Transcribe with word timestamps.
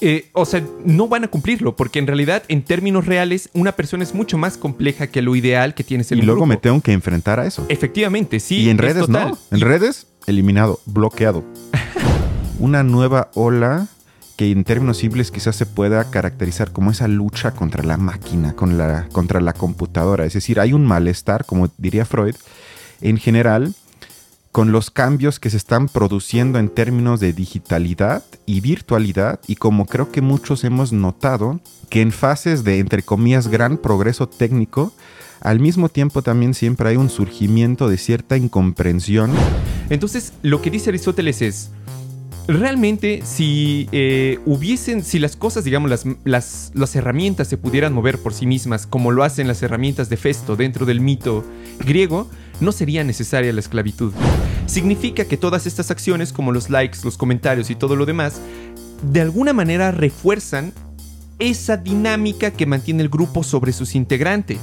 eh, 0.00 0.28
o 0.32 0.44
sea, 0.44 0.62
no 0.84 1.08
van 1.08 1.24
a 1.24 1.28
cumplirlo, 1.28 1.76
porque 1.76 1.98
en 1.98 2.06
realidad, 2.06 2.42
en 2.48 2.62
términos 2.62 3.06
reales, 3.06 3.50
una 3.52 3.72
persona 3.72 4.02
es 4.02 4.14
mucho 4.14 4.38
más 4.38 4.56
compleja 4.56 5.06
que 5.08 5.22
lo 5.22 5.36
ideal 5.36 5.74
que 5.74 5.84
tienes 5.84 6.10
en 6.12 6.18
Y 6.18 6.20
un 6.22 6.26
luego 6.26 6.40
grupo. 6.40 6.46
me 6.48 6.56
tengo 6.56 6.80
que 6.80 6.92
enfrentar 6.92 7.40
a 7.40 7.46
eso. 7.46 7.66
Efectivamente, 7.68 8.40
sí. 8.40 8.58
y 8.62 8.70
en 8.70 8.78
es 8.78 8.84
redes 8.84 9.06
total. 9.06 9.30
no. 9.30 9.38
En 9.50 9.60
redes, 9.60 10.06
eliminado, 10.26 10.80
bloqueado. 10.86 11.44
Una 12.58 12.82
nueva 12.82 13.30
ola 13.34 13.88
que 14.36 14.50
en 14.50 14.64
términos 14.64 14.96
simples 14.96 15.30
quizás 15.30 15.54
se 15.56 15.66
pueda 15.66 16.10
caracterizar 16.10 16.72
como 16.72 16.90
esa 16.90 17.08
lucha 17.08 17.50
contra 17.50 17.82
la 17.82 17.98
máquina, 17.98 18.54
con 18.54 18.78
la, 18.78 19.06
contra 19.12 19.40
la 19.40 19.52
computadora. 19.52 20.24
Es 20.24 20.32
decir, 20.32 20.60
hay 20.60 20.72
un 20.72 20.86
malestar, 20.86 21.44
como 21.44 21.70
diría 21.76 22.06
Freud, 22.06 22.34
en 23.02 23.18
general, 23.18 23.74
con 24.52 24.72
los 24.72 24.90
cambios 24.90 25.38
que 25.38 25.50
se 25.50 25.56
están 25.56 25.88
produciendo 25.88 26.58
en 26.58 26.68
términos 26.68 27.20
de 27.20 27.32
digitalidad 27.32 28.24
y 28.46 28.60
virtualidad 28.60 29.40
y 29.46 29.56
como 29.56 29.86
creo 29.86 30.10
que 30.10 30.22
muchos 30.22 30.64
hemos 30.64 30.92
notado 30.92 31.60
que 31.88 32.00
en 32.00 32.10
fases 32.12 32.64
de, 32.64 32.78
entre 32.78 33.02
comillas, 33.02 33.48
gran 33.48 33.78
progreso 33.78 34.28
técnico, 34.28 34.92
al 35.40 35.60
mismo 35.60 35.88
tiempo 35.88 36.22
también 36.22 36.54
siempre 36.54 36.90
hay 36.90 36.96
un 36.96 37.10
surgimiento 37.10 37.88
de 37.88 37.96
cierta 37.96 38.36
incomprensión. 38.36 39.30
Entonces, 39.88 40.32
lo 40.42 40.60
que 40.62 40.70
dice 40.70 40.90
Aristóteles 40.90 41.42
es, 41.42 41.70
realmente 42.46 43.22
si 43.24 43.88
eh, 43.92 44.38
hubiesen, 44.46 45.04
si 45.04 45.18
las 45.18 45.36
cosas, 45.36 45.64
digamos, 45.64 45.90
las, 45.90 46.04
las, 46.24 46.72
las 46.74 46.94
herramientas 46.96 47.48
se 47.48 47.56
pudieran 47.56 47.92
mover 47.92 48.18
por 48.18 48.34
sí 48.34 48.46
mismas, 48.46 48.86
como 48.86 49.12
lo 49.12 49.22
hacen 49.22 49.48
las 49.48 49.62
herramientas 49.62 50.08
de 50.08 50.16
Festo 50.16 50.56
dentro 50.56 50.86
del 50.86 51.00
mito 51.00 51.44
griego, 51.78 52.28
no 52.60 52.72
sería 52.72 53.04
necesaria 53.04 53.52
la 53.52 53.60
esclavitud. 53.60 54.12
Significa 54.66 55.24
que 55.24 55.36
todas 55.36 55.66
estas 55.66 55.90
acciones, 55.90 56.32
como 56.32 56.52
los 56.52 56.70
likes, 56.70 56.98
los 57.04 57.16
comentarios 57.16 57.70
y 57.70 57.74
todo 57.74 57.96
lo 57.96 58.06
demás, 58.06 58.40
de 59.02 59.20
alguna 59.20 59.52
manera 59.52 59.90
refuerzan 59.90 60.72
esa 61.38 61.76
dinámica 61.78 62.50
que 62.50 62.66
mantiene 62.66 63.02
el 63.02 63.08
grupo 63.08 63.42
sobre 63.42 63.72
sus 63.72 63.94
integrantes. 63.94 64.58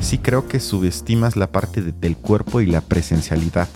sí 0.00 0.18
creo 0.18 0.48
que 0.48 0.58
subestimas 0.60 1.36
la 1.36 1.52
parte 1.52 1.80
de- 1.80 1.92
del 1.92 2.16
cuerpo 2.16 2.60
y 2.60 2.66
la 2.66 2.80
presencialidad. 2.80 3.68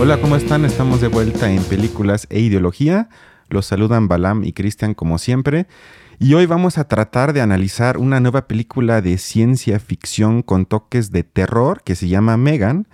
Hola, 0.00 0.20
¿cómo 0.20 0.36
están? 0.36 0.64
Estamos 0.64 1.00
de 1.00 1.08
vuelta 1.08 1.50
en 1.52 1.62
Películas 1.64 2.26
e 2.30 2.40
Ideología. 2.40 3.08
Los 3.48 3.66
saludan 3.66 4.08
Balam 4.08 4.42
y 4.42 4.52
Cristian 4.52 4.94
como 4.94 5.18
siempre. 5.18 5.66
Y 6.22 6.34
hoy 6.34 6.46
vamos 6.46 6.78
a 6.78 6.84
tratar 6.84 7.32
de 7.32 7.40
analizar 7.40 7.98
una 7.98 8.20
nueva 8.20 8.46
película 8.46 9.02
de 9.02 9.18
ciencia 9.18 9.80
ficción 9.80 10.42
con 10.42 10.66
toques 10.66 11.10
de 11.10 11.24
terror 11.24 11.82
que 11.82 11.96
se 11.96 12.06
llama 12.06 12.36
Megan, 12.36 12.86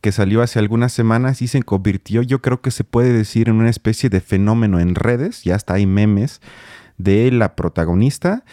que 0.00 0.12
salió 0.12 0.40
hace 0.40 0.58
algunas 0.58 0.90
semanas 0.90 1.42
y 1.42 1.48
se 1.48 1.62
convirtió, 1.62 2.22
yo 2.22 2.40
creo 2.40 2.62
que 2.62 2.70
se 2.70 2.82
puede 2.82 3.12
decir, 3.12 3.50
en 3.50 3.56
una 3.56 3.68
especie 3.68 4.08
de 4.08 4.22
fenómeno 4.22 4.80
en 4.80 4.94
redes. 4.94 5.44
Ya 5.44 5.56
hasta 5.56 5.74
hay 5.74 5.84
memes 5.84 6.40
de 6.96 7.30
la 7.30 7.54
protagonista. 7.54 8.44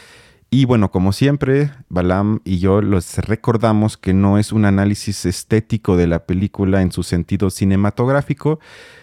Y 0.49 0.63
bueno, 0.63 0.91
como 0.91 1.11
siempre, 1.11 1.71
Balam 1.89 2.39
y 2.45 2.59
yo 2.59 2.81
los 2.81 3.17
recordamos 3.17 3.97
que 3.97 4.13
no 4.13 4.37
es 4.37 4.53
un 4.53 4.63
análisis 4.63 5.25
estético 5.25 5.97
de 5.97 6.07
la 6.07 6.25
película 6.25 6.81
en 6.81 6.93
su 6.93 7.03
sentido 7.03 7.49
cinematográfico, 7.49 8.59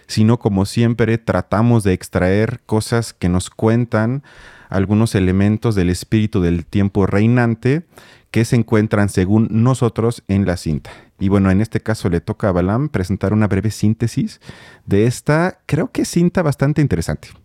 sino 0.06 0.38
como 0.38 0.64
siempre 0.64 1.18
tratamos 1.18 1.84
de 1.84 1.92
extraer 1.92 2.60
cosas 2.64 3.12
que 3.12 3.28
nos 3.28 3.50
cuentan 3.50 4.22
algunos 4.70 5.14
elementos 5.14 5.74
del 5.74 5.90
espíritu 5.90 6.40
del 6.40 6.64
tiempo 6.64 7.06
reinante 7.06 7.84
que 8.30 8.46
se 8.46 8.56
encuentran 8.56 9.10
según 9.10 9.48
nosotros 9.50 10.24
en 10.28 10.46
la 10.46 10.56
cinta. 10.56 10.90
Y 11.20 11.28
bueno, 11.28 11.50
en 11.50 11.60
este 11.60 11.80
caso 11.80 12.08
le 12.08 12.22
toca 12.22 12.48
a 12.48 12.52
Balam 12.52 12.88
presentar 12.88 13.34
una 13.34 13.48
breve 13.48 13.70
síntesis 13.70 14.40
de 14.86 15.06
esta, 15.06 15.60
creo 15.66 15.92
que 15.92 16.06
cinta 16.06 16.42
bastante 16.42 16.80
interesante. 16.80 17.43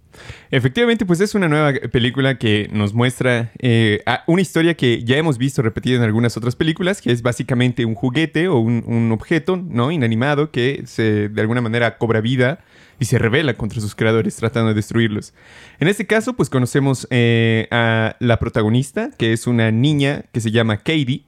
Efectivamente, 0.51 1.05
pues 1.05 1.21
es 1.21 1.35
una 1.35 1.47
nueva 1.47 1.73
película 1.91 2.37
que 2.37 2.69
nos 2.71 2.93
muestra 2.93 3.51
eh, 3.59 4.03
una 4.27 4.41
historia 4.41 4.75
que 4.75 5.03
ya 5.03 5.17
hemos 5.17 5.37
visto 5.37 5.61
repetida 5.61 5.97
en 5.97 6.03
algunas 6.03 6.35
otras 6.37 6.55
películas, 6.55 7.01
que 7.01 7.11
es 7.11 7.21
básicamente 7.21 7.85
un 7.85 7.95
juguete 7.95 8.47
o 8.47 8.57
un, 8.57 8.83
un 8.85 9.11
objeto 9.11 9.57
no 9.57 9.91
inanimado 9.91 10.51
que 10.51 10.83
se, 10.85 11.29
de 11.29 11.41
alguna 11.41 11.61
manera 11.61 11.97
cobra 11.97 12.21
vida 12.21 12.59
y 12.99 13.05
se 13.05 13.17
revela 13.17 13.55
contra 13.55 13.81
sus 13.81 13.95
creadores 13.95 14.35
tratando 14.35 14.69
de 14.69 14.75
destruirlos. 14.75 15.33
En 15.79 15.87
este 15.87 16.05
caso, 16.05 16.33
pues 16.33 16.49
conocemos 16.49 17.07
eh, 17.09 17.67
a 17.71 18.15
la 18.19 18.39
protagonista, 18.39 19.11
que 19.17 19.33
es 19.33 19.47
una 19.47 19.71
niña 19.71 20.25
que 20.33 20.41
se 20.41 20.51
llama 20.51 20.77
Katie, 20.77 21.23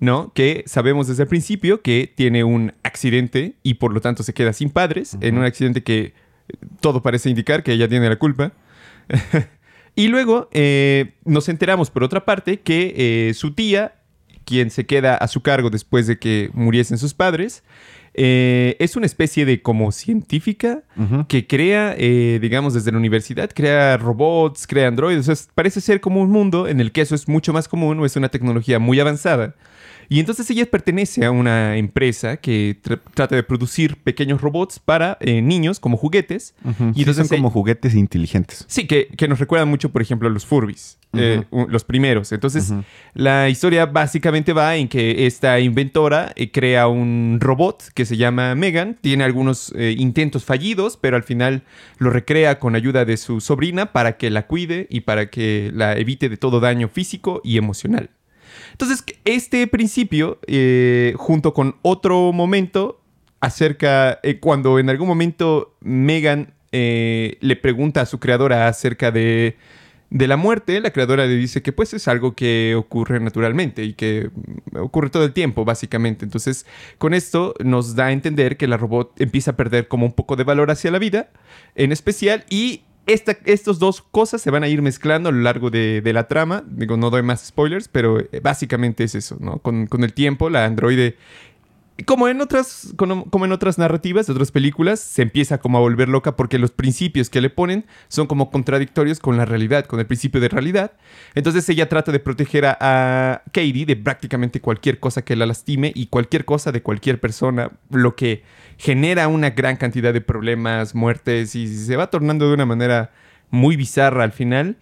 ¿no? 0.00 0.32
Que 0.34 0.64
sabemos 0.66 1.06
desde 1.06 1.22
el 1.22 1.28
principio 1.28 1.80
que 1.80 2.12
tiene 2.12 2.42
un 2.42 2.72
accidente 2.82 3.54
y 3.62 3.74
por 3.74 3.92
lo 3.92 4.00
tanto 4.00 4.24
se 4.24 4.34
queda 4.34 4.52
sin 4.52 4.70
padres, 4.70 5.16
en 5.20 5.38
un 5.38 5.44
accidente 5.44 5.84
que 5.84 6.12
todo 6.80 7.02
parece 7.02 7.30
indicar 7.30 7.62
que 7.62 7.72
ella 7.72 7.88
tiene 7.88 8.08
la 8.08 8.16
culpa. 8.16 8.52
y 9.94 10.08
luego 10.08 10.48
eh, 10.52 11.14
nos 11.24 11.48
enteramos, 11.48 11.90
por 11.90 12.04
otra 12.04 12.24
parte, 12.24 12.60
que 12.60 12.94
eh, 13.28 13.34
su 13.34 13.52
tía, 13.52 13.96
quien 14.44 14.70
se 14.70 14.86
queda 14.86 15.16
a 15.16 15.28
su 15.28 15.42
cargo 15.42 15.70
después 15.70 16.06
de 16.06 16.18
que 16.18 16.50
muriesen 16.52 16.98
sus 16.98 17.14
padres, 17.14 17.62
eh, 18.14 18.76
es 18.78 18.96
una 18.96 19.06
especie 19.06 19.46
de 19.46 19.62
como 19.62 19.90
científica 19.90 20.82
que 21.28 21.46
crea, 21.46 21.94
eh, 21.96 22.38
digamos, 22.42 22.74
desde 22.74 22.92
la 22.92 22.98
universidad, 22.98 23.50
crea 23.54 23.96
robots, 23.96 24.66
crea 24.66 24.88
androides. 24.88 25.28
O 25.28 25.34
sea, 25.34 25.46
parece 25.54 25.80
ser 25.80 26.00
como 26.00 26.20
un 26.20 26.30
mundo 26.30 26.68
en 26.68 26.80
el 26.80 26.92
que 26.92 27.00
eso 27.00 27.14
es 27.14 27.26
mucho 27.26 27.52
más 27.52 27.68
común 27.68 27.98
o 28.00 28.06
es 28.06 28.16
una 28.16 28.28
tecnología 28.28 28.78
muy 28.78 29.00
avanzada. 29.00 29.54
Y 30.08 30.20
entonces 30.20 30.48
ella 30.50 30.66
pertenece 30.66 31.24
a 31.24 31.30
una 31.30 31.76
empresa 31.76 32.36
que 32.36 32.76
tra- 32.82 33.00
trata 33.14 33.36
de 33.36 33.42
producir 33.42 33.96
pequeños 33.96 34.40
robots 34.40 34.78
para 34.78 35.16
eh, 35.20 35.40
niños 35.42 35.80
como 35.80 35.96
juguetes. 35.96 36.54
Y 36.64 36.72
Sí, 36.72 37.00
entonces 37.00 37.28
son 37.28 37.36
como 37.38 37.50
juguetes 37.50 37.94
inteligentes. 37.94 38.64
Sí, 38.68 38.86
que, 38.86 39.08
que 39.16 39.28
nos 39.28 39.38
recuerdan 39.38 39.68
mucho, 39.68 39.90
por 39.90 40.02
ejemplo, 40.02 40.28
a 40.28 40.30
los 40.32 40.44
Furbies, 40.46 40.98
eh, 41.14 41.44
los 41.68 41.84
primeros. 41.84 42.32
Entonces, 42.32 42.72
la 43.14 43.48
historia 43.48 43.86
básicamente 43.86 44.52
va 44.52 44.76
en 44.76 44.88
que 44.88 45.26
esta 45.26 45.58
inventora 45.60 46.32
eh, 46.36 46.50
crea 46.50 46.88
un 46.88 47.38
robot 47.40 47.84
que 47.94 48.04
se 48.04 48.16
llama 48.16 48.54
Megan. 48.54 48.98
Tiene 49.00 49.24
algunos 49.24 49.72
intentos 49.96 50.44
fallidos, 50.44 50.98
pero 51.00 51.16
al 51.16 51.22
final 51.22 51.62
lo 51.98 52.10
recrea 52.10 52.58
con 52.58 52.74
ayuda 52.74 53.04
de 53.04 53.16
su 53.16 53.40
sobrina 53.40 53.92
para 53.92 54.16
que 54.16 54.30
la 54.30 54.46
cuide 54.46 54.86
y 54.90 55.00
para 55.00 55.30
que 55.30 55.70
la 55.74 55.96
evite 55.96 56.28
de 56.28 56.36
todo 56.36 56.60
daño 56.60 56.88
físico 56.88 57.40
y 57.44 57.56
emocional. 57.58 58.10
Entonces, 58.82 59.04
este 59.24 59.68
principio, 59.68 60.40
eh, 60.48 61.14
junto 61.16 61.54
con 61.54 61.76
otro 61.82 62.32
momento, 62.32 63.00
acerca, 63.38 64.18
eh, 64.24 64.40
cuando 64.40 64.80
en 64.80 64.90
algún 64.90 65.06
momento 65.06 65.76
Megan 65.82 66.52
eh, 66.72 67.38
le 67.40 67.54
pregunta 67.54 68.00
a 68.00 68.06
su 68.06 68.18
creadora 68.18 68.66
acerca 68.66 69.12
de, 69.12 69.56
de 70.10 70.26
la 70.26 70.36
muerte, 70.36 70.80
la 70.80 70.90
creadora 70.90 71.26
le 71.26 71.36
dice 71.36 71.62
que 71.62 71.70
pues 71.70 71.94
es 71.94 72.08
algo 72.08 72.34
que 72.34 72.74
ocurre 72.76 73.20
naturalmente 73.20 73.84
y 73.84 73.92
que 73.92 74.30
mm, 74.34 74.78
ocurre 74.78 75.10
todo 75.10 75.24
el 75.24 75.32
tiempo, 75.32 75.64
básicamente. 75.64 76.24
Entonces, 76.24 76.66
con 76.98 77.14
esto 77.14 77.54
nos 77.62 77.94
da 77.94 78.06
a 78.06 78.12
entender 78.12 78.56
que 78.56 78.66
la 78.66 78.78
robot 78.78 79.12
empieza 79.20 79.52
a 79.52 79.56
perder 79.56 79.86
como 79.86 80.06
un 80.06 80.12
poco 80.12 80.34
de 80.34 80.42
valor 80.42 80.72
hacia 80.72 80.90
la 80.90 80.98
vida, 80.98 81.30
en 81.76 81.92
especial, 81.92 82.44
y 82.50 82.82
esta, 83.06 83.36
estas 83.44 83.78
dos 83.78 84.02
cosas 84.02 84.40
se 84.42 84.50
van 84.50 84.62
a 84.62 84.68
ir 84.68 84.82
mezclando 84.82 85.28
a 85.28 85.32
lo 85.32 85.40
largo 85.40 85.70
de, 85.70 86.00
de 86.02 86.12
la 86.12 86.28
trama. 86.28 86.64
Digo, 86.66 86.96
no 86.96 87.10
doy 87.10 87.22
más 87.22 87.46
spoilers, 87.46 87.88
pero 87.88 88.20
eh, 88.20 88.40
básicamente 88.42 89.04
es 89.04 89.14
eso, 89.14 89.36
¿no? 89.40 89.58
Con, 89.58 89.86
con 89.86 90.04
el 90.04 90.12
tiempo, 90.12 90.50
la 90.50 90.64
androide 90.64 91.16
como 92.06 92.28
en 92.28 92.40
otras 92.40 92.94
como, 92.96 93.26
en 93.44 93.52
otras 93.52 93.78
narrativas 93.78 94.26
de 94.26 94.32
otras 94.32 94.50
películas 94.50 94.98
se 95.00 95.22
empieza 95.22 95.58
como 95.58 95.78
a 95.78 95.80
volver 95.80 96.08
loca 96.08 96.36
porque 96.36 96.58
los 96.58 96.70
principios 96.70 97.30
que 97.30 97.40
le 97.40 97.50
ponen 97.50 97.84
son 98.08 98.26
como 98.26 98.50
contradictorios 98.50 99.20
con 99.20 99.36
la 99.36 99.44
realidad 99.44 99.84
con 99.84 100.00
el 100.00 100.06
principio 100.06 100.40
de 100.40 100.48
realidad. 100.48 100.92
Entonces 101.34 101.68
ella 101.68 101.88
trata 101.88 102.10
de 102.10 102.18
proteger 102.18 102.64
a, 102.66 102.76
a 102.80 103.42
Katie 103.52 103.86
de 103.86 103.96
prácticamente 103.96 104.60
cualquier 104.60 105.00
cosa 105.00 105.22
que 105.22 105.36
la 105.36 105.46
lastime 105.46 105.92
y 105.94 106.06
cualquier 106.06 106.44
cosa 106.44 106.72
de 106.72 106.82
cualquier 106.82 107.20
persona 107.20 107.70
lo 107.90 108.16
que 108.16 108.42
genera 108.78 109.28
una 109.28 109.50
gran 109.50 109.76
cantidad 109.76 110.12
de 110.12 110.20
problemas 110.20 110.94
muertes 110.94 111.54
y 111.54 111.68
se 111.68 111.96
va 111.96 112.10
tornando 112.10 112.48
de 112.48 112.54
una 112.54 112.66
manera 112.66 113.12
muy 113.50 113.76
bizarra 113.76 114.24
al 114.24 114.32
final. 114.32 114.76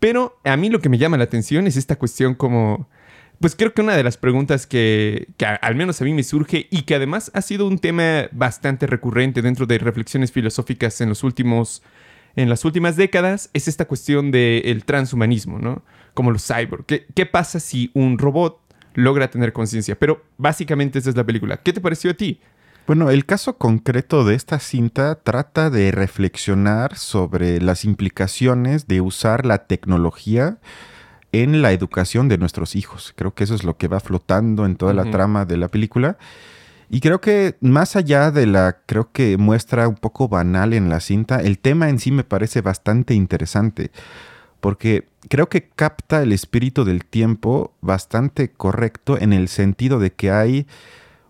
Pero 0.00 0.38
a 0.44 0.56
mí 0.56 0.68
lo 0.68 0.80
que 0.80 0.88
me 0.88 0.98
llama 0.98 1.16
la 1.16 1.24
atención 1.24 1.66
es 1.66 1.76
esta 1.76 1.96
cuestión 1.96 2.34
como 2.34 2.88
pues 3.40 3.54
creo 3.54 3.72
que 3.72 3.82
una 3.82 3.96
de 3.96 4.02
las 4.02 4.16
preguntas 4.16 4.66
que, 4.66 5.28
que 5.36 5.46
al 5.46 5.74
menos 5.74 6.00
a 6.00 6.04
mí 6.04 6.12
me 6.12 6.22
surge 6.22 6.66
y 6.70 6.82
que 6.82 6.94
además 6.94 7.30
ha 7.34 7.42
sido 7.42 7.66
un 7.66 7.78
tema 7.78 8.28
bastante 8.32 8.86
recurrente 8.86 9.42
dentro 9.42 9.66
de 9.66 9.78
reflexiones 9.78 10.32
filosóficas 10.32 11.00
en 11.00 11.08
los 11.08 11.22
últimos 11.22 11.82
en 12.36 12.48
las 12.48 12.64
últimas 12.64 12.96
décadas 12.96 13.50
es 13.52 13.66
esta 13.66 13.86
cuestión 13.86 14.30
del 14.30 14.84
transhumanismo, 14.84 15.58
¿no? 15.58 15.82
Como 16.14 16.30
los 16.30 16.46
cyborg. 16.46 16.84
¿Qué, 16.86 17.06
qué 17.12 17.26
pasa 17.26 17.58
si 17.58 17.90
un 17.94 18.16
robot 18.16 18.60
logra 18.94 19.28
tener 19.28 19.52
conciencia? 19.52 19.98
Pero 19.98 20.22
básicamente 20.36 21.00
esa 21.00 21.10
es 21.10 21.16
la 21.16 21.24
película. 21.24 21.56
¿Qué 21.56 21.72
te 21.72 21.80
pareció 21.80 22.12
a 22.12 22.14
ti? 22.14 22.40
Bueno, 22.86 23.10
el 23.10 23.26
caso 23.26 23.58
concreto 23.58 24.24
de 24.24 24.34
esta 24.34 24.60
cinta 24.60 25.16
trata 25.16 25.68
de 25.68 25.90
reflexionar 25.90 26.96
sobre 26.96 27.60
las 27.60 27.84
implicaciones 27.84 28.86
de 28.86 29.00
usar 29.00 29.44
la 29.44 29.66
tecnología 29.66 30.58
en 31.32 31.62
la 31.62 31.72
educación 31.72 32.28
de 32.28 32.38
nuestros 32.38 32.76
hijos. 32.76 33.12
Creo 33.16 33.34
que 33.34 33.44
eso 33.44 33.54
es 33.54 33.64
lo 33.64 33.76
que 33.76 33.88
va 33.88 34.00
flotando 34.00 34.66
en 34.66 34.76
toda 34.76 34.94
la 34.94 35.10
trama 35.10 35.44
de 35.44 35.56
la 35.56 35.68
película. 35.68 36.16
Y 36.90 37.00
creo 37.00 37.20
que 37.20 37.56
más 37.60 37.96
allá 37.96 38.30
de 38.30 38.46
la, 38.46 38.78
creo 38.86 39.12
que 39.12 39.36
muestra 39.36 39.88
un 39.88 39.96
poco 39.96 40.28
banal 40.28 40.72
en 40.72 40.88
la 40.88 41.00
cinta, 41.00 41.40
el 41.40 41.58
tema 41.58 41.90
en 41.90 41.98
sí 41.98 42.10
me 42.10 42.24
parece 42.24 42.62
bastante 42.62 43.12
interesante, 43.12 43.90
porque 44.60 45.06
creo 45.28 45.50
que 45.50 45.68
capta 45.68 46.22
el 46.22 46.32
espíritu 46.32 46.84
del 46.84 47.04
tiempo 47.04 47.74
bastante 47.82 48.50
correcto 48.50 49.18
en 49.20 49.34
el 49.34 49.48
sentido 49.48 49.98
de 49.98 50.12
que 50.12 50.30
hay 50.30 50.66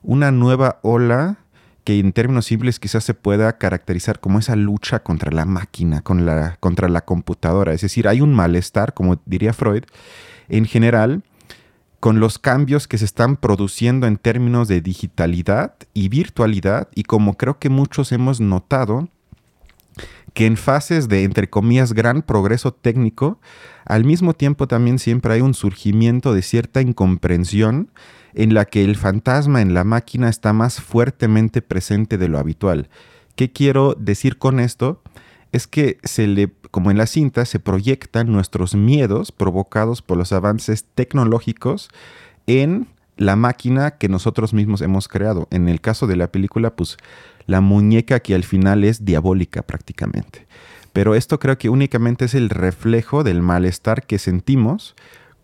una 0.02 0.30
nueva 0.30 0.78
ola 0.82 1.38
que 1.88 1.98
en 1.98 2.12
términos 2.12 2.44
simples 2.44 2.78
quizás 2.78 3.02
se 3.02 3.14
pueda 3.14 3.56
caracterizar 3.56 4.20
como 4.20 4.38
esa 4.38 4.56
lucha 4.56 4.98
contra 4.98 5.32
la 5.32 5.46
máquina, 5.46 6.02
contra 6.02 6.88
la 6.90 7.00
computadora. 7.00 7.72
Es 7.72 7.80
decir, 7.80 8.08
hay 8.08 8.20
un 8.20 8.34
malestar, 8.34 8.92
como 8.92 9.18
diría 9.24 9.54
Freud, 9.54 9.84
en 10.50 10.66
general, 10.66 11.22
con 11.98 12.20
los 12.20 12.38
cambios 12.38 12.88
que 12.88 12.98
se 12.98 13.06
están 13.06 13.36
produciendo 13.36 14.06
en 14.06 14.18
términos 14.18 14.68
de 14.68 14.82
digitalidad 14.82 15.76
y 15.94 16.10
virtualidad 16.10 16.88
y 16.94 17.04
como 17.04 17.38
creo 17.38 17.58
que 17.58 17.70
muchos 17.70 18.12
hemos 18.12 18.38
notado 18.38 19.08
que 20.34 20.44
en 20.44 20.58
fases 20.58 21.08
de, 21.08 21.24
entre 21.24 21.48
comillas, 21.48 21.94
gran 21.94 22.20
progreso 22.20 22.70
técnico, 22.70 23.40
al 23.86 24.04
mismo 24.04 24.34
tiempo 24.34 24.68
también 24.68 24.98
siempre 24.98 25.32
hay 25.32 25.40
un 25.40 25.54
surgimiento 25.54 26.34
de 26.34 26.42
cierta 26.42 26.82
incomprensión 26.82 27.88
en 28.34 28.54
la 28.54 28.64
que 28.64 28.84
el 28.84 28.96
fantasma 28.96 29.62
en 29.62 29.74
la 29.74 29.84
máquina 29.84 30.28
está 30.28 30.52
más 30.52 30.80
fuertemente 30.80 31.62
presente 31.62 32.18
de 32.18 32.28
lo 32.28 32.38
habitual. 32.38 32.88
¿Qué 33.36 33.52
quiero 33.52 33.94
decir 33.98 34.38
con 34.38 34.60
esto? 34.60 35.02
Es 35.52 35.66
que 35.66 35.98
se 36.02 36.26
le 36.26 36.50
como 36.70 36.90
en 36.90 36.98
la 36.98 37.06
cinta, 37.06 37.44
se 37.44 37.58
proyectan 37.58 38.30
nuestros 38.30 38.74
miedos 38.74 39.32
provocados 39.32 40.02
por 40.02 40.18
los 40.18 40.32
avances 40.32 40.84
tecnológicos 40.94 41.88
en 42.46 42.88
la 43.16 43.36
máquina 43.36 43.92
que 43.92 44.08
nosotros 44.08 44.54
mismos 44.54 44.80
hemos 44.80 45.08
creado. 45.08 45.48
En 45.50 45.68
el 45.68 45.80
caso 45.80 46.06
de 46.06 46.16
la 46.16 46.30
película, 46.30 46.76
pues 46.76 46.96
la 47.46 47.60
muñeca 47.60 48.20
que 48.20 48.34
al 48.34 48.44
final 48.44 48.84
es 48.84 49.04
diabólica 49.04 49.62
prácticamente. 49.62 50.46
Pero 50.92 51.14
esto 51.14 51.38
creo 51.38 51.58
que 51.58 51.68
únicamente 51.68 52.26
es 52.26 52.34
el 52.34 52.50
reflejo 52.50 53.24
del 53.24 53.42
malestar 53.42 54.04
que 54.04 54.18
sentimos 54.18 54.94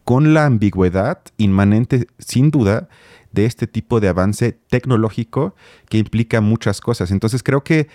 con 0.05 0.35
la 0.35 0.47
ambigüedad 0.47 1.19
inmanente, 1.39 2.07
sin 2.19 2.51
duda, 2.51 2.89
de 3.33 3.47
este 3.47 3.67
tipo 3.67 4.01
de 4.01 4.09
avance 4.09 4.53
tecnológico 4.69 5.57
que 5.89 5.99
implica 5.99 6.41
muchas 6.41 6.81
cosas. 6.81 7.11
Entonces 7.11 7.43
creo 7.43 7.65
que 7.65 7.89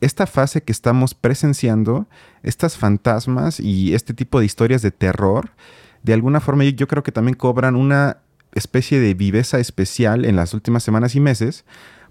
esta 0.00 0.26
fase 0.26 0.62
que 0.62 0.72
estamos 0.72 1.14
presenciando, 1.14 2.08
estas 2.42 2.76
fantasmas 2.76 3.60
y 3.60 3.94
este 3.94 4.14
tipo 4.14 4.40
de 4.40 4.46
historias 4.46 4.80
de 4.80 4.90
terror, 4.90 5.50
de 6.02 6.14
alguna 6.14 6.40
forma 6.40 6.64
yo 6.64 6.86
creo 6.86 7.02
que 7.02 7.12
también 7.12 7.36
cobran 7.36 7.76
una 7.76 8.18
especie 8.52 9.00
de 9.00 9.14
viveza 9.14 9.58
especial 9.58 10.24
en 10.24 10.36
las 10.36 10.54
últimas 10.54 10.82
semanas 10.82 11.14
y 11.14 11.20
meses, 11.20 11.64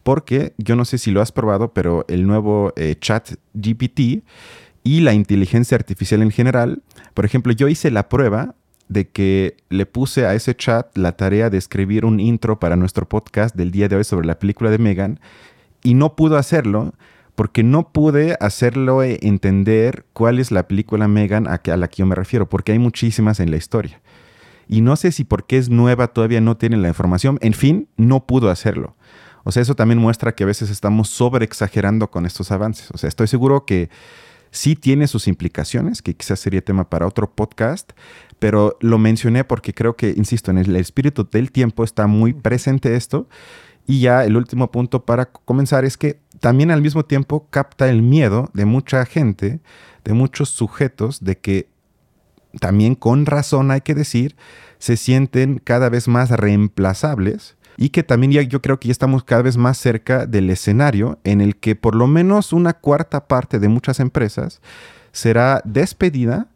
porque 0.03 0.53
yo 0.57 0.75
no 0.75 0.85
sé 0.85 0.97
si 0.97 1.11
lo 1.11 1.21
has 1.21 1.31
probado, 1.31 1.73
pero 1.73 2.05
el 2.07 2.27
nuevo 2.27 2.73
eh, 2.75 2.95
chat 2.99 3.31
GPT 3.53 4.23
y 4.83 5.01
la 5.01 5.13
inteligencia 5.13 5.75
artificial 5.75 6.21
en 6.21 6.31
general, 6.31 6.83
por 7.13 7.25
ejemplo, 7.25 7.51
yo 7.53 7.67
hice 7.67 7.89
la 7.89 8.07
prueba 8.07 8.55
de 8.89 9.09
que 9.09 9.57
le 9.69 9.85
puse 9.85 10.25
a 10.25 10.33
ese 10.33 10.55
chat 10.55 10.95
la 10.97 11.13
tarea 11.13 11.49
de 11.49 11.57
escribir 11.57 12.05
un 12.05 12.19
intro 12.19 12.59
para 12.59 12.75
nuestro 12.75 13.07
podcast 13.07 13.55
del 13.55 13.71
día 13.71 13.87
de 13.87 13.97
hoy 13.97 14.03
sobre 14.03 14.27
la 14.27 14.39
película 14.39 14.69
de 14.69 14.77
Megan 14.77 15.19
y 15.83 15.93
no 15.93 16.15
pudo 16.15 16.37
hacerlo 16.37 16.93
porque 17.37 17.61
no 17.61 17.91
pude 17.91 18.35
hacerlo 18.39 19.03
eh, 19.03 19.19
entender 19.21 20.05
cuál 20.13 20.39
es 20.39 20.51
la 20.51 20.67
película 20.67 21.07
Megan 21.07 21.47
a, 21.47 21.61
la 21.77 21.87
que 21.87 21.97
yo 21.97 22.05
me 22.07 22.15
refiero, 22.15 22.49
porque 22.49 22.71
hay 22.71 22.79
muchísimas 22.79 23.39
en 23.39 23.51
la 23.51 23.57
historia. 23.57 24.01
Y 24.67 24.81
no 24.81 24.95
sé 24.95 25.11
si 25.11 25.23
porque 25.23 25.59
es 25.59 25.69
nueva 25.69 26.07
todavía 26.07 26.41
no 26.41 26.57
tienen 26.57 26.81
la 26.81 26.87
información. 26.87 27.37
En 27.41 27.53
fin, 27.53 27.89
no 27.95 28.25
pudo 28.25 28.49
hacerlo. 28.49 28.95
O 29.43 29.51
sea, 29.51 29.61
eso 29.61 29.75
también 29.75 29.99
muestra 29.99 30.33
que 30.33 30.45
a 30.45 30.47
veces 30.47 30.71
estamos 30.71 31.09
sobre 31.09 31.45
exagerando 31.45 32.09
con 32.09 32.25
estos 32.25 32.51
avances. 32.51 32.89
O 32.91 32.97
sea, 32.97 33.07
estoy 33.07 33.27
seguro 33.27 33.65
que 33.65 33.91
sí 34.49 34.75
tiene 34.75 35.07
sus 35.07 35.27
implicaciones, 35.27 36.01
que 36.01 36.15
quizás 36.15 36.39
sería 36.39 36.61
tema 36.61 36.89
para 36.89 37.05
otro 37.05 37.29
podcast, 37.29 37.91
pero 38.39 38.77
lo 38.81 38.97
mencioné 38.97 39.43
porque 39.43 39.73
creo 39.73 39.95
que, 39.95 40.09
insisto, 40.15 40.51
en 40.51 40.57
el 40.57 40.75
espíritu 40.75 41.27
del 41.29 41.51
tiempo 41.51 41.83
está 41.83 42.07
muy 42.07 42.33
presente 42.33 42.95
esto. 42.95 43.27
Y 43.85 44.01
ya 44.01 44.25
el 44.25 44.35
último 44.35 44.69
punto 44.69 45.05
para 45.05 45.27
comenzar 45.27 45.85
es 45.85 45.97
que 45.97 46.19
también 46.39 46.71
al 46.71 46.81
mismo 46.81 47.05
tiempo 47.05 47.47
capta 47.49 47.89
el 47.89 48.01
miedo 48.01 48.49
de 48.53 48.65
mucha 48.65 49.05
gente, 49.05 49.61
de 50.03 50.13
muchos 50.13 50.49
sujetos, 50.49 51.23
de 51.23 51.37
que 51.37 51.69
también 52.59 52.95
con 52.95 53.25
razón 53.25 53.71
hay 53.71 53.81
que 53.81 53.95
decir, 53.95 54.35
se 54.77 54.97
sienten 54.97 55.59
cada 55.63 55.89
vez 55.89 56.07
más 56.07 56.29
reemplazables 56.31 57.55
y 57.77 57.89
que 57.89 58.03
también 58.03 58.31
ya 58.31 58.41
yo 58.41 58.61
creo 58.61 58.79
que 58.79 58.87
ya 58.87 58.91
estamos 58.91 59.23
cada 59.23 59.43
vez 59.43 59.55
más 59.55 59.77
cerca 59.77 60.25
del 60.25 60.49
escenario 60.49 61.19
en 61.23 61.41
el 61.41 61.55
que 61.55 61.75
por 61.75 61.95
lo 61.95 62.07
menos 62.07 62.51
una 62.51 62.73
cuarta 62.73 63.27
parte 63.27 63.59
de 63.59 63.69
muchas 63.69 63.99
empresas 63.99 64.61
será 65.11 65.61
despedida 65.63 66.47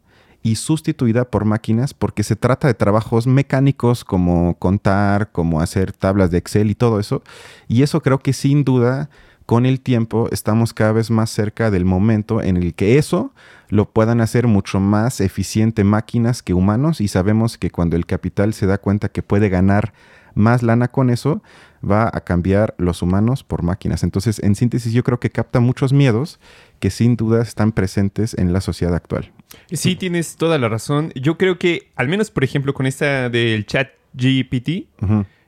y 0.42 0.56
sustituida 0.56 1.24
por 1.24 1.44
máquinas 1.44 1.94
porque 1.94 2.22
se 2.22 2.36
trata 2.36 2.66
de 2.66 2.74
trabajos 2.74 3.26
mecánicos 3.26 4.04
como 4.04 4.54
contar, 4.58 5.30
como 5.30 5.60
hacer 5.60 5.92
tablas 5.92 6.30
de 6.30 6.38
Excel 6.38 6.70
y 6.70 6.74
todo 6.74 6.98
eso. 6.98 7.22
Y 7.68 7.82
eso 7.82 8.02
creo 8.02 8.18
que 8.18 8.32
sin 8.32 8.64
duda 8.64 9.08
con 9.46 9.66
el 9.66 9.80
tiempo 9.80 10.28
estamos 10.30 10.72
cada 10.72 10.92
vez 10.92 11.10
más 11.10 11.30
cerca 11.30 11.70
del 11.70 11.84
momento 11.84 12.42
en 12.42 12.56
el 12.56 12.74
que 12.74 12.98
eso 12.98 13.32
lo 13.68 13.88
puedan 13.90 14.20
hacer 14.20 14.46
mucho 14.46 14.80
más 14.80 15.20
eficiente 15.20 15.84
máquinas 15.84 16.42
que 16.42 16.54
humanos 16.54 17.00
y 17.00 17.08
sabemos 17.08 17.58
que 17.58 17.70
cuando 17.70 17.96
el 17.96 18.06
capital 18.06 18.54
se 18.54 18.66
da 18.66 18.78
cuenta 18.78 19.08
que 19.08 19.22
puede 19.22 19.48
ganar 19.48 19.92
más 20.34 20.62
lana 20.62 20.88
con 20.88 21.10
eso, 21.10 21.42
va 21.88 22.10
a 22.12 22.20
cambiar 22.22 22.74
los 22.78 23.02
humanos 23.02 23.42
por 23.42 23.62
máquinas. 23.62 24.02
Entonces, 24.02 24.38
en 24.42 24.54
síntesis, 24.54 24.92
yo 24.92 25.02
creo 25.02 25.20
que 25.20 25.30
capta 25.30 25.60
muchos 25.60 25.92
miedos 25.92 26.38
que 26.80 26.90
sin 26.90 27.16
duda 27.16 27.42
están 27.42 27.72
presentes 27.72 28.34
en 28.34 28.52
la 28.52 28.60
sociedad 28.60 28.94
actual. 28.94 29.32
Sí, 29.72 29.96
tienes 29.96 30.36
toda 30.36 30.58
la 30.58 30.68
razón. 30.68 31.12
Yo 31.14 31.38
creo 31.38 31.58
que, 31.58 31.90
al 31.96 32.08
menos, 32.08 32.30
por 32.30 32.44
ejemplo, 32.44 32.74
con 32.74 32.86
esta 32.86 33.28
del 33.28 33.66
chat 33.66 33.88
GPT, 34.14 34.86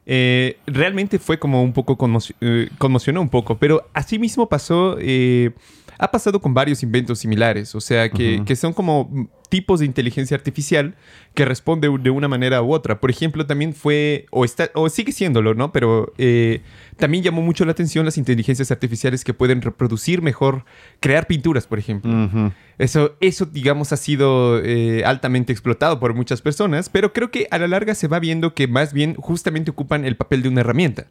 eh, 0.06 0.58
realmente 0.66 1.18
fue 1.18 1.38
como 1.38 1.62
un 1.62 1.72
poco 1.72 1.98
eh, 2.40 2.68
conmocionó 2.78 3.20
un 3.22 3.30
poco, 3.30 3.56
pero 3.58 3.88
así 3.94 4.18
mismo 4.18 4.48
pasó, 4.48 4.96
eh, 5.00 5.52
ha 5.98 6.10
pasado 6.10 6.40
con 6.40 6.52
varios 6.52 6.82
inventos 6.82 7.20
similares, 7.20 7.74
o 7.74 7.80
sea, 7.80 8.10
que, 8.10 8.42
que 8.44 8.56
son 8.56 8.74
como 8.74 9.28
tipos 9.48 9.80
de 9.80 9.86
inteligencia 9.86 10.36
artificial 10.36 10.94
que 11.34 11.44
responde 11.44 11.88
de 12.00 12.10
una 12.10 12.28
manera 12.28 12.62
u 12.62 12.72
otra. 12.72 13.00
Por 13.00 13.10
ejemplo, 13.10 13.46
también 13.46 13.74
fue, 13.74 14.26
o, 14.30 14.44
está, 14.44 14.70
o 14.74 14.88
sigue 14.88 15.12
siéndolo, 15.12 15.54
¿no? 15.54 15.72
Pero 15.72 16.12
eh, 16.18 16.62
también 16.96 17.24
llamó 17.24 17.42
mucho 17.42 17.64
la 17.64 17.72
atención 17.72 18.04
las 18.04 18.18
inteligencias 18.18 18.70
artificiales 18.70 19.24
que 19.24 19.34
pueden 19.34 19.62
reproducir 19.62 20.22
mejor, 20.22 20.64
crear 21.00 21.26
pinturas, 21.26 21.66
por 21.66 21.78
ejemplo. 21.78 22.52
eso, 22.78 23.16
eso, 23.20 23.46
digamos, 23.46 23.92
ha 23.92 23.96
sido 23.96 24.60
eh, 24.60 25.04
altamente 25.04 25.52
explotado 25.52 26.00
por 26.00 26.14
muchas 26.14 26.42
personas, 26.42 26.88
pero 26.88 27.12
creo 27.12 27.30
que 27.30 27.46
a 27.50 27.58
la 27.58 27.68
larga 27.68 27.94
se 27.94 28.08
va 28.08 28.18
viendo 28.18 28.54
que 28.54 28.68
más 28.68 28.92
bien 28.92 29.14
justamente 29.14 29.70
ocupan 29.70 30.04
el 30.04 30.16
papel 30.16 30.42
de 30.42 30.48
una 30.48 30.60
herramienta. 30.60 31.06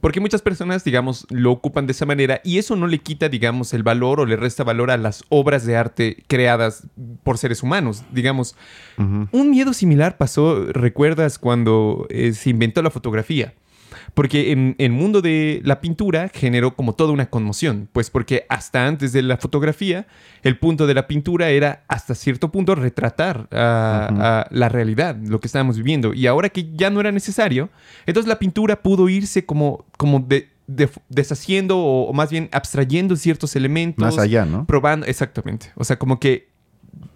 Porque 0.00 0.20
muchas 0.20 0.42
personas, 0.42 0.84
digamos, 0.84 1.26
lo 1.30 1.50
ocupan 1.50 1.86
de 1.86 1.92
esa 1.92 2.04
manera 2.04 2.40
y 2.44 2.58
eso 2.58 2.76
no 2.76 2.86
le 2.86 2.98
quita, 2.98 3.28
digamos, 3.28 3.72
el 3.72 3.82
valor 3.82 4.20
o 4.20 4.26
le 4.26 4.36
resta 4.36 4.62
valor 4.64 4.90
a 4.90 4.96
las 4.96 5.24
obras 5.30 5.64
de 5.64 5.76
arte 5.76 6.24
creadas 6.26 6.86
por 7.22 7.38
seres 7.38 7.62
humanos. 7.62 7.75
Digamos, 8.12 8.56
un 8.98 9.50
miedo 9.50 9.72
similar 9.72 10.16
pasó, 10.16 10.64
recuerdas, 10.66 11.38
cuando 11.38 12.06
eh, 12.10 12.32
se 12.32 12.50
inventó 12.50 12.82
la 12.82 12.90
fotografía. 12.90 13.54
Porque 14.14 14.52
en 14.52 14.74
el 14.78 14.92
mundo 14.92 15.20
de 15.20 15.60
la 15.64 15.80
pintura 15.80 16.30
generó 16.32 16.74
como 16.74 16.94
toda 16.94 17.12
una 17.12 17.26
conmoción, 17.26 17.88
pues 17.92 18.10
porque 18.10 18.46
hasta 18.48 18.86
antes 18.86 19.12
de 19.12 19.22
la 19.22 19.36
fotografía, 19.36 20.06
el 20.42 20.58
punto 20.58 20.86
de 20.86 20.94
la 20.94 21.06
pintura 21.06 21.50
era 21.50 21.84
hasta 21.88 22.14
cierto 22.14 22.50
punto 22.50 22.74
retratar 22.74 23.48
a, 23.50 24.46
la 24.50 24.68
realidad, 24.68 25.16
lo 25.16 25.40
que 25.40 25.48
estábamos 25.48 25.76
viviendo. 25.76 26.14
Y 26.14 26.26
ahora 26.26 26.48
que 26.48 26.70
ya 26.74 26.90
no 26.90 27.00
era 27.00 27.12
necesario, 27.12 27.68
entonces 28.06 28.28
la 28.28 28.38
pintura 28.38 28.82
pudo 28.82 29.08
irse 29.08 29.44
como, 29.44 29.84
como 29.96 30.26
deshaciendo 31.08 31.78
o, 31.78 32.12
más 32.12 32.30
bien 32.30 32.48
abstrayendo 32.52 33.16
ciertos 33.16 33.56
elementos. 33.56 34.02
Más 34.02 34.18
allá, 34.18 34.44
¿no? 34.44 34.66
Probando, 34.66 35.06
exactamente. 35.06 35.72
O 35.74 35.84
sea, 35.84 35.98
como 35.98 36.20
que 36.20 36.48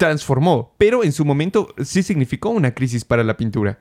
transformó, 0.00 0.74
pero 0.78 1.04
en 1.04 1.12
su 1.12 1.26
momento 1.26 1.74
sí 1.84 2.02
significó 2.02 2.48
una 2.48 2.72
crisis 2.74 3.04
para 3.04 3.22
la 3.22 3.36
pintura. 3.36 3.78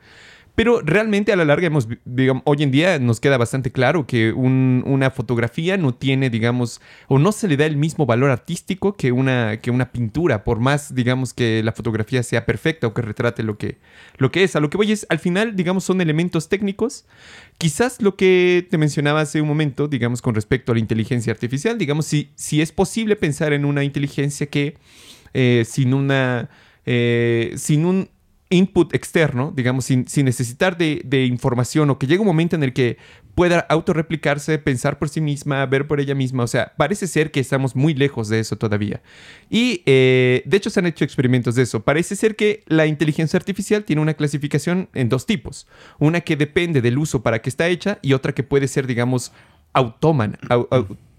Pero 0.54 0.82
realmente 0.82 1.32
a 1.32 1.38
la 1.38 1.46
larga, 1.46 1.68
hemos, 1.68 1.88
digamos, 2.04 2.44
hoy 2.46 2.64
en 2.64 2.72
día 2.72 3.00
nos 3.00 3.22
queda 3.22 3.38
bastante 3.38 3.72
claro 3.72 4.06
que 4.06 4.34
una 4.34 5.12
fotografía 5.12 5.78
no 5.78 5.96
tiene, 5.96 6.30
digamos, 6.30 6.82
o 7.08 7.18
no 7.20 7.32
se 7.32 7.48
le 7.48 7.56
da 7.56 7.66
el 7.66 7.78
mismo 7.78 8.06
valor 8.06 8.32
artístico 8.32 8.98
que 8.98 9.14
una, 9.14 9.62
que 9.62 9.72
una 9.72 9.94
pintura, 9.94 10.44
por 10.44 10.60
más, 10.60 10.94
digamos, 10.94 11.34
que 11.34 11.64
la 11.64 11.72
fotografía 11.72 12.22
sea 12.22 12.46
perfecta 12.46 12.88
o 12.88 12.94
que 12.94 13.02
retrate 13.02 13.42
lo 13.42 13.58
que, 13.58 13.78
lo 14.18 14.30
que 14.32 14.44
es. 14.44 14.58
A 14.58 14.60
lo 14.60 14.70
que 14.70 14.76
voy 14.76 14.92
es, 14.92 15.06
al 15.08 15.20
final, 15.20 15.56
digamos, 15.56 15.86
son 15.86 16.02
elementos 16.02 16.50
técnicos. 16.50 17.06
Quizás 17.58 18.02
lo 18.02 18.18
que 18.18 18.68
te 18.70 18.78
mencionaba 18.78 19.22
hace 19.22 19.42
un 19.42 19.48
momento, 19.48 19.88
digamos, 19.88 20.22
con 20.22 20.36
respecto 20.36 20.74
a 20.74 20.76
la 20.76 20.82
inteligencia 20.82 21.32
artificial, 21.32 21.78
digamos, 21.78 22.06
si, 22.06 22.32
si 22.36 22.62
es 22.62 22.74
posible 22.74 23.16
pensar 23.16 23.54
en 23.54 23.64
una 23.64 23.86
inteligencia 23.86 24.48
que 24.48 24.76
eh, 25.34 25.64
sin 25.68 25.94
una... 25.94 26.50
Eh, 26.86 27.54
sin 27.58 27.86
un 27.86 28.10
input 28.50 28.96
externo, 28.96 29.54
digamos, 29.56 29.86
sin, 29.86 30.06
necesitar 30.24 30.78
de, 30.78 31.26
información 31.26 31.90
o 31.90 32.00
que 32.00 32.08
llegue 32.08 32.20
un 32.20 32.28
momento 32.28 32.56
en 32.56 32.64
el 32.64 32.74
que 32.74 32.98
pueda 33.36 33.60
autorreplicarse, 33.60 34.58
pensar 34.58 34.98
por 34.98 35.08
sí 35.08 35.22
misma, 35.22 35.66
ver 35.68 35.88
por 35.88 36.00
ella 36.00 36.16
misma. 36.16 36.44
O 36.44 36.48
sea, 36.48 36.74
parece 36.76 37.08
ser 37.08 37.32
que 37.32 37.40
estamos 37.40 37.76
muy 37.76 37.94
lejos 37.94 38.28
de 38.28 38.40
eso 38.40 38.58
todavía. 38.58 39.02
Y 39.50 39.84
eh, 39.86 40.42
de 40.46 40.58
hecho 40.58 40.70
se 40.70 40.80
han 40.80 40.88
hecho 40.88 41.06
experimentos 41.06 41.56
de 41.56 41.64
eso. 41.64 41.82
Parece 41.82 42.16
ser 42.16 42.36
que 42.36 42.64
la 42.68 42.88
inteligencia 42.88 43.38
artificial 43.38 43.84
tiene 43.84 44.02
una 44.02 44.16
clasificación 44.16 44.90
en 44.94 45.10
dos 45.10 45.26
tipos. 45.26 45.68
Una 46.00 46.22
que 46.22 46.36
depende 46.36 46.82
del 46.82 46.98
uso 46.98 47.22
para 47.22 47.42
que 47.42 47.50
está 47.50 47.68
hecha 47.68 48.00
y 48.02 48.14
otra 48.14 48.34
que 48.34 48.44
puede 48.44 48.68
ser, 48.68 48.88
digamos, 48.88 49.32
autómana. 49.74 50.40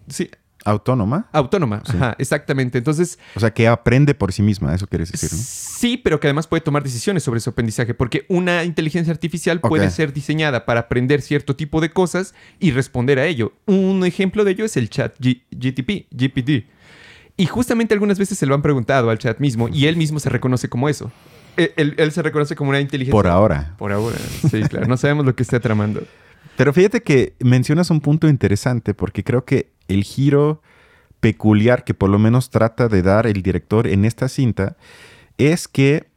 sí, 0.08 0.30
¿Autónoma? 0.64 1.28
Autónoma, 1.32 1.82
ajá, 1.86 2.14
exactamente. 2.18 2.78
Entonces. 2.78 3.18
O 3.34 3.40
sea, 3.40 3.50
que 3.52 3.66
aprende 3.66 4.14
por 4.14 4.32
sí 4.32 4.42
misma, 4.42 4.74
eso 4.74 4.86
quieres 4.86 5.10
decir, 5.10 5.30
¿no? 5.32 5.38
Sí, 5.38 5.96
pero 5.96 6.20
que 6.20 6.26
además 6.26 6.46
puede 6.46 6.60
tomar 6.60 6.82
decisiones 6.82 7.22
sobre 7.22 7.40
su 7.40 7.50
aprendizaje, 7.50 7.94
porque 7.94 8.26
una 8.28 8.64
inteligencia 8.64 9.12
artificial 9.12 9.60
puede 9.60 9.90
ser 9.90 10.12
diseñada 10.12 10.66
para 10.66 10.80
aprender 10.80 11.22
cierto 11.22 11.56
tipo 11.56 11.80
de 11.80 11.90
cosas 11.90 12.34
y 12.58 12.72
responder 12.72 13.18
a 13.18 13.26
ello. 13.26 13.52
Un 13.66 14.04
ejemplo 14.04 14.44
de 14.44 14.52
ello 14.52 14.64
es 14.64 14.76
el 14.76 14.90
chat 14.90 15.14
GTP, 15.18 16.06
GPT. 16.10 16.66
Y 17.36 17.46
justamente 17.46 17.94
algunas 17.94 18.18
veces 18.18 18.36
se 18.36 18.44
lo 18.44 18.54
han 18.54 18.60
preguntado 18.60 19.08
al 19.08 19.18
chat 19.18 19.38
mismo 19.38 19.68
y 19.68 19.86
él 19.86 19.96
mismo 19.96 20.20
se 20.20 20.28
reconoce 20.28 20.68
como 20.68 20.90
eso. 20.90 21.10
E, 21.56 21.72
él, 21.76 21.94
él 21.96 22.12
se 22.12 22.20
reconoce 22.20 22.54
como 22.54 22.68
una 22.68 22.80
inteligencia. 22.80 23.12
Por 23.12 23.26
ahora. 23.26 23.74
Por 23.78 23.92
ahora, 23.92 24.18
sí, 24.50 24.62
claro. 24.68 24.86
No 24.86 24.98
sabemos 24.98 25.24
lo 25.24 25.34
que 25.34 25.42
está 25.42 25.58
tramando. 25.58 26.02
Pero 26.56 26.74
fíjate 26.74 27.02
que 27.02 27.34
mencionas 27.38 27.90
un 27.90 28.02
punto 28.02 28.28
interesante 28.28 28.92
porque 28.92 29.24
creo 29.24 29.46
que 29.46 29.70
el 29.90 30.04
giro 30.04 30.62
peculiar 31.20 31.84
que 31.84 31.94
por 31.94 32.10
lo 32.10 32.18
menos 32.18 32.50
trata 32.50 32.88
de 32.88 33.02
dar 33.02 33.26
el 33.26 33.42
director 33.42 33.86
en 33.86 34.04
esta 34.04 34.28
cinta 34.28 34.76
es 35.36 35.68
que 35.68 36.08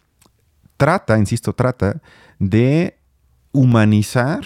trata, 0.78 1.18
insisto, 1.18 1.54
trata 1.54 2.02
de 2.40 2.98
humanizar 3.52 4.44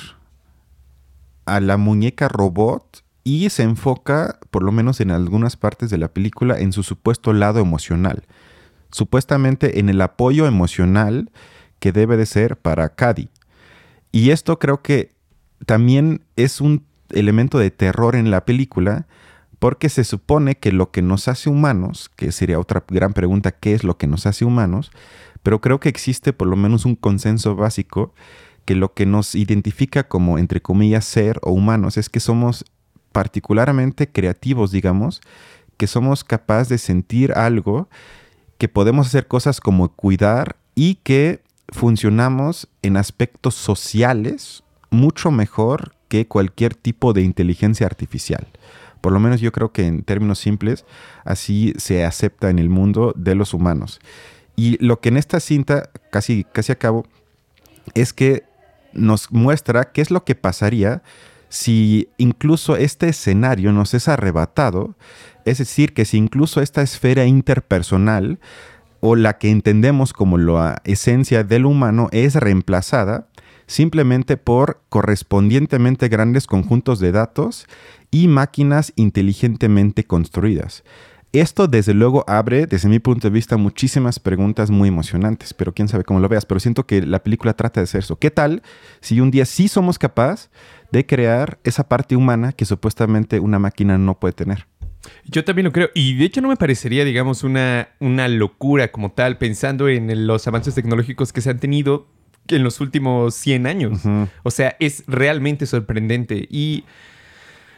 a 1.46 1.60
la 1.60 1.78
muñeca 1.78 2.28
robot 2.28 3.04
y 3.24 3.50
se 3.50 3.64
enfoca, 3.64 4.40
por 4.52 4.64
lo 4.64 4.72
menos 4.72 5.02
en 5.02 5.12
algunas 5.12 5.58
partes 5.58 5.90
de 5.90 5.98
la 5.98 6.08
película, 6.10 6.60
en 6.60 6.72
su 6.74 6.84
supuesto 6.84 7.34
lado 7.34 7.60
emocional. 7.60 8.24
Supuestamente 8.92 9.80
en 9.80 9.90
el 9.90 10.02
apoyo 10.02 10.48
emocional 10.48 11.30
que 11.80 11.92
debe 11.92 12.18
de 12.18 12.26
ser 12.26 12.58
para 12.58 12.90
Cady. 12.90 13.30
Y 14.12 14.30
esto 14.32 14.60
creo 14.60 14.82
que 14.82 15.12
también 15.66 16.24
es 16.36 16.62
un 16.62 16.86
elemento 17.10 17.60
de 17.60 17.72
terror 17.72 18.16
en 18.16 18.32
la 18.32 18.46
película 18.46 19.08
porque 19.60 19.90
se 19.90 20.04
supone 20.04 20.56
que 20.56 20.72
lo 20.72 20.92
que 20.92 21.02
nos 21.02 21.28
hace 21.28 21.50
humanos, 21.50 22.12
que 22.16 22.32
sería 22.32 22.60
otra 22.60 22.84
gran 22.88 23.14
pregunta, 23.14 23.52
¿qué 23.52 23.74
es 23.74 23.84
lo 23.84 23.98
que 23.98 24.08
nos 24.08 24.26
hace 24.26 24.46
humanos? 24.46 24.92
Pero 25.42 25.62
creo 25.62 25.80
que 25.80 25.90
existe 25.90 26.34
por 26.34 26.48
lo 26.48 26.56
menos 26.56 26.86
un 26.86 26.96
consenso 26.96 27.56
básico 27.56 28.14
que 28.66 28.76
lo 28.76 28.94
que 28.94 29.06
nos 29.06 29.34
identifica 29.34 30.08
como, 30.08 30.38
entre 30.38 30.62
comillas, 30.62 31.06
ser 31.06 31.40
o 31.42 31.52
humanos 31.52 31.98
es 31.98 32.10
que 32.10 32.20
somos 32.20 32.66
particularmente 33.12 34.10
creativos, 34.10 34.72
digamos, 34.72 35.22
que 35.78 35.88
somos 35.88 36.24
capaces 36.24 36.70
de 36.70 36.78
sentir 36.78 37.32
algo, 37.34 37.90
que 38.58 38.68
podemos 38.68 39.08
hacer 39.08 39.28
cosas 39.28 39.60
como 39.62 39.90
cuidar 39.90 40.58
y 40.76 40.96
que 40.96 41.42
funcionamos 41.70 42.68
en 42.82 42.98
aspectos 42.98 43.56
sociales 43.56 44.64
mucho 44.90 45.32
mejor 45.32 45.97
que 46.08 46.28
cualquier 46.28 46.76
tipo 46.76 47.14
de 47.14 47.22
inteligencia 47.22 47.86
artificial. 47.86 48.48
Por 49.02 49.14
lo 49.14 49.20
menos 49.20 49.42
yo 49.42 49.52
creo 49.52 49.72
que 49.72 49.86
en 49.86 50.04
términos 50.04 50.40
simples 50.40 50.86
así 51.24 51.74
se 51.78 52.04
acepta 52.04 52.50
en 52.50 52.60
el 52.60 52.70
mundo 52.70 53.14
de 53.16 53.36
los 53.36 53.54
humanos. 53.54 54.00
Y 54.56 54.84
lo 54.84 55.00
que 55.00 55.10
en 55.10 55.18
esta 55.18 55.40
cinta, 55.40 55.90
casi, 56.12 56.44
casi 56.46 56.72
acabo, 56.72 57.06
es 57.94 58.12
que 58.12 58.44
nos 58.94 59.32
muestra 59.32 59.92
qué 59.92 60.02
es 60.02 60.12
lo 60.12 60.24
que 60.24 60.36
pasaría 60.36 61.04
si 61.50 62.10
incluso 62.18 62.76
este 62.76 63.10
escenario 63.10 63.72
nos 63.72 63.94
es 63.94 64.08
arrebatado, 64.08 64.96
es 65.46 65.60
decir, 65.60 65.94
que 65.94 66.04
si 66.04 66.18
incluso 66.18 66.62
esta 66.62 66.82
esfera 66.82 67.26
interpersonal 67.26 68.40
o 69.00 69.16
la 69.16 69.38
que 69.38 69.50
entendemos 69.50 70.12
como 70.12 70.38
la 70.38 70.82
esencia 70.84 71.44
del 71.44 71.66
humano 71.66 72.10
es 72.12 72.36
reemplazada 72.36 73.28
simplemente 73.68 74.38
por 74.38 74.82
correspondientemente 74.90 76.08
grandes 76.08 76.48
conjuntos 76.48 77.00
de 77.00 77.12
datos 77.12 77.68
y 78.10 78.28
máquinas 78.28 78.94
inteligentemente 78.96 80.06
construidas. 80.06 80.84
Esto 81.34 81.68
desde 81.68 81.94
luego 81.94 82.24
abre, 82.28 82.68
desde 82.68 82.88
mi 82.88 83.00
punto 83.00 83.28
de 83.28 83.34
vista, 83.34 83.58
muchísimas 83.58 84.18
preguntas 84.18 84.72
muy 84.72 84.88
emocionantes, 84.88 85.54
pero 85.54 85.74
quién 85.74 85.90
sabe 85.90 86.06
cómo 86.06 86.22
lo 86.22 86.30
veas, 86.30 86.46
pero 86.46 86.60
siento 86.62 86.88
que 86.88 87.02
la 87.02 87.22
película 87.22 87.54
trata 87.54 87.82
de 87.82 87.84
hacer 87.84 88.00
eso. 88.00 88.16
¿Qué 88.16 88.32
tal 88.32 88.64
si 89.02 89.20
un 89.20 89.30
día 89.30 89.46
sí 89.46 89.68
somos 89.68 90.00
capaces 90.00 90.50
de 90.92 91.06
crear 91.06 91.60
esa 91.66 91.90
parte 91.90 92.16
humana 92.16 92.54
que 92.54 92.64
supuestamente 92.64 93.42
una 93.42 93.60
máquina 93.60 93.98
no 93.98 94.18
puede 94.18 94.34
tener? 94.34 94.68
Yo 95.26 95.44
también 95.44 95.66
lo 95.66 95.74
creo. 95.74 95.90
Y 95.94 96.16
de 96.16 96.26
hecho 96.26 96.42
no 96.42 96.48
me 96.48 96.56
parecería, 96.56 97.04
digamos, 97.04 97.44
una, 97.44 97.90
una 98.00 98.30
locura 98.30 98.92
como 98.92 99.12
tal, 99.12 99.38
pensando 99.38 99.90
en 99.90 100.28
los 100.28 100.48
avances 100.48 100.76
tecnológicos 100.76 101.34
que 101.34 101.42
se 101.42 101.50
han 101.50 101.60
tenido 101.60 102.08
en 102.50 102.64
los 102.64 102.80
últimos 102.82 103.36
100 103.36 103.68
años. 103.68 104.02
O 104.44 104.52
sea, 104.52 104.76
es 104.80 105.04
realmente 105.08 105.66
sorprendente. 105.66 106.48
Y 106.50 106.84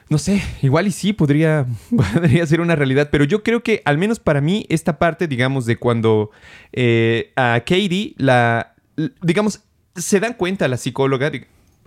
no 0.10 0.18
sé, 0.18 0.42
igual 0.62 0.88
y 0.88 0.92
sí 0.92 1.14
podría, 1.14 1.68
podría 2.14 2.46
ser 2.46 2.62
una 2.62 2.76
realidad, 2.76 3.10
pero 3.12 3.24
yo 3.24 3.44
creo 3.44 3.62
que 3.62 3.82
al 3.86 3.98
menos 3.98 4.20
para 4.20 4.42
mí 4.42 4.66
esta 4.70 4.98
parte, 4.98 5.28
digamos, 5.28 5.66
de 5.66 5.78
cuando 5.78 6.32
eh, 6.74 7.32
a 7.36 7.62
Katie 7.66 8.16
la, 8.18 8.76
digamos, 9.22 9.62
se 9.96 10.20
dan 10.20 10.34
cuenta 10.34 10.68
la 10.68 10.78
psicóloga, 10.78 11.32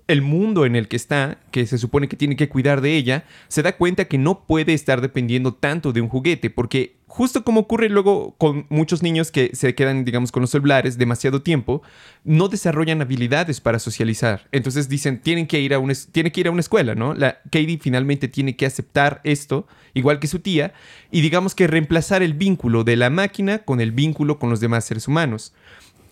el 0.09 0.23
mundo 0.23 0.67
en 0.67 0.77
el 0.77 0.89
que 0.89 0.97
está, 0.97 1.39
que 1.51 1.67
se 1.67 1.79
supone 1.79 2.09
que 2.09 2.17
tiene 2.17 2.37
que 2.37 2.49
cuidar 2.49 2.81
de 2.81 2.97
ella, 2.97 3.25
se 3.49 3.63
da 3.63 3.77
cuenta 3.77 4.05
que 4.05 4.19
no 4.19 4.45
puede 4.47 4.75
estar 4.75 5.01
dependiendo 5.01 5.55
tanto 5.55 5.93
de 5.93 6.01
un 6.01 6.09
juguete, 6.09 6.51
porque 6.51 6.97
justo 7.13 7.45
como 7.45 7.61
ocurre 7.61 7.91
luego 7.91 8.35
con 8.39 8.65
muchos 8.71 9.03
niños 9.03 9.31
que 9.31 9.51
se 9.55 9.75
quedan, 9.75 10.07
digamos, 10.07 10.33
con 10.33 10.41
los 10.41 10.49
celulares 10.49 10.97
demasiado 10.97 11.43
tiempo, 11.43 11.83
no 12.25 12.49
desarrollan 12.49 13.03
habilidades 13.03 13.61
para 13.61 13.79
socializar. 13.79 14.49
Entonces 14.51 14.89
dicen, 14.89 15.21
tienen 15.21 15.47
que 15.47 15.61
ir 15.61 15.75
a 15.75 15.79
una, 15.79 15.93
tiene 16.11 16.33
que 16.33 16.41
ir 16.41 16.49
a 16.49 16.51
una 16.51 16.63
escuela, 16.63 16.95
¿no? 16.95 17.15
Katie 17.51 17.79
finalmente 17.79 18.29
tiene 18.29 18.57
que 18.57 18.65
aceptar 18.65 19.21
esto, 19.25 19.67
igual 19.93 20.21
que 20.21 20.27
su 20.27 20.39
tía, 20.39 20.73
y 21.11 21.21
digamos 21.21 21.55
que 21.55 21.67
reemplazar 21.67 22.23
el 22.23 22.33
vínculo 22.33 22.83
de 22.83 22.97
la 22.97 23.11
máquina 23.11 23.59
con 23.59 23.83
el 23.83 23.93
vínculo 23.93 24.39
con 24.39 24.49
los 24.49 24.61
demás 24.61 24.87
seres 24.87 25.07
humanos 25.07 25.53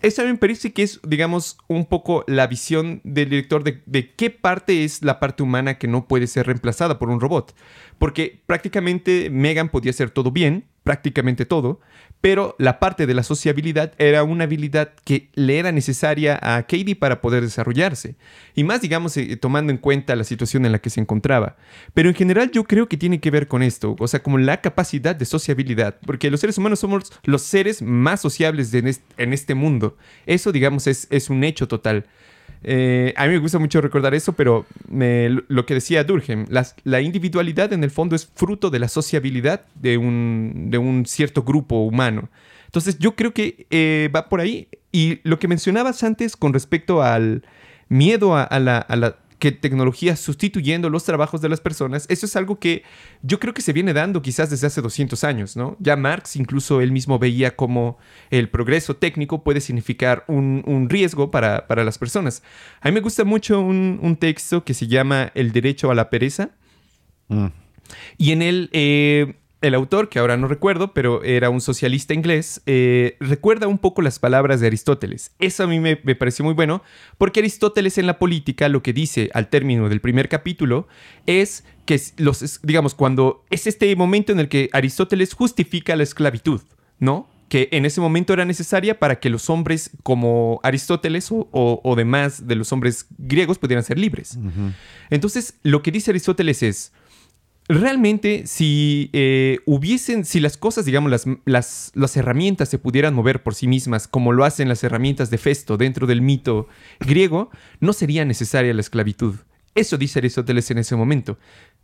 esa 0.01 0.23
me 0.23 0.35
parece 0.35 0.73
que 0.73 0.81
es, 0.81 0.99
digamos, 1.03 1.57
un 1.67 1.85
poco 1.85 2.23
la 2.27 2.47
visión 2.47 3.01
del 3.03 3.29
director 3.29 3.63
de, 3.63 3.83
de, 3.85 4.11
qué 4.15 4.31
parte 4.31 4.83
es 4.83 5.03
la 5.03 5.19
parte 5.19 5.43
humana 5.43 5.77
que 5.77 5.87
no 5.87 6.07
puede 6.07 6.25
ser 6.25 6.47
reemplazada 6.47 6.97
por 6.97 7.11
un 7.11 7.19
robot. 7.19 7.55
Porque 7.99 8.41
prácticamente 8.47 9.29
Megan 9.29 9.69
podía 9.69 9.91
hacer 9.91 10.09
todo 10.09 10.31
bien, 10.31 10.65
prácticamente 10.83 11.45
todo, 11.45 11.79
pero 12.21 12.55
la 12.59 12.79
parte 12.79 13.07
de 13.07 13.13
la 13.13 13.23
sociabilidad 13.23 13.93
era 13.97 14.23
una 14.23 14.43
habilidad 14.43 14.93
que 15.03 15.29
le 15.33 15.57
era 15.57 15.71
necesaria 15.71 16.39
a 16.41 16.61
Katie 16.63 16.95
para 16.95 17.21
poder 17.21 17.43
desarrollarse. 17.43 18.15
Y 18.55 18.63
más, 18.63 18.81
digamos, 18.81 19.17
eh, 19.17 19.37
tomando 19.37 19.71
en 19.71 19.77
cuenta 19.77 20.15
la 20.15 20.23
situación 20.23 20.65
en 20.65 20.71
la 20.71 20.79
que 20.79 20.89
se 20.89 21.01
encontraba. 21.01 21.55
Pero 21.93 22.09
en 22.09 22.15
general 22.15 22.51
yo 22.51 22.63
creo 22.63 22.87
que 22.87 22.97
tiene 22.97 23.19
que 23.19 23.31
ver 23.31 23.47
con 23.47 23.63
esto, 23.63 23.95
o 23.99 24.07
sea, 24.07 24.21
como 24.21 24.37
la 24.37 24.61
capacidad 24.61 25.15
de 25.15 25.25
sociabilidad, 25.25 25.97
porque 26.05 26.31
los 26.31 26.39
seres 26.39 26.57
humanos 26.57 26.79
somos 26.79 27.11
los 27.23 27.41
seres 27.41 27.81
más 27.81 28.21
sociables 28.21 28.73
en 28.73 29.33
este 29.33 29.55
mundo. 29.55 29.97
Eso, 30.25 30.51
digamos, 30.51 30.87
es 30.87 31.29
un 31.29 31.43
hecho 31.43 31.67
total. 31.67 32.05
Eh, 32.63 33.13
a 33.17 33.25
mí 33.25 33.33
me 33.33 33.39
gusta 33.39 33.59
mucho 33.59 33.81
recordar 33.81 34.13
eso, 34.13 34.33
pero 34.33 34.65
lo 34.89 35.65
que 35.65 35.73
decía 35.73 36.03
Durkheim, 36.03 36.45
la 36.83 37.01
individualidad 37.01 37.73
en 37.73 37.83
el 37.83 37.91
fondo 37.91 38.15
es 38.15 38.29
fruto 38.35 38.69
de 38.69 38.79
la 38.79 38.87
sociabilidad 38.87 39.65
de 39.75 39.97
un, 39.97 40.67
de 40.69 40.77
un 40.77 41.05
cierto 41.05 41.43
grupo 41.43 41.79
humano. 41.79 42.29
Entonces 42.71 42.97
yo 42.99 43.17
creo 43.17 43.33
que 43.33 43.67
eh, 43.69 44.09
va 44.15 44.29
por 44.29 44.39
ahí. 44.39 44.69
Y 44.93 45.19
lo 45.23 45.39
que 45.39 45.49
mencionabas 45.49 46.03
antes 46.03 46.37
con 46.37 46.53
respecto 46.53 47.01
al 47.01 47.43
miedo 47.89 48.37
a, 48.37 48.59
la, 48.59 49.17
que 49.41 49.51
tecnología 49.51 50.15
sustituyendo 50.15 50.91
los 50.91 51.03
trabajos 51.03 51.41
de 51.41 51.49
las 51.49 51.59
personas, 51.59 52.05
eso 52.09 52.27
es 52.27 52.35
algo 52.35 52.59
que 52.59 52.83
yo 53.23 53.39
creo 53.39 53.55
que 53.55 53.63
se 53.63 53.73
viene 53.73 53.91
dando 53.91 54.21
quizás 54.21 54.51
desde 54.51 54.67
hace 54.67 54.81
200 54.81 55.23
años, 55.23 55.57
¿no? 55.57 55.75
Ya 55.79 55.95
Marx 55.95 56.35
incluso 56.35 56.79
él 56.79 56.91
mismo 56.91 57.17
veía 57.17 57.55
como 57.55 57.97
el 58.29 58.49
progreso 58.49 58.97
técnico 58.97 59.43
puede 59.43 59.59
significar 59.59 60.25
un, 60.27 60.87
riesgo 60.91 61.31
para, 61.31 61.65
las 61.83 61.97
personas. 61.97 62.43
A 62.81 62.89
mí 62.89 62.93
me 62.93 62.99
gusta 62.99 63.23
mucho 63.23 63.59
un, 63.59 64.15
texto 64.19 64.63
que 64.63 64.75
se 64.75 64.85
llama 64.85 65.31
El 65.33 65.51
derecho 65.53 65.89
a 65.89 65.95
la 65.95 66.11
pereza. 66.11 66.51
Mm. 67.27 67.47
Y 68.19 68.33
en 68.33 68.43
él 68.43 68.69
eh, 68.73 69.40
el 69.61 69.75
autor, 69.75 70.09
que 70.09 70.19
ahora 70.19 70.37
no 70.37 70.47
recuerdo, 70.47 70.93
pero 70.93 71.23
era 71.23 71.49
un 71.49 71.61
socialista 71.61 72.13
inglés, 72.13 72.61
eh, 72.65 73.15
recuerda 73.19 73.67
un 73.67 73.77
poco 73.77 74.01
las 74.01 74.19
palabras 74.19 74.59
de 74.59 74.67
Aristóteles. 74.67 75.31
Eso 75.39 75.63
a 75.63 75.67
mí 75.67 75.79
me, 75.79 75.95
pareció 75.95 76.43
muy 76.43 76.53
bueno, 76.53 76.81
porque 77.17 77.41
Aristóteles 77.41 77.97
en 77.97 78.07
la 78.07 78.17
política 78.17 78.69
lo 78.69 78.81
que 78.81 78.93
dice 78.93 79.29
al 79.33 79.49
término 79.49 79.87
del 79.87 80.01
primer 80.01 80.29
capítulo 80.29 80.87
es 81.27 81.63
que 81.85 81.99
los, 82.17 82.61
digamos, 82.63 82.95
cuando 82.95 83.45
es 83.49 83.67
este 83.67 83.95
momento 83.95 84.31
en 84.31 84.39
el 84.39 84.49
que 84.49 84.69
Aristóteles 84.73 85.33
justifica 85.33 85.95
la 85.95 86.03
esclavitud, 86.03 86.61
¿no? 86.99 87.29
que 87.51 87.67
en 87.73 87.85
ese 87.85 87.99
momento 87.99 88.31
era 88.31 88.45
necesaria 88.45 88.97
para 88.97 89.19
que 89.19 89.29
los 89.29 89.49
hombres 89.49 89.91
como 90.03 90.61
Aristóteles 90.63 91.27
o, 91.31 91.93
demás 91.97 92.47
de 92.47 92.55
los 92.55 92.71
hombres 92.71 93.07
griegos 93.17 93.57
pudieran 93.57 93.83
ser 93.83 93.99
libres. 93.99 94.39
Entonces, 95.09 95.55
lo 95.61 95.83
que 95.83 95.91
dice 95.91 96.11
Aristóteles 96.11 96.63
es, 96.63 96.93
realmente 97.67 98.43
si 98.47 99.09
eh, 99.13 99.59
hubiesen, 99.65 100.25
si 100.25 100.39
las 100.39 100.57
cosas, 100.57 100.85
digamos, 100.85 101.11
las, 101.11 101.25
las, 101.45 101.91
las, 101.95 102.17
herramientas 102.17 102.69
se 102.69 102.77
pudieran 102.77 103.13
mover 103.13 103.43
por 103.43 103.55
sí 103.55 103.67
mismas, 103.67 104.07
como 104.07 104.31
lo 104.31 104.45
hacen 104.45 104.67
las 104.67 104.83
herramientas 104.83 105.29
de 105.29 105.37
Festo 105.37 105.77
dentro 105.77 106.07
del 106.07 106.21
mito 106.21 106.67
griego, 106.99 107.49
no 107.79 107.93
sería 107.93 108.25
necesaria 108.25 108.73
la 108.73 108.81
esclavitud. 108.81 109.35
Eso 109.73 109.97
dice 109.97 110.19
Aristóteles 110.19 110.69
en 110.71 110.79
ese 110.79 110.95
momento. 110.95 111.37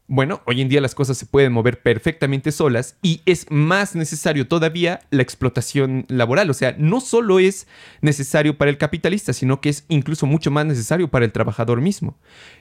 Bueno, 0.09 0.41
hoy 0.45 0.61
en 0.61 0.69
día 0.69 0.81
las 0.81 0.95
cosas 0.95 1.17
se 1.17 1.25
pueden 1.25 1.53
mover 1.53 1.81
perfectamente 1.81 2.51
solas 2.51 2.97
y 3.01 3.21
es 3.25 3.45
más 3.49 3.95
necesario 3.95 4.47
todavía 4.47 5.01
la 5.09 5.21
explotación 5.21 6.05
laboral. 6.09 6.49
O 6.49 6.53
sea, 6.53 6.75
no 6.77 6.99
solo 6.99 7.39
es 7.39 7.67
necesario 8.01 8.57
para 8.57 8.71
el 8.71 8.77
capitalista, 8.77 9.31
sino 9.31 9.61
que 9.61 9.69
es 9.69 9.85
incluso 9.87 10.25
mucho 10.25 10.51
más 10.51 10.65
necesario 10.65 11.09
para 11.09 11.25
el 11.25 11.31
trabajador 11.31 11.81
mismo. 11.81 12.17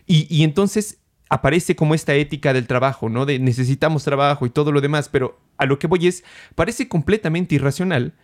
Y, 0.07 0.27
y 0.29 0.45
entonces 0.45 0.99
aparece 1.29 1.77
como 1.77 1.95
esta 1.95 2.15
ética 2.15 2.53
del 2.53 2.67
trabajo, 2.67 3.09
¿no? 3.09 3.27
De 3.27 3.39
necesitamos 3.39 4.05
trabajo 4.05 4.47
y 4.47 4.51
todo 4.51 4.73
lo 4.73 4.81
demás, 4.81 5.09
pero 5.09 5.39
a 5.59 5.67
lo 5.67 5.79
que 5.79 5.87
voy 5.87 6.07
es, 6.07 6.25
parece 6.55 6.89
completamente 6.89 7.55
irracional 7.55 8.15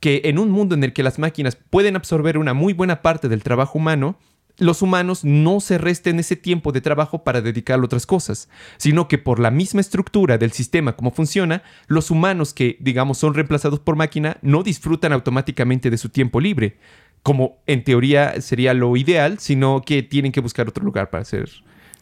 que 0.00 0.22
en 0.24 0.38
un 0.38 0.50
mundo 0.50 0.74
en 0.74 0.82
el 0.82 0.92
que 0.92 1.04
las 1.04 1.18
máquinas 1.18 1.56
pueden 1.56 1.94
absorber 1.94 2.36
una 2.36 2.54
muy 2.54 2.72
buena 2.72 3.02
parte 3.02 3.28
del 3.28 3.44
trabajo 3.44 3.78
humano, 3.78 4.18
los 4.58 4.82
humanos 4.82 5.24
no 5.24 5.60
se 5.60 5.78
resten 5.78 6.18
ese 6.18 6.36
tiempo 6.36 6.72
de 6.72 6.80
trabajo 6.80 7.24
para 7.24 7.40
dedicarlo 7.40 7.84
a 7.84 7.86
otras 7.86 8.04
cosas, 8.06 8.48
sino 8.76 9.08
que 9.08 9.18
por 9.18 9.38
la 9.38 9.50
misma 9.50 9.80
estructura 9.80 10.38
del 10.38 10.52
sistema 10.52 10.96
como 10.96 11.10
funciona, 11.10 11.62
los 11.86 12.10
humanos 12.10 12.52
que, 12.52 12.76
digamos, 12.80 13.18
son 13.18 13.34
reemplazados 13.34 13.80
por 13.80 13.96
máquina 13.96 14.38
no 14.42 14.62
disfrutan 14.62 15.12
automáticamente 15.12 15.88
de 15.88 15.98
su 15.98 16.08
tiempo 16.08 16.40
libre, 16.40 16.78
como 17.22 17.58
en 17.66 17.84
teoría 17.84 18.40
sería 18.40 18.74
lo 18.74 18.96
ideal, 18.96 19.38
sino 19.38 19.82
que 19.82 20.02
tienen 20.02 20.32
que 20.32 20.40
buscar 20.40 20.68
otro 20.68 20.84
lugar 20.84 21.10
para 21.10 21.22
hacer, 21.22 21.48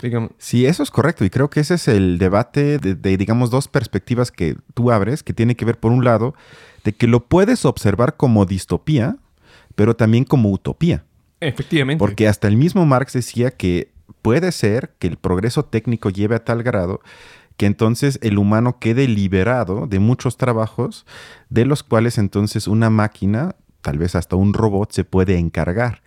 digamos. 0.01 0.31
Sí, 0.39 0.67
eso 0.67 0.83
es 0.83 0.91
correcto 0.91 1.25
y 1.25 1.31
creo 1.31 1.51
que 1.51 1.61
ese 1.61 1.75
es 1.75 1.89
el 1.89 2.19
debate 2.19 2.79
de, 2.79 2.95
de 2.95 3.17
digamos, 3.17 3.51
dos 3.51 3.69
perspectivas 3.69 4.31
que 4.31 4.57
tú 4.75 4.91
abres, 4.91 5.23
que 5.23 5.33
tiene 5.33 5.55
que 5.55 5.65
ver, 5.65 5.79
por 5.79 5.93
un 5.93 6.05
lado, 6.05 6.35
de 6.85 6.93
que 6.93 7.07
lo 7.07 7.21
puedes 7.21 7.65
observar 7.65 8.17
como 8.17 8.47
distopía, 8.47 9.17
pero 9.75 9.97
también 9.97 10.25
como 10.25 10.51
utopía. 10.51 11.05
Efectivamente. 11.41 11.99
Porque 11.99 12.29
hasta 12.29 12.49
el 12.49 12.57
mismo 12.57 12.85
Marx 12.87 13.15
decía 13.15 13.51
que 13.51 13.91
puede 14.23 14.53
ser 14.53 14.93
que 14.99 15.07
el 15.07 15.17
progreso 15.17 15.65
técnico 15.65 16.11
lleve 16.11 16.37
a 16.37 16.45
tal 16.45 16.63
grado 16.63 17.01
que 17.61 17.67
entonces 17.67 18.19
el 18.23 18.39
humano 18.39 18.79
quede 18.79 19.07
liberado 19.07 19.87
de 19.87 19.99
muchos 19.99 20.39
trabajos 20.39 21.05
de 21.51 21.67
los 21.67 21.83
cuales 21.83 22.17
entonces 22.17 22.67
una 22.67 22.89
máquina, 22.89 23.55
tal 23.83 23.99
vez 23.99 24.15
hasta 24.15 24.35
un 24.35 24.55
robot, 24.55 24.93
se 24.93 25.05
puede 25.05 25.37
encargar. 25.37 26.01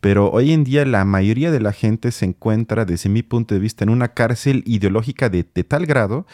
Pero 0.00 0.30
hoy 0.30 0.52
en 0.52 0.64
día 0.64 0.84
la 0.84 1.04
mayoría 1.04 1.50
de 1.50 1.60
la 1.60 1.72
gente 1.72 2.10
se 2.12 2.24
encuentra, 2.24 2.84
desde 2.84 3.08
mi 3.08 3.22
punto 3.22 3.54
de 3.54 3.60
vista, 3.60 3.84
en 3.84 3.90
una 3.90 4.08
cárcel 4.08 4.62
ideológica 4.66 5.28
de, 5.28 5.44
tal 5.44 5.86
grado 5.86 6.26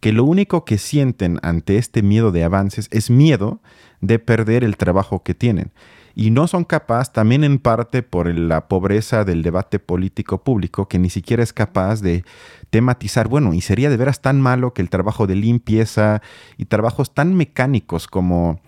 que 0.00 0.12
lo 0.12 0.24
único 0.24 0.64
que 0.64 0.78
sienten 0.78 1.38
ante 1.42 1.76
este 1.76 2.02
miedo 2.02 2.32
de 2.32 2.42
avances 2.42 2.88
es 2.90 3.10
miedo 3.10 3.60
de 4.00 4.18
perder 4.18 4.64
el 4.64 4.78
trabajo 4.78 5.22
que 5.22 5.34
tienen. 5.34 5.72
Y 6.14 6.30
no 6.30 6.48
son 6.48 6.64
capaces, 6.64 7.12
también 7.12 7.44
en 7.44 7.58
parte 7.58 8.02
por 8.02 8.34
la 8.34 8.66
pobreza 8.66 9.24
del 9.24 9.42
debate 9.42 9.78
político 9.78 10.42
público, 10.42 10.88
que 10.88 10.98
ni 10.98 11.10
siquiera 11.10 11.42
es 11.42 11.52
capaz 11.52 12.00
de 12.00 12.24
tematizar, 12.70 13.28
bueno, 13.28 13.52
y 13.52 13.60
sería 13.60 13.90
de 13.90 13.96
veras 13.96 14.22
tan 14.22 14.40
malo 14.40 14.72
que 14.72 14.82
el 14.82 14.90
trabajo 14.90 15.26
de 15.26 15.36
limpieza 15.36 16.22
y 16.56 16.64
trabajos 16.64 17.14
tan 17.14 17.34
mecánicos 17.34 18.06
como 18.06 18.60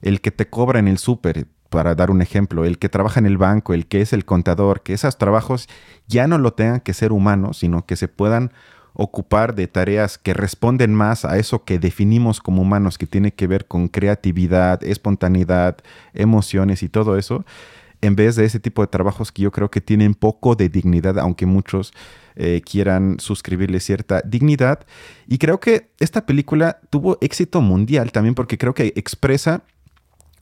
el 0.00 0.20
que 0.20 0.30
te 0.30 0.48
cobra 0.48 0.78
en 0.78 0.88
el 0.88 0.98
súper, 0.98 1.46
para 1.70 1.94
dar 1.94 2.10
un 2.10 2.20
ejemplo, 2.20 2.64
el 2.64 2.78
que 2.78 2.88
trabaja 2.88 3.20
en 3.20 3.26
el 3.26 3.38
banco, 3.38 3.72
el 3.72 3.86
que 3.86 4.00
es 4.02 4.12
el 4.12 4.24
contador, 4.24 4.82
que 4.82 4.92
esos 4.92 5.16
trabajos 5.16 5.68
ya 6.06 6.26
no 6.26 6.36
lo 6.36 6.52
tengan 6.52 6.80
que 6.80 6.92
ser 6.92 7.12
humanos, 7.12 7.58
sino 7.58 7.86
que 7.86 7.96
se 7.96 8.08
puedan 8.08 8.52
ocupar 8.92 9.54
de 9.54 9.68
tareas 9.68 10.18
que 10.18 10.34
responden 10.34 10.94
más 10.94 11.24
a 11.24 11.38
eso 11.38 11.64
que 11.64 11.78
definimos 11.78 12.40
como 12.40 12.62
humanos, 12.62 12.98
que 12.98 13.06
tiene 13.06 13.32
que 13.32 13.46
ver 13.46 13.66
con 13.66 13.88
creatividad, 13.88 14.82
espontaneidad, 14.84 15.78
emociones 16.12 16.82
y 16.82 16.88
todo 16.88 17.16
eso, 17.16 17.44
en 18.00 18.16
vez 18.16 18.36
de 18.36 18.44
ese 18.44 18.60
tipo 18.60 18.82
de 18.82 18.88
trabajos 18.88 19.30
que 19.30 19.42
yo 19.42 19.52
creo 19.52 19.70
que 19.70 19.80
tienen 19.80 20.14
poco 20.14 20.56
de 20.56 20.68
dignidad, 20.68 21.18
aunque 21.18 21.46
muchos 21.46 21.92
eh, 22.34 22.62
quieran 22.64 23.20
suscribirle 23.20 23.80
cierta 23.80 24.22
dignidad. 24.24 24.80
Y 25.26 25.38
creo 25.38 25.60
que 25.60 25.90
esta 25.98 26.24
película 26.26 26.80
tuvo 26.88 27.18
éxito 27.20 27.60
mundial 27.60 28.12
también 28.12 28.34
porque 28.34 28.58
creo 28.58 28.74
que 28.74 28.92
expresa 28.96 29.62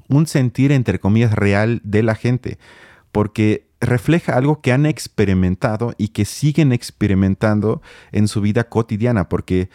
un 0.09 0.27
sentir, 0.27 0.73
entre 0.73 0.99
comillas, 0.99 1.35
real 1.35 1.81
de 1.85 2.03
la 2.03 2.15
gente, 2.15 2.59
porque 3.13 3.69
refleja 3.81 4.37
algo 4.37 4.61
que 4.61 4.73
han 4.73 4.87
experimentado 4.87 5.95
y 5.99 6.09
que 6.09 6.25
siguen 6.25 6.73
experimentando 6.73 7.81
en 8.13 8.29
su 8.29 8.41
vida 8.41 8.65
cotidiana, 8.65 9.29
porque 9.29 9.71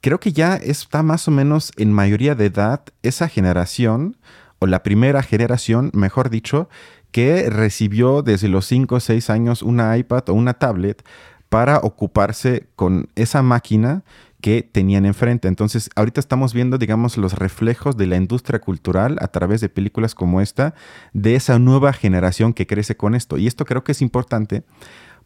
creo 0.00 0.20
que 0.20 0.32
ya 0.32 0.56
está 0.56 1.02
más 1.02 1.28
o 1.28 1.30
menos 1.30 1.72
en 1.76 1.92
mayoría 1.92 2.34
de 2.34 2.46
edad 2.46 2.82
esa 3.02 3.28
generación, 3.28 4.16
o 4.58 4.66
la 4.66 4.82
primera 4.82 5.22
generación, 5.22 5.90
mejor 5.92 6.30
dicho, 6.30 6.68
que 7.10 7.50
recibió 7.50 8.22
desde 8.22 8.48
los 8.48 8.66
5 8.66 8.94
o 8.94 9.00
6 9.00 9.28
años 9.28 9.62
una 9.62 9.96
iPad 9.96 10.28
o 10.28 10.34
una 10.34 10.54
tablet 10.54 11.04
para 11.48 11.78
ocuparse 11.78 12.68
con 12.76 13.10
esa 13.14 13.42
máquina 13.42 14.04
que 14.42 14.62
tenían 14.62 15.06
enfrente. 15.06 15.48
Entonces, 15.48 15.88
ahorita 15.94 16.20
estamos 16.20 16.52
viendo, 16.52 16.76
digamos, 16.76 17.16
los 17.16 17.32
reflejos 17.34 17.96
de 17.96 18.06
la 18.06 18.16
industria 18.16 18.60
cultural 18.60 19.16
a 19.20 19.28
través 19.28 19.62
de 19.62 19.70
películas 19.70 20.14
como 20.14 20.42
esta, 20.42 20.74
de 21.14 21.36
esa 21.36 21.58
nueva 21.58 21.92
generación 21.94 22.52
que 22.52 22.66
crece 22.66 22.96
con 22.96 23.14
esto. 23.14 23.38
Y 23.38 23.46
esto 23.46 23.64
creo 23.64 23.84
que 23.84 23.92
es 23.92 24.02
importante 24.02 24.64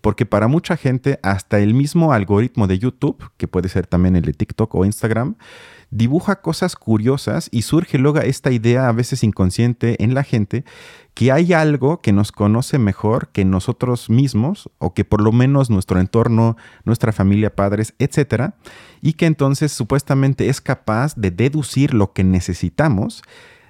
porque 0.00 0.26
para 0.26 0.46
mucha 0.46 0.76
gente, 0.76 1.18
hasta 1.22 1.58
el 1.58 1.74
mismo 1.74 2.12
algoritmo 2.12 2.66
de 2.66 2.78
YouTube, 2.78 3.30
que 3.38 3.48
puede 3.48 3.68
ser 3.68 3.86
también 3.86 4.14
el 4.14 4.22
de 4.22 4.34
TikTok 4.34 4.74
o 4.74 4.84
Instagram, 4.84 5.36
dibuja 5.90 6.40
cosas 6.40 6.76
curiosas 6.76 7.48
y 7.52 7.62
surge 7.62 7.98
luego 7.98 8.20
esta 8.20 8.50
idea 8.50 8.88
a 8.88 8.92
veces 8.92 9.22
inconsciente 9.22 10.02
en 10.02 10.14
la 10.14 10.24
gente 10.24 10.64
que 11.14 11.32
hay 11.32 11.52
algo 11.52 12.00
que 12.00 12.12
nos 12.12 12.32
conoce 12.32 12.78
mejor 12.78 13.28
que 13.28 13.44
nosotros 13.44 14.10
mismos 14.10 14.68
o 14.78 14.92
que 14.92 15.04
por 15.04 15.22
lo 15.22 15.32
menos 15.32 15.70
nuestro 15.70 15.98
entorno, 16.00 16.56
nuestra 16.84 17.12
familia, 17.12 17.54
padres, 17.54 17.94
etcétera, 17.98 18.56
y 19.00 19.14
que 19.14 19.26
entonces 19.26 19.72
supuestamente 19.72 20.48
es 20.48 20.60
capaz 20.60 21.14
de 21.16 21.30
deducir 21.30 21.94
lo 21.94 22.12
que 22.12 22.24
necesitamos, 22.24 23.22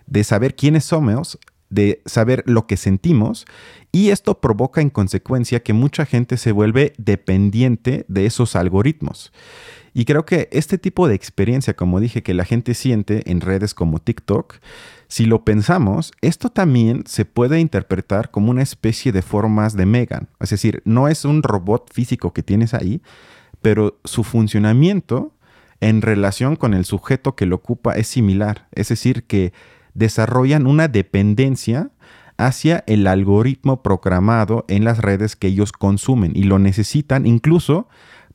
de 0.06 0.24
saber 0.24 0.56
quiénes 0.56 0.84
somos, 0.84 1.38
de 1.68 2.02
saber 2.06 2.42
lo 2.46 2.66
que 2.66 2.76
sentimos 2.76 3.44
y 3.92 4.10
esto 4.10 4.40
provoca 4.40 4.80
en 4.80 4.90
consecuencia 4.90 5.62
que 5.62 5.72
mucha 5.72 6.06
gente 6.06 6.36
se 6.36 6.52
vuelve 6.52 6.94
dependiente 6.98 8.04
de 8.08 8.26
esos 8.26 8.56
algoritmos. 8.56 9.32
Y 9.98 10.04
creo 10.04 10.26
que 10.26 10.50
este 10.52 10.76
tipo 10.76 11.08
de 11.08 11.14
experiencia, 11.14 11.74
como 11.74 12.00
dije, 12.00 12.22
que 12.22 12.34
la 12.34 12.44
gente 12.44 12.74
siente 12.74 13.30
en 13.30 13.40
redes 13.40 13.72
como 13.72 13.98
TikTok, 13.98 14.56
si 15.08 15.24
lo 15.24 15.42
pensamos, 15.42 16.12
esto 16.20 16.50
también 16.50 17.04
se 17.06 17.24
puede 17.24 17.60
interpretar 17.60 18.30
como 18.30 18.50
una 18.50 18.60
especie 18.60 19.10
de 19.10 19.22
formas 19.22 19.74
de 19.74 19.86
Megan. 19.86 20.28
Es 20.38 20.50
decir, 20.50 20.82
no 20.84 21.08
es 21.08 21.24
un 21.24 21.42
robot 21.42 21.90
físico 21.94 22.34
que 22.34 22.42
tienes 22.42 22.74
ahí, 22.74 23.00
pero 23.62 23.98
su 24.04 24.22
funcionamiento 24.22 25.32
en 25.80 26.02
relación 26.02 26.56
con 26.56 26.74
el 26.74 26.84
sujeto 26.84 27.34
que 27.34 27.46
lo 27.46 27.56
ocupa 27.56 27.94
es 27.94 28.06
similar. 28.06 28.68
Es 28.72 28.90
decir, 28.90 29.24
que 29.24 29.54
desarrollan 29.94 30.66
una 30.66 30.88
dependencia 30.88 31.90
hacia 32.36 32.84
el 32.86 33.06
algoritmo 33.06 33.82
programado 33.82 34.66
en 34.68 34.84
las 34.84 34.98
redes 34.98 35.36
que 35.36 35.46
ellos 35.46 35.72
consumen 35.72 36.32
y 36.34 36.42
lo 36.42 36.58
necesitan 36.58 37.24
incluso 37.24 37.88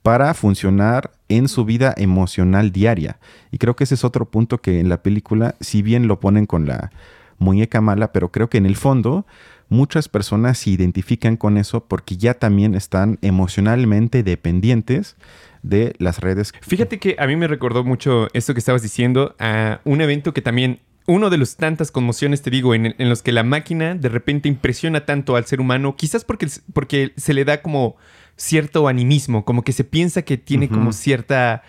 para 0.04 0.34
funcionar 0.34 1.12
en 1.30 1.48
su 1.48 1.66
vida 1.66 1.94
emocional 1.98 2.72
diaria. 2.72 3.20
Y 3.52 3.58
creo 3.58 3.76
que 3.76 3.84
ese 3.84 3.96
es 3.96 4.04
otro 4.04 4.26
punto 4.26 4.60
que 4.60 4.80
en 4.80 4.90
la 4.90 5.04
película, 5.04 5.56
si 5.60 5.82
bien 5.82 6.08
lo 6.08 6.20
ponen 6.20 6.46
con 6.46 6.66
la 6.66 6.92
muñeca 7.38 7.82
mala, 7.82 8.12
pero 8.12 8.32
creo 8.32 8.50
que 8.50 8.58
en 8.58 8.66
el 8.66 8.76
fondo 8.76 9.26
muchas 9.70 10.10
personas 10.10 10.58
se 10.60 10.72
identifican 10.72 11.38
con 11.38 11.58
eso 11.58 11.86
porque 11.86 12.18
ya 12.18 12.34
también 12.34 12.76
están 12.76 13.18
emocionalmente 13.22 14.24
dependientes 14.24 15.16
de 15.64 15.96
las 15.98 16.20
redes. 16.20 16.54
Fíjate 16.62 17.00
que 17.00 17.16
a 17.20 17.28
mí 17.28 17.36
me 17.36 17.48
recordó 17.48 17.84
mucho 17.84 18.28
esto 18.34 18.54
que 18.54 18.60
estabas 18.60 18.82
diciendo 18.82 19.36
a 19.40 19.80
un 19.86 20.02
evento 20.02 20.34
que 20.34 20.42
también 20.42 20.80
uno 21.08 21.30
de 21.30 21.38
los 21.38 21.56
tantas 21.56 21.92
conmociones, 21.92 22.42
te 22.42 22.52
digo, 22.52 22.76
en, 22.76 22.94
los 22.98 23.24
que 23.24 23.32
la 23.32 23.44
máquina 23.44 23.96
de 23.96 24.10
repente 24.10 24.50
impresiona 24.50 25.06
tanto 25.06 25.36
al 25.36 25.46
ser 25.46 25.60
humano, 25.60 25.96
quizás 25.96 26.24
porque, 26.26 26.48
porque 26.74 27.14
se 27.18 27.34
le 27.34 27.44
da 27.44 27.62
como 27.62 27.96
cierto 28.36 28.88
animismo, 28.88 29.46
como 29.46 29.64
que 29.64 29.74
se 29.74 29.84
piensa 29.84 30.22
que 30.22 30.38
tiene 30.38 30.70
como 30.70 30.94
cierta... 30.94 31.64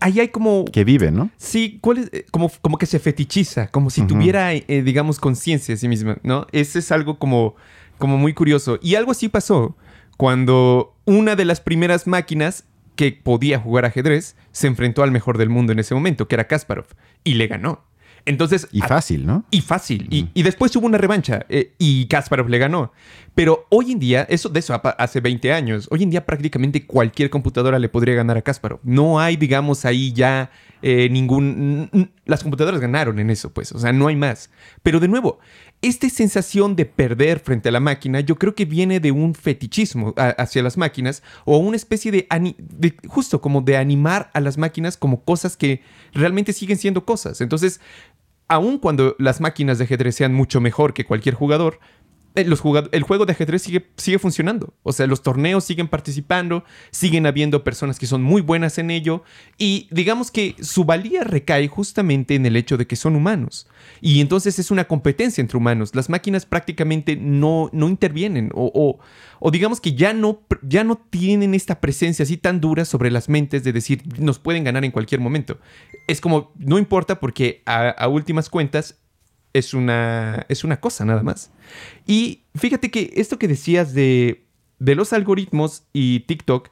Ahí 0.00 0.20
hay 0.20 0.28
como... 0.28 0.64
Que 0.64 0.84
vive, 0.84 1.10
¿no? 1.10 1.30
Sí, 1.36 1.78
¿cuál 1.80 1.98
es? 1.98 2.10
Eh, 2.12 2.24
como, 2.30 2.50
como 2.62 2.78
que 2.78 2.86
se 2.86 2.98
fetichiza, 2.98 3.68
como 3.68 3.90
si 3.90 4.02
tuviera, 4.06 4.54
eh, 4.54 4.82
digamos, 4.82 5.20
conciencia 5.20 5.74
de 5.74 5.78
sí 5.78 5.88
misma, 5.88 6.18
¿no? 6.22 6.46
Ese 6.52 6.78
es 6.78 6.90
algo 6.90 7.18
como, 7.18 7.54
como 7.98 8.16
muy 8.16 8.32
curioso. 8.32 8.78
Y 8.82 8.94
algo 8.94 9.12
así 9.12 9.28
pasó 9.28 9.76
cuando 10.16 10.96
una 11.04 11.36
de 11.36 11.44
las 11.44 11.60
primeras 11.60 12.06
máquinas 12.06 12.64
que 12.96 13.12
podía 13.12 13.60
jugar 13.60 13.84
ajedrez 13.84 14.34
se 14.50 14.66
enfrentó 14.66 15.04
al 15.04 15.12
mejor 15.12 15.38
del 15.38 15.50
mundo 15.50 15.72
en 15.72 15.78
ese 15.78 15.94
momento, 15.94 16.26
que 16.26 16.34
era 16.34 16.48
Kasparov, 16.48 16.86
y 17.22 17.34
le 17.34 17.46
ganó. 17.46 17.84
Entonces, 18.28 18.68
y 18.72 18.80
fácil, 18.82 19.26
¿no? 19.26 19.44
Y 19.50 19.62
fácil. 19.62 20.06
y, 20.10 20.42
después 20.42 20.74
hubo 20.76 20.86
una 20.86 20.98
revancha 20.98 21.46
eh, 21.48 21.72
y 21.78 22.06
Kasparov 22.06 22.48
le 22.48 22.58
ganó. 22.58 22.92
Pero 23.34 23.66
hoy 23.70 23.92
en 23.92 24.00
día, 24.00 24.26
eso 24.28 24.48
de 24.48 24.58
eso 24.58 24.80
hace 24.98 25.20
20 25.20 25.52
años, 25.52 25.86
hoy 25.90 26.02
en 26.02 26.10
día 26.10 26.26
prácticamente 26.26 26.84
cualquier 26.86 27.30
computadora 27.30 27.78
le 27.78 27.88
podría 27.88 28.14
ganar 28.14 28.36
a 28.36 28.42
Kasparov. 28.42 28.80
No 28.82 29.20
hay, 29.20 29.36
digamos, 29.36 29.84
ahí 29.84 30.12
ya 30.12 30.50
eh, 30.82 31.08
ningún... 31.08 32.10
Las 32.24 32.42
computadoras 32.42 32.80
ganaron 32.80 33.18
en 33.20 33.30
eso, 33.30 33.50
pues. 33.54 33.70
O 33.72 33.78
sea, 33.78 33.92
no 33.92 34.08
hay 34.08 34.16
más. 34.16 34.50
Pero 34.82 34.98
de 34.98 35.08
nuevo, 35.08 35.38
esta 35.82 36.10
sensación 36.10 36.74
de 36.74 36.84
perder 36.84 37.38
frente 37.38 37.68
a 37.68 37.72
la 37.72 37.78
máquina, 37.78 38.18
yo 38.20 38.36
creo 38.36 38.56
que 38.56 38.64
viene 38.64 38.98
de 38.98 39.12
un 39.12 39.36
fetichismo 39.36 40.14
hacia 40.16 40.62
las 40.62 40.76
máquinas 40.76 41.22
o 41.44 41.58
una 41.58 41.76
especie 41.76 42.10
de, 42.10 42.26
de, 42.58 42.96
justo 43.06 43.40
como 43.40 43.60
de 43.60 43.76
animar 43.76 44.30
a 44.34 44.40
las 44.40 44.58
máquinas 44.58 44.96
como 44.96 45.22
cosas 45.22 45.56
que 45.56 45.80
realmente 46.12 46.52
siguen 46.52 46.76
siendo 46.76 47.04
cosas. 47.04 47.40
Entonces, 47.40 47.80
aun 48.48 48.78
cuando 48.78 49.14
las 49.18 49.40
máquinas 49.40 49.78
de 49.78 49.84
ajedrez 49.84 50.16
sean 50.16 50.34
mucho 50.34 50.60
mejor 50.60 50.94
que 50.94 51.04
cualquier 51.04 51.34
jugador, 51.34 51.80
eh, 52.38 52.88
el 52.92 53.02
juego 53.02 53.26
de 53.26 53.32
ajedrez 53.32 53.62
sigue, 53.62 54.18
funcionando. 54.18 54.74
O 54.82 54.92
sea, 54.92 55.06
los 55.06 55.22
torneos 55.22 55.64
siguen 55.64 55.88
participando, 55.88 56.64
siguen 56.90 57.26
habiendo 57.26 57.64
personas 57.64 57.98
que 57.98 58.06
son 58.06 58.22
muy 58.22 58.42
buenas 58.42 58.78
en 58.78 58.90
ello 58.90 59.22
y 59.58 59.88
digamos 59.90 60.30
que 60.30 60.54
su 60.60 60.84
valía 60.84 61.24
recae 61.24 61.68
justamente 61.68 62.34
en 62.34 62.46
el 62.46 62.56
hecho 62.56 62.76
de 62.76 62.86
que 62.86 62.96
son 62.96 63.16
humanos. 63.16 63.66
Y 64.00 64.20
entonces 64.20 64.58
es 64.58 64.70
una 64.70 64.84
competencia 64.84 65.40
entre 65.40 65.58
humanos. 65.58 65.94
Las 65.94 66.08
máquinas 66.08 66.46
prácticamente 66.46 67.16
no, 67.16 67.70
no 67.72 67.88
intervienen 67.88 68.50
o, 68.54 69.00
o, 69.40 69.50
digamos 69.50 69.80
que 69.80 69.94
ya 69.94 70.12
no, 70.12 70.42
ya 70.62 70.84
no 70.84 70.96
tienen 70.96 71.54
esta 71.54 71.80
presencia 71.80 72.22
así 72.22 72.36
tan 72.36 72.60
dura 72.60 72.84
sobre 72.84 73.10
las 73.10 73.28
mentes 73.28 73.64
de 73.64 73.72
decir 73.72 74.02
nos 74.18 74.38
pueden 74.38 74.64
ganar 74.64 74.84
en 74.84 74.90
cualquier 74.90 75.20
momento. 75.20 75.58
Es 76.06 76.20
como, 76.20 76.52
no 76.58 76.78
importa 76.78 77.20
porque 77.20 77.62
a 77.66 78.08
últimas 78.08 78.48
cuentas 78.48 78.96
es 79.52 79.74
una, 79.74 80.46
es 80.48 80.64
una 80.64 80.80
cosa 80.80 81.04
nada 81.04 81.22
más. 81.22 81.50
Y 82.06 82.44
fíjate 82.54 82.90
que 82.90 83.12
esto 83.16 83.38
que 83.38 83.48
decías 83.48 83.94
de, 83.94 84.46
de 84.78 84.94
los 84.94 85.12
algoritmos 85.12 85.84
y 85.92 86.20
TikTok 86.20 86.70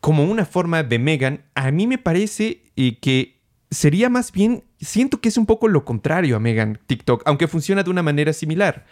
como 0.00 0.24
una 0.24 0.44
forma 0.44 0.82
de 0.82 0.98
Megan, 0.98 1.44
a 1.54 1.70
mí 1.70 1.86
me 1.86 1.98
parece 1.98 2.62
eh, 2.76 2.98
que 3.00 3.40
sería 3.70 4.08
más 4.08 4.30
bien, 4.30 4.64
siento 4.80 5.20
que 5.20 5.28
es 5.28 5.36
un 5.36 5.46
poco 5.46 5.68
lo 5.68 5.84
contrario 5.84 6.36
a 6.36 6.40
Megan 6.40 6.78
TikTok, 6.86 7.22
aunque 7.26 7.48
funciona 7.48 7.82
de 7.82 7.90
una 7.90 8.02
manera 8.02 8.32
similar. 8.32 8.86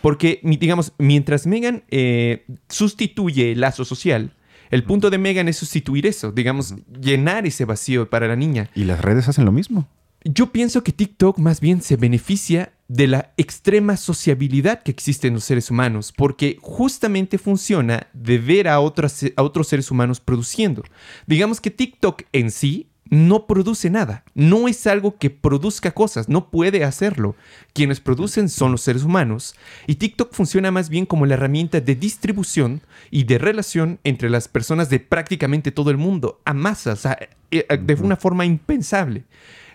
Porque, 0.00 0.40
digamos, 0.42 0.92
mientras 0.98 1.46
Megan 1.46 1.84
eh, 1.90 2.46
sustituye 2.68 3.52
el 3.52 3.60
lazo 3.60 3.84
social, 3.84 4.34
el 4.70 4.84
punto 4.84 5.10
de 5.10 5.18
Megan 5.18 5.48
es 5.48 5.56
sustituir 5.56 6.06
eso, 6.06 6.32
digamos, 6.32 6.74
llenar 7.00 7.46
ese 7.46 7.64
vacío 7.64 8.08
para 8.08 8.26
la 8.26 8.36
niña. 8.36 8.70
Y 8.74 8.84
las 8.84 9.00
redes 9.00 9.28
hacen 9.28 9.44
lo 9.44 9.52
mismo. 9.52 9.88
Yo 10.26 10.52
pienso 10.52 10.82
que 10.82 10.92
TikTok 10.92 11.38
más 11.38 11.60
bien 11.60 11.82
se 11.82 11.96
beneficia 11.96 12.72
de 12.88 13.08
la 13.08 13.34
extrema 13.36 13.98
sociabilidad 13.98 14.82
que 14.82 14.90
existe 14.90 15.28
en 15.28 15.34
los 15.34 15.44
seres 15.44 15.70
humanos, 15.70 16.14
porque 16.16 16.56
justamente 16.62 17.36
funciona 17.36 18.06
de 18.14 18.38
ver 18.38 18.68
a, 18.68 18.80
otros, 18.80 19.22
a 19.36 19.42
otros 19.42 19.68
seres 19.68 19.90
humanos 19.90 20.20
produciendo. 20.20 20.82
Digamos 21.26 21.60
que 21.60 21.70
TikTok 21.70 22.22
en 22.32 22.50
sí 22.50 22.88
no 23.10 23.46
produce 23.46 23.90
nada, 23.90 24.24
no 24.32 24.66
es 24.66 24.86
algo 24.86 25.18
que 25.18 25.28
produzca 25.28 25.90
cosas, 25.90 26.30
no 26.30 26.48
puede 26.50 26.84
hacerlo. 26.84 27.36
Quienes 27.74 28.00
producen 28.00 28.48
son 28.48 28.72
los 28.72 28.80
seres 28.80 29.02
humanos 29.02 29.54
y 29.86 29.96
TikTok 29.96 30.32
funciona 30.32 30.70
más 30.70 30.88
bien 30.88 31.04
como 31.04 31.26
la 31.26 31.34
herramienta 31.34 31.82
de 31.82 31.96
distribución 31.96 32.80
y 33.10 33.24
de 33.24 33.36
relación 33.36 34.00
entre 34.04 34.30
las 34.30 34.48
personas 34.48 34.88
de 34.88 35.00
prácticamente 35.00 35.70
todo 35.70 35.90
el 35.90 35.98
mundo, 35.98 36.40
a 36.46 36.54
masas, 36.54 37.06
eh, 37.50 37.66
de 37.78 37.94
una 37.94 38.16
forma 38.16 38.46
impensable. 38.46 39.24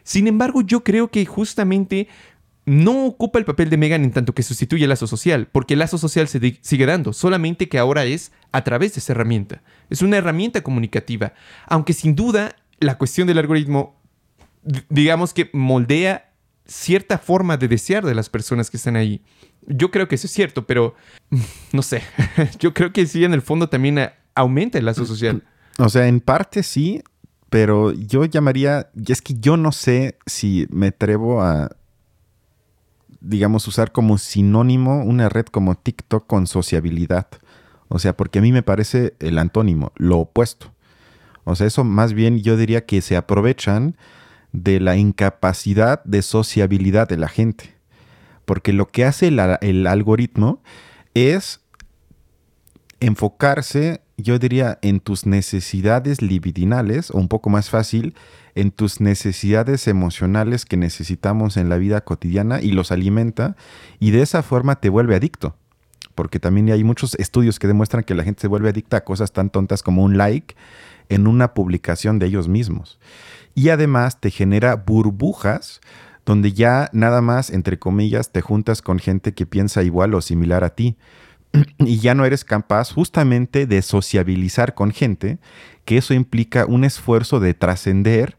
Sin 0.09 0.25
embargo, 0.25 0.61
yo 0.61 0.83
creo 0.83 1.11
que 1.11 1.23
justamente 1.27 2.07
no 2.65 3.05
ocupa 3.05 3.37
el 3.37 3.45
papel 3.45 3.69
de 3.69 3.77
Megan 3.77 4.03
en 4.03 4.11
tanto 4.11 4.33
que 4.33 4.41
sustituye 4.41 4.85
el 4.85 4.89
lazo 4.89 5.05
social, 5.05 5.47
porque 5.51 5.75
el 5.75 5.79
lazo 5.81 5.99
social 5.99 6.27
se 6.27 6.57
sigue 6.61 6.87
dando, 6.87 7.13
solamente 7.13 7.69
que 7.69 7.77
ahora 7.77 8.05
es 8.05 8.31
a 8.51 8.63
través 8.63 8.95
de 8.95 9.01
esa 9.01 9.13
herramienta. 9.13 9.61
Es 9.91 10.01
una 10.01 10.17
herramienta 10.17 10.63
comunicativa, 10.63 11.33
aunque 11.67 11.93
sin 11.93 12.15
duda 12.15 12.55
la 12.79 12.97
cuestión 12.97 13.27
del 13.27 13.37
algoritmo, 13.37 14.01
digamos 14.89 15.31
que 15.31 15.51
moldea 15.53 16.31
cierta 16.65 17.19
forma 17.19 17.57
de 17.57 17.67
desear 17.67 18.03
de 18.03 18.15
las 18.15 18.29
personas 18.29 18.71
que 18.71 18.77
están 18.77 18.95
ahí. 18.95 19.21
Yo 19.67 19.91
creo 19.91 20.07
que 20.07 20.15
eso 20.15 20.25
es 20.25 20.33
cierto, 20.33 20.65
pero 20.65 20.95
no 21.71 21.83
sé, 21.83 22.01
yo 22.59 22.73
creo 22.73 22.91
que 22.91 23.05
sí 23.05 23.23
en 23.25 23.33
el 23.35 23.43
fondo 23.43 23.69
también 23.69 24.09
aumenta 24.33 24.79
el 24.79 24.85
lazo 24.85 25.05
social. 25.05 25.43
O 25.77 25.87
sea, 25.87 26.07
en 26.07 26.19
parte 26.19 26.63
sí, 26.63 27.03
pero 27.49 27.91
yo 27.91 28.25
llamaría, 28.25 28.89
y 28.95 29.11
es 29.11 29.21
que 29.21 29.33
yo 29.39 29.57
no 29.57 29.71
sé 29.71 30.17
si 30.25 30.67
me 30.69 30.87
atrevo 30.87 31.41
a, 31.41 31.75
digamos, 33.21 33.67
usar 33.67 33.91
como 33.91 34.17
sinónimo 34.17 35.03
una 35.03 35.29
red 35.29 35.45
como 35.45 35.75
TikTok 35.75 36.27
con 36.27 36.47
sociabilidad. 36.47 37.27
O 37.87 37.97
sea, 37.97 38.15
porque 38.15 38.39
a 38.39 38.41
mí 38.41 38.51
me 38.51 38.61
parece 38.61 39.15
el 39.19 39.39
antónimo, 39.39 39.91
lo 39.95 40.19
opuesto. 40.19 40.71
O 41.43 41.55
sea, 41.55 41.65
eso 41.65 41.83
más 41.83 42.13
bien 42.13 42.39
yo 42.39 42.55
diría 42.55 42.85
que 42.85 43.01
se 43.01 43.17
aprovechan 43.17 43.97
de 44.51 44.79
la 44.79 44.95
incapacidad 44.95 46.03
de 46.03 46.21
sociabilidad 46.21 47.07
de 47.07 47.17
la 47.17 47.27
gente. 47.27 47.75
Porque 48.45 48.73
lo 48.73 48.87
que 48.87 49.05
hace 49.05 49.27
el, 49.29 49.39
el 49.61 49.87
algoritmo 49.87 50.61
es 51.15 51.61
enfocarse 52.99 54.01
yo 54.21 54.39
diría, 54.39 54.79
en 54.81 54.99
tus 54.99 55.25
necesidades 55.25 56.21
libidinales, 56.21 57.11
o 57.11 57.17
un 57.17 57.27
poco 57.27 57.49
más 57.49 57.69
fácil, 57.69 58.15
en 58.55 58.71
tus 58.71 58.99
necesidades 58.99 59.87
emocionales 59.87 60.65
que 60.65 60.77
necesitamos 60.77 61.57
en 61.57 61.69
la 61.69 61.77
vida 61.77 62.01
cotidiana 62.01 62.61
y 62.61 62.71
los 62.71 62.91
alimenta, 62.91 63.55
y 63.99 64.11
de 64.11 64.21
esa 64.21 64.43
forma 64.43 64.75
te 64.75 64.89
vuelve 64.89 65.15
adicto. 65.15 65.55
Porque 66.15 66.39
también 66.39 66.69
hay 66.69 66.83
muchos 66.83 67.15
estudios 67.15 67.59
que 67.59 67.67
demuestran 67.67 68.03
que 68.03 68.15
la 68.15 68.23
gente 68.23 68.41
se 68.41 68.47
vuelve 68.47 68.69
adicta 68.69 68.97
a 68.97 69.03
cosas 69.03 69.31
tan 69.31 69.49
tontas 69.49 69.83
como 69.83 70.03
un 70.03 70.17
like 70.17 70.55
en 71.07 71.27
una 71.27 71.53
publicación 71.53 72.19
de 72.19 72.25
ellos 72.25 72.49
mismos. 72.49 72.99
Y 73.55 73.69
además 73.69 74.19
te 74.19 74.29
genera 74.31 74.75
burbujas 74.75 75.79
donde 76.25 76.51
ya 76.51 76.89
nada 76.91 77.21
más, 77.21 77.49
entre 77.49 77.79
comillas, 77.79 78.31
te 78.31 78.41
juntas 78.41 78.81
con 78.81 78.99
gente 78.99 79.33
que 79.33 79.45
piensa 79.45 79.81
igual 79.81 80.13
o 80.13 80.21
similar 80.21 80.63
a 80.63 80.75
ti 80.75 80.97
y 81.79 81.99
ya 81.99 82.15
no 82.15 82.25
eres 82.25 82.43
capaz 82.43 82.91
justamente 82.91 83.65
de 83.65 83.81
sociabilizar 83.81 84.73
con 84.73 84.91
gente, 84.91 85.39
que 85.85 85.97
eso 85.97 86.13
implica 86.13 86.65
un 86.65 86.83
esfuerzo 86.83 87.39
de 87.39 87.53
trascender 87.53 88.37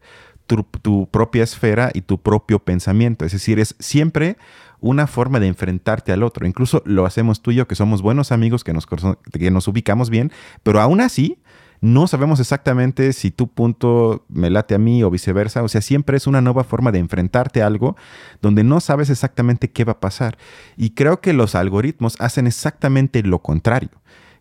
tu, 0.81 1.07
propia 1.09 1.43
esfera 1.43 1.91
y 1.93 2.01
tu 2.01 2.17
propio 2.17 2.59
pensamiento. 2.59 3.25
Es 3.25 3.31
decir, 3.31 3.59
es 3.59 3.75
siempre 3.79 4.37
una 4.79 5.07
forma 5.07 5.39
de 5.39 5.47
enfrentarte 5.47 6.11
al 6.11 6.23
otro. 6.23 6.45
Incluso 6.45 6.81
lo 6.85 7.05
hacemos 7.05 7.41
tú 7.41 7.51
y 7.51 7.55
yo, 7.55 7.67
que 7.67 7.75
somos 7.75 8.01
buenos 8.01 8.31
amigos, 8.31 8.63
que 8.63 8.73
nos, 8.73 8.85
que 8.85 9.51
nos 9.51 9.67
ubicamos 9.67 10.09
bien, 10.09 10.31
pero 10.63 10.81
aún 10.81 11.01
así 11.01 11.37
no 11.81 12.05
sabemos 12.05 12.39
exactamente 12.39 13.11
si 13.11 13.31
tu 13.31 13.47
punto 13.47 14.23
me 14.29 14.51
late 14.51 14.75
a 14.75 14.77
mí 14.77 15.03
o 15.03 15.09
viceversa. 15.09 15.63
O 15.63 15.67
sea, 15.67 15.81
siempre 15.81 16.15
es 16.15 16.27
una 16.27 16.39
nueva 16.39 16.63
forma 16.63 16.91
de 16.91 16.99
enfrentarte 16.99 17.63
a 17.63 17.67
algo 17.67 17.97
donde 18.39 18.63
no 18.63 18.79
sabes 18.79 19.09
exactamente 19.09 19.71
qué 19.71 19.83
va 19.83 19.93
a 19.93 19.99
pasar. 19.99 20.37
Y 20.77 20.91
creo 20.91 21.21
que 21.21 21.33
los 21.33 21.55
algoritmos 21.55 22.15
hacen 22.19 22.45
exactamente 22.45 23.23
lo 23.23 23.39
contrario. 23.39 23.89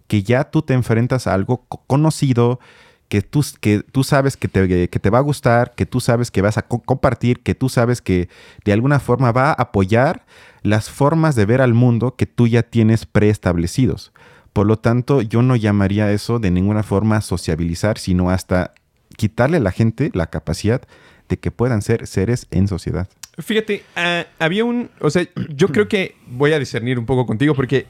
Que 0.07 0.22
ya 0.22 0.44
tú 0.44 0.61
te 0.61 0.74
enfrentas 0.74 1.26
a 1.26 1.33
algo 1.33 1.64
conocido, 1.87 2.61
que 3.09 3.22
tú, 3.22 3.42
que 3.61 3.81
tú 3.81 4.05
sabes 4.05 4.37
que 4.37 4.48
te, 4.48 4.88
que 4.88 4.98
te, 4.98 5.11
va 5.11 5.18
a 5.18 5.22
gustar, 5.22 5.74
que 5.74 5.87
tú 5.87 6.00
sabes 6.00 6.31
que 6.31 6.42
vas 6.42 6.59
a 6.59 6.62
compartir, 6.62 7.42
que 7.42 7.55
tú 7.55 7.70
sabes 7.70 8.03
que 8.03 8.29
de 8.66 8.72
alguna 8.74 9.00
forma 9.00 9.33
va 9.33 9.48
a 9.48 9.53
apoyar 9.55 10.26
las 10.62 10.90
formas 10.90 11.37
de 11.37 11.46
ver 11.46 11.62
al 11.62 11.72
mundo 11.72 12.16
que 12.16 12.26
tú 12.26 12.46
ya 12.46 12.62
tienes 12.62 13.07
preestablecidos. 13.07 14.12
Por 14.52 14.66
lo 14.66 14.78
tanto, 14.78 15.22
yo 15.22 15.42
no 15.42 15.56
llamaría 15.56 16.10
eso 16.12 16.38
de 16.38 16.50
ninguna 16.50 16.82
forma 16.82 17.20
sociabilizar, 17.20 17.98
sino 17.98 18.30
hasta 18.30 18.74
quitarle 19.16 19.58
a 19.58 19.60
la 19.60 19.70
gente 19.70 20.10
la 20.12 20.28
capacidad 20.28 20.82
de 21.28 21.38
que 21.38 21.50
puedan 21.50 21.82
ser 21.82 22.06
seres 22.06 22.46
en 22.50 22.66
sociedad. 22.68 23.08
Fíjate, 23.38 23.84
ah, 23.96 24.26
había 24.38 24.64
un, 24.64 24.90
o 25.00 25.08
sea, 25.10 25.26
yo 25.54 25.68
creo 25.68 25.88
que 25.88 26.16
voy 26.26 26.52
a 26.52 26.58
discernir 26.58 26.98
un 26.98 27.06
poco 27.06 27.26
contigo 27.26 27.54
porque, 27.54 27.86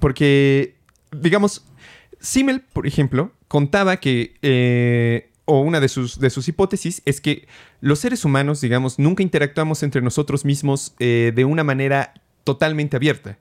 porque, 0.00 0.74
digamos, 1.12 1.64
Simmel, 2.18 2.60
por 2.60 2.86
ejemplo, 2.86 3.32
contaba 3.48 3.98
que, 3.98 4.36
eh, 4.42 5.30
o 5.44 5.60
una 5.60 5.80
de 5.80 5.88
sus, 5.88 6.18
de 6.18 6.30
sus 6.30 6.48
hipótesis 6.48 7.00
es 7.04 7.20
que 7.20 7.46
los 7.80 8.00
seres 8.00 8.24
humanos, 8.24 8.60
digamos, 8.60 8.98
nunca 8.98 9.22
interactuamos 9.22 9.82
entre 9.82 10.02
nosotros 10.02 10.44
mismos 10.44 10.94
eh, 10.98 11.32
de 11.34 11.44
una 11.44 11.64
manera 11.64 12.12
totalmente 12.44 12.96
abierta 12.96 13.38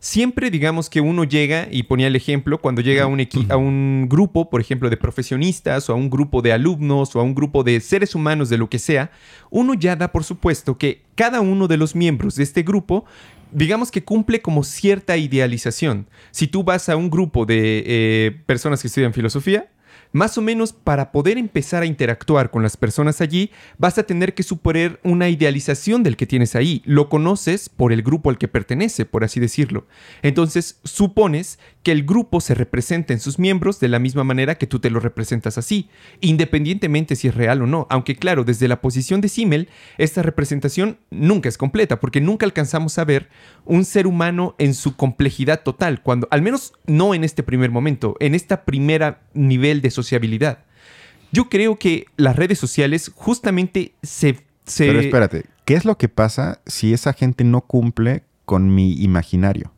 siempre 0.00 0.50
digamos 0.50 0.90
que 0.90 1.00
uno 1.00 1.24
llega, 1.24 1.68
y 1.70 1.84
ponía 1.84 2.08
el 2.08 2.16
ejemplo, 2.16 2.58
cuando 2.58 2.80
llega 2.80 3.04
a 3.04 3.06
un, 3.06 3.26
a 3.48 3.56
un 3.56 4.06
grupo, 4.08 4.50
por 4.50 4.60
ejemplo, 4.60 4.90
de 4.90 4.96
profesionistas 4.96 5.88
o 5.88 5.92
a 5.92 5.96
un 5.96 6.10
grupo 6.10 6.42
de 6.42 6.52
alumnos 6.52 7.14
o 7.14 7.20
a 7.20 7.22
un 7.22 7.34
grupo 7.34 7.62
de 7.62 7.78
seres 7.80 8.14
humanos 8.14 8.48
de 8.48 8.58
lo 8.58 8.68
que 8.68 8.78
sea, 8.78 9.12
uno 9.50 9.74
ya 9.74 9.94
da 9.94 10.08
por 10.10 10.24
supuesto 10.24 10.76
que 10.76 11.02
cada 11.14 11.40
uno 11.40 11.68
de 11.68 11.76
los 11.76 11.94
miembros 11.94 12.34
de 12.34 12.42
este 12.42 12.62
grupo 12.62 13.04
digamos 13.52 13.90
que 13.90 14.04
cumple 14.04 14.42
como 14.42 14.64
cierta 14.64 15.16
idealización. 15.16 16.06
Si 16.30 16.46
tú 16.46 16.62
vas 16.62 16.88
a 16.88 16.96
un 16.96 17.10
grupo 17.10 17.46
de 17.46 17.82
eh, 17.84 18.40
personas 18.46 18.80
que 18.80 18.88
estudian 18.88 19.12
filosofía, 19.12 19.68
más 20.12 20.38
o 20.38 20.42
menos 20.42 20.72
para 20.72 21.12
poder 21.12 21.38
empezar 21.38 21.82
a 21.82 21.86
interactuar 21.86 22.50
con 22.50 22.62
las 22.62 22.76
personas 22.76 23.20
allí, 23.20 23.50
vas 23.78 23.98
a 23.98 24.02
tener 24.04 24.34
que 24.34 24.42
suponer 24.42 25.00
una 25.04 25.28
idealización 25.28 26.02
del 26.02 26.16
que 26.16 26.26
tienes 26.26 26.56
ahí. 26.56 26.82
Lo 26.84 27.08
conoces 27.08 27.68
por 27.68 27.92
el 27.92 28.02
grupo 28.02 28.30
al 28.30 28.38
que 28.38 28.48
pertenece, 28.48 29.04
por 29.04 29.24
así 29.24 29.40
decirlo. 29.40 29.86
Entonces, 30.22 30.80
supones 30.84 31.58
que 31.82 31.92
el 31.92 32.04
grupo 32.04 32.40
se 32.40 32.54
representa 32.54 33.12
en 33.12 33.20
sus 33.20 33.38
miembros 33.38 33.80
de 33.80 33.88
la 33.88 33.98
misma 33.98 34.24
manera 34.24 34.56
que 34.56 34.66
tú 34.66 34.80
te 34.80 34.90
lo 34.90 35.00
representas 35.00 35.56
así, 35.56 35.88
independientemente 36.20 37.16
si 37.16 37.28
es 37.28 37.34
real 37.34 37.62
o 37.62 37.66
no. 37.66 37.86
Aunque 37.90 38.16
claro, 38.16 38.44
desde 38.44 38.68
la 38.68 38.80
posición 38.80 39.20
de 39.20 39.28
Simmel, 39.28 39.68
esta 39.96 40.22
representación 40.22 40.98
nunca 41.10 41.48
es 41.48 41.56
completa, 41.56 42.00
porque 42.00 42.20
nunca 42.20 42.44
alcanzamos 42.44 42.98
a 42.98 43.04
ver 43.04 43.28
un 43.64 43.84
ser 43.84 44.06
humano 44.06 44.54
en 44.58 44.74
su 44.74 44.96
complejidad 44.96 45.62
total, 45.62 46.02
cuando, 46.02 46.28
al 46.30 46.42
menos 46.42 46.74
no 46.86 47.14
en 47.14 47.24
este 47.24 47.42
primer 47.42 47.70
momento, 47.70 48.16
en 48.20 48.34
esta 48.34 48.64
primera 48.64 49.22
nivel 49.32 49.80
de 49.80 49.90
sociabilidad. 50.02 50.64
Yo 51.32 51.48
creo 51.48 51.78
que 51.78 52.06
las 52.16 52.34
redes 52.36 52.58
sociales 52.58 53.10
justamente 53.14 53.92
se, 54.02 54.40
se... 54.66 54.86
Pero 54.86 55.00
espérate, 55.00 55.46
¿qué 55.64 55.74
es 55.74 55.84
lo 55.84 55.96
que 55.96 56.08
pasa 56.08 56.60
si 56.66 56.92
esa 56.92 57.12
gente 57.12 57.44
no 57.44 57.60
cumple 57.60 58.24
con 58.44 58.74
mi 58.74 58.92
imaginario? 58.94 59.72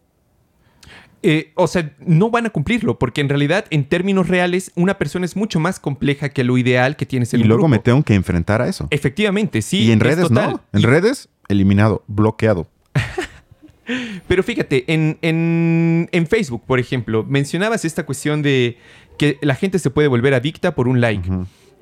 Eh, 1.25 1.53
o 1.55 1.69
sea, 1.69 1.95
no 2.01 2.31
van 2.31 2.47
a 2.47 2.51
cumplirlo, 2.51 2.99
porque 2.99 3.21
en 3.21 3.29
realidad, 3.29 3.67
en 3.71 3.85
términos 3.85 4.27
reales, 4.29 4.73
una 4.75 4.99
persona 4.99 5.25
es 5.25 5.37
mucho 5.37 5.61
más 5.61 5.79
compleja 5.79 6.31
que 6.31 6.43
lo 6.43 6.59
ideal 6.59 6.97
que 6.97 7.07
tienes 7.07 7.33
en 7.33 7.41
y 7.41 7.43
un 7.45 7.49
luego 7.49 7.61
grupo. 7.65 7.69
me 7.69 7.79
tengo 7.79 8.03
que 8.03 8.15
enfrentar 8.15 8.61
a 8.61 8.69
eso. 8.69 8.89
Efectivamente, 8.91 9.63
sí. 9.63 9.81
y 9.85 9.93
en 9.93 10.01
es 10.01 10.05
redes 10.05 10.29
total. 10.29 10.53
no. 10.53 10.61
En 10.73 10.81
Y- 10.81 10.85
redes, 10.87 11.29
eliminado, 11.49 12.03
bloqueado. 12.09 12.67
Pero 14.29 14.43
fíjate, 14.43 14.85
en, 14.93 15.19
en- 15.23 16.09
en 16.13 16.27
Facebook, 16.27 16.63
por 16.67 16.79
ejemplo, 16.79 17.25
mencionabas 17.25 17.85
esta 17.85 18.07
cuestión 18.07 18.41
de 18.43 18.79
que 19.23 19.39
la 19.41 19.55
gente 19.55 19.79
se 19.79 19.89
puede 19.89 20.09
volver 20.09 20.35
adicta 20.35 20.75
por 20.75 20.89
un 20.89 21.01
like. 21.01 21.31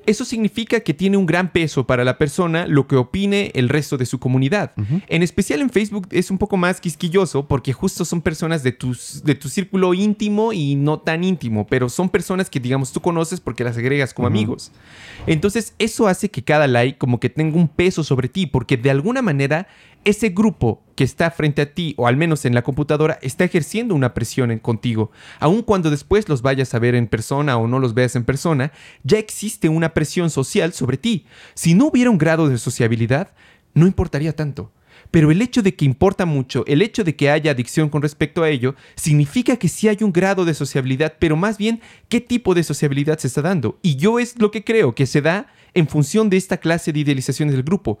Eso 0.05 0.25
significa 0.25 0.81
que 0.81 0.93
tiene 0.93 1.17
un 1.17 1.25
gran 1.25 1.51
peso 1.51 1.87
para 1.87 2.03
la 2.03 2.19
persona 2.19 2.67
lo 2.67 2.87
que 2.87 2.95
opine 2.95 3.49
el 3.55 3.67
resto 3.67 3.97
de 3.97 4.05
su 4.05 4.19
comunidad. 4.19 4.73
En 5.07 5.23
especial 5.23 5.59
en 5.61 5.71
Facebook 5.71 6.07
es 6.11 6.29
un 6.29 6.37
poco 6.37 6.55
más 6.55 6.79
quisquilloso 6.79 7.47
porque 7.47 7.73
justo 7.73 8.05
son 8.05 8.21
personas 8.21 8.61
de, 8.61 8.73
tus, 8.73 9.23
de 9.23 9.33
tu 9.33 9.49
círculo 9.49 9.95
íntimo 9.95 10.53
y 10.53 10.75
no 10.75 10.99
tan 10.99 11.23
íntimo, 11.23 11.65
pero 11.65 11.89
son 11.89 12.09
personas 12.09 12.47
que 12.47 12.59
digamos 12.59 12.91
tú 12.91 13.01
conoces 13.01 13.39
porque 13.39 13.63
las 13.63 13.75
agregas 13.75 14.13
como 14.13 14.27
amigos. 14.27 14.71
Entonces 15.25 15.73
eso 15.79 16.07
hace 16.07 16.29
que 16.29 16.43
cada 16.43 16.67
like 16.67 16.99
como 16.99 17.19
que 17.19 17.29
tenga 17.29 17.57
un 17.57 17.69
peso 17.69 18.03
sobre 18.03 18.29
ti 18.29 18.45
porque 18.45 18.77
de 18.77 18.91
alguna 18.91 19.23
manera 19.23 19.67
ese 20.03 20.29
grupo 20.29 20.81
que 20.95 21.03
está 21.03 21.31
frente 21.31 21.61
a 21.61 21.73
ti 21.73 21.93
o 21.97 22.07
al 22.07 22.17
menos 22.17 22.45
en 22.45 22.55
la 22.55 22.63
computadora 22.63 23.19
está 23.21 23.43
ejerciendo 23.43 23.95
una 23.95 24.13
presión 24.13 24.51
en 24.51 24.59
contigo. 24.59 25.11
Aun 25.39 25.61
cuando 25.61 25.89
después 25.89 26.29
los 26.29 26.41
vayas 26.41 26.73
a 26.73 26.79
ver 26.79 26.95
en 26.95 27.07
persona 27.07 27.57
o 27.57 27.67
no 27.67 27.79
los 27.79 27.93
veas 27.93 28.15
en 28.15 28.23
persona, 28.23 28.71
ya 29.03 29.17
existe 29.17 29.69
una 29.69 29.93
presión 29.93 30.29
social 30.29 30.73
sobre 30.73 30.97
ti. 30.97 31.25
Si 31.53 31.73
no 31.73 31.87
hubiera 31.87 32.09
un 32.09 32.17
grado 32.17 32.49
de 32.49 32.57
sociabilidad, 32.57 33.33
no 33.73 33.87
importaría 33.87 34.35
tanto. 34.35 34.71
Pero 35.11 35.29
el 35.29 35.41
hecho 35.41 35.61
de 35.61 35.75
que 35.75 35.85
importa 35.85 36.25
mucho, 36.25 36.65
el 36.67 36.81
hecho 36.81 37.03
de 37.03 37.15
que 37.15 37.29
haya 37.29 37.51
adicción 37.51 37.89
con 37.89 38.01
respecto 38.01 38.43
a 38.43 38.49
ello, 38.49 38.75
significa 38.95 39.57
que 39.57 39.67
sí 39.67 39.89
hay 39.89 39.97
un 40.01 40.13
grado 40.13 40.45
de 40.45 40.53
sociabilidad, 40.53 41.15
pero 41.19 41.35
más 41.35 41.57
bien 41.57 41.81
qué 42.07 42.21
tipo 42.21 42.53
de 42.55 42.63
sociabilidad 42.63 43.19
se 43.19 43.27
está 43.27 43.41
dando. 43.41 43.77
Y 43.81 43.97
yo 43.97 44.19
es 44.19 44.39
lo 44.39 44.51
que 44.51 44.63
creo 44.63 44.95
que 44.95 45.05
se 45.05 45.21
da 45.21 45.47
en 45.73 45.87
función 45.87 46.29
de 46.29 46.37
esta 46.37 46.57
clase 46.57 46.91
de 46.91 46.99
idealizaciones 46.99 47.55
del 47.55 47.63
grupo. 47.63 47.99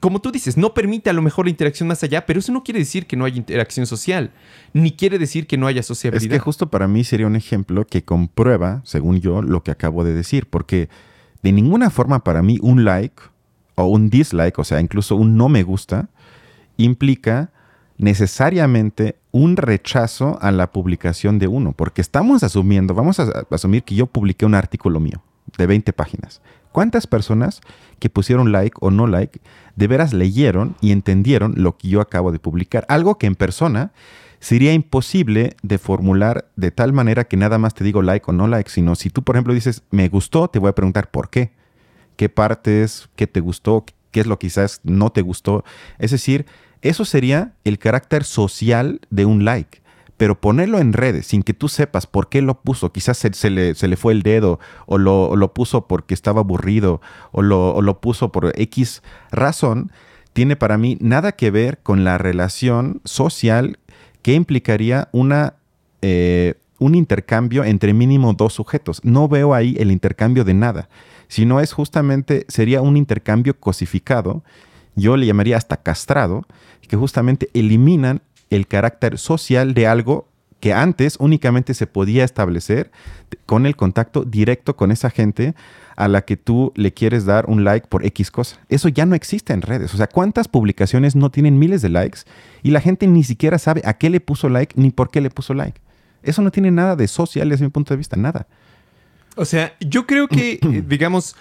Como 0.00 0.20
tú 0.20 0.32
dices, 0.32 0.56
no 0.56 0.74
permite 0.74 1.10
a 1.10 1.12
lo 1.12 1.22
mejor 1.22 1.46
la 1.46 1.50
interacción 1.50 1.88
más 1.88 2.02
allá, 2.02 2.26
pero 2.26 2.40
eso 2.40 2.52
no 2.52 2.64
quiere 2.64 2.80
decir 2.80 3.06
que 3.06 3.16
no 3.16 3.24
haya 3.24 3.36
interacción 3.36 3.86
social, 3.86 4.32
ni 4.72 4.92
quiere 4.92 5.18
decir 5.18 5.46
que 5.46 5.56
no 5.56 5.66
haya 5.66 5.80
Es 5.80 5.86
sociabilidad. 5.86 6.32
que 6.34 6.40
justo 6.40 6.68
para 6.68 6.88
mí 6.88 7.04
sería 7.04 7.26
un 7.26 7.36
ejemplo 7.36 7.86
que 7.86 8.04
comprueba, 8.04 8.82
según 8.84 9.20
yo, 9.20 9.42
lo 9.42 9.62
que 9.62 9.70
acabo 9.70 10.02
de 10.04 10.14
decir, 10.14 10.46
porque 10.46 10.88
de 11.42 11.52
ninguna 11.52 11.90
forma 11.90 12.24
para 12.24 12.42
mí 12.42 12.58
un 12.60 12.84
like 12.84 13.22
o 13.76 13.84
un 13.86 14.10
dislike, 14.10 14.58
o 14.58 14.64
sea, 14.64 14.80
incluso 14.80 15.14
un 15.14 15.36
no 15.36 15.48
me 15.48 15.62
gusta, 15.62 16.08
implica 16.76 17.50
necesariamente 17.98 19.16
un 19.32 19.56
rechazo 19.56 20.38
a 20.40 20.50
la 20.50 20.70
publicación 20.70 21.38
de 21.38 21.48
uno, 21.48 21.72
porque 21.72 22.00
estamos 22.00 22.42
asumiendo, 22.42 22.94
vamos 22.94 23.20
a 23.20 23.46
asumir 23.50 23.82
que 23.82 23.94
yo 23.94 24.06
publiqué 24.06 24.46
un 24.46 24.54
artículo 24.54 25.00
mío 25.00 25.22
de 25.56 25.66
20 25.66 25.92
páginas. 25.92 26.40
¿Cuántas 26.72 27.06
personas 27.06 27.62
que 27.98 28.10
pusieron 28.10 28.52
like 28.52 28.76
o 28.80 28.90
no 28.90 29.06
like 29.06 29.40
de 29.76 29.86
veras 29.86 30.12
leyeron 30.12 30.76
y 30.82 30.92
entendieron 30.92 31.54
lo 31.56 31.78
que 31.78 31.88
yo 31.88 32.02
acabo 32.02 32.32
de 32.32 32.38
publicar? 32.38 32.84
Algo 32.90 33.16
que 33.16 33.26
en 33.26 33.34
persona 33.34 33.92
sería 34.40 34.74
imposible 34.74 35.56
de 35.62 35.78
formular 35.78 36.50
de 36.56 36.70
tal 36.70 36.92
manera 36.92 37.24
que 37.24 37.38
nada 37.38 37.56
más 37.56 37.72
te 37.72 37.82
digo 37.82 38.02
like 38.02 38.26
o 38.28 38.32
no 38.32 38.46
like, 38.46 38.70
sino 38.70 38.94
si 38.94 39.08
tú, 39.08 39.22
por 39.22 39.36
ejemplo, 39.36 39.54
dices 39.54 39.84
me 39.90 40.08
gustó, 40.08 40.48
te 40.48 40.58
voy 40.58 40.68
a 40.68 40.74
preguntar 40.74 41.10
por 41.10 41.30
qué. 41.30 41.52
¿Qué 42.16 42.28
partes, 42.28 43.08
qué 43.16 43.26
te 43.26 43.40
gustó, 43.40 43.84
qué 44.10 44.20
es 44.20 44.26
lo 44.26 44.38
que 44.38 44.46
quizás 44.46 44.80
no 44.84 45.10
te 45.10 45.22
gustó? 45.22 45.64
Es 45.98 46.10
decir, 46.10 46.46
eso 46.82 47.04
sería 47.04 47.52
el 47.64 47.78
carácter 47.78 48.24
social 48.24 49.00
de 49.10 49.24
un 49.24 49.44
like. 49.44 49.82
Pero 50.16 50.40
ponerlo 50.40 50.78
en 50.78 50.94
redes 50.94 51.26
sin 51.26 51.42
que 51.42 51.52
tú 51.52 51.68
sepas 51.68 52.06
por 52.06 52.28
qué 52.28 52.40
lo 52.40 52.62
puso, 52.62 52.90
quizás 52.90 53.18
se, 53.18 53.50
le, 53.50 53.74
se 53.74 53.86
le 53.88 53.96
fue 53.96 54.14
el 54.14 54.22
dedo, 54.22 54.58
o 54.86 54.96
lo, 54.96 55.36
lo 55.36 55.52
puso 55.52 55.86
porque 55.86 56.14
estaba 56.14 56.40
aburrido, 56.40 57.02
o 57.32 57.42
lo, 57.42 57.82
lo 57.82 58.00
puso 58.00 58.32
por 58.32 58.52
X 58.58 59.02
razón, 59.30 59.92
tiene 60.32 60.56
para 60.56 60.78
mí 60.78 60.96
nada 61.00 61.32
que 61.32 61.50
ver 61.50 61.78
con 61.82 62.04
la 62.04 62.18
relación 62.18 63.00
social 63.04 63.78
que 64.22 64.34
implicaría 64.34 65.08
una, 65.12 65.54
eh, 66.02 66.54
un 66.78 66.94
intercambio 66.94 67.64
entre 67.64 67.94
mínimo 67.94 68.32
dos 68.32 68.54
sujetos. 68.54 69.00
No 69.04 69.28
veo 69.28 69.54
ahí 69.54 69.76
el 69.78 69.90
intercambio 69.90 70.44
de 70.44 70.52
nada, 70.52 70.88
sino 71.28 71.60
es 71.60 71.72
justamente, 71.72 72.44
sería 72.48 72.80
un 72.80 72.96
intercambio 72.96 73.58
cosificado, 73.58 74.42
yo 74.96 75.16
le 75.16 75.26
llamaría 75.26 75.56
hasta 75.56 75.76
castrado, 75.76 76.46
que 76.88 76.96
justamente 76.96 77.48
eliminan 77.54 78.22
el 78.50 78.66
carácter 78.66 79.18
social 79.18 79.74
de 79.74 79.86
algo 79.86 80.28
que 80.60 80.72
antes 80.72 81.16
únicamente 81.20 81.74
se 81.74 81.86
podía 81.86 82.24
establecer 82.24 82.90
con 83.44 83.66
el 83.66 83.76
contacto 83.76 84.24
directo 84.24 84.74
con 84.74 84.90
esa 84.90 85.10
gente 85.10 85.54
a 85.96 86.08
la 86.08 86.22
que 86.22 86.36
tú 86.36 86.72
le 86.76 86.92
quieres 86.92 87.24
dar 87.24 87.46
un 87.46 87.64
like 87.64 87.86
por 87.88 88.04
X 88.04 88.30
cosa. 88.30 88.58
Eso 88.68 88.88
ya 88.88 89.06
no 89.06 89.14
existe 89.14 89.52
en 89.52 89.62
redes. 89.62 89.94
O 89.94 89.96
sea, 89.96 90.06
¿cuántas 90.06 90.48
publicaciones 90.48 91.14
no 91.14 91.30
tienen 91.30 91.58
miles 91.58 91.82
de 91.82 91.88
likes 91.88 92.20
y 92.62 92.70
la 92.70 92.80
gente 92.80 93.06
ni 93.06 93.22
siquiera 93.22 93.58
sabe 93.58 93.82
a 93.84 93.94
qué 93.94 94.10
le 94.10 94.20
puso 94.20 94.48
like 94.48 94.74
ni 94.80 94.90
por 94.90 95.10
qué 95.10 95.20
le 95.20 95.30
puso 95.30 95.54
like? 95.54 95.80
Eso 96.22 96.42
no 96.42 96.50
tiene 96.50 96.70
nada 96.70 96.96
de 96.96 97.06
social 97.08 97.48
desde 97.48 97.64
mi 97.64 97.70
punto 97.70 97.94
de 97.94 97.98
vista, 97.98 98.16
nada. 98.16 98.46
O 99.36 99.44
sea, 99.44 99.74
yo 99.80 100.06
creo 100.06 100.28
que, 100.28 100.52
eh, 100.62 100.82
digamos, 100.86 101.36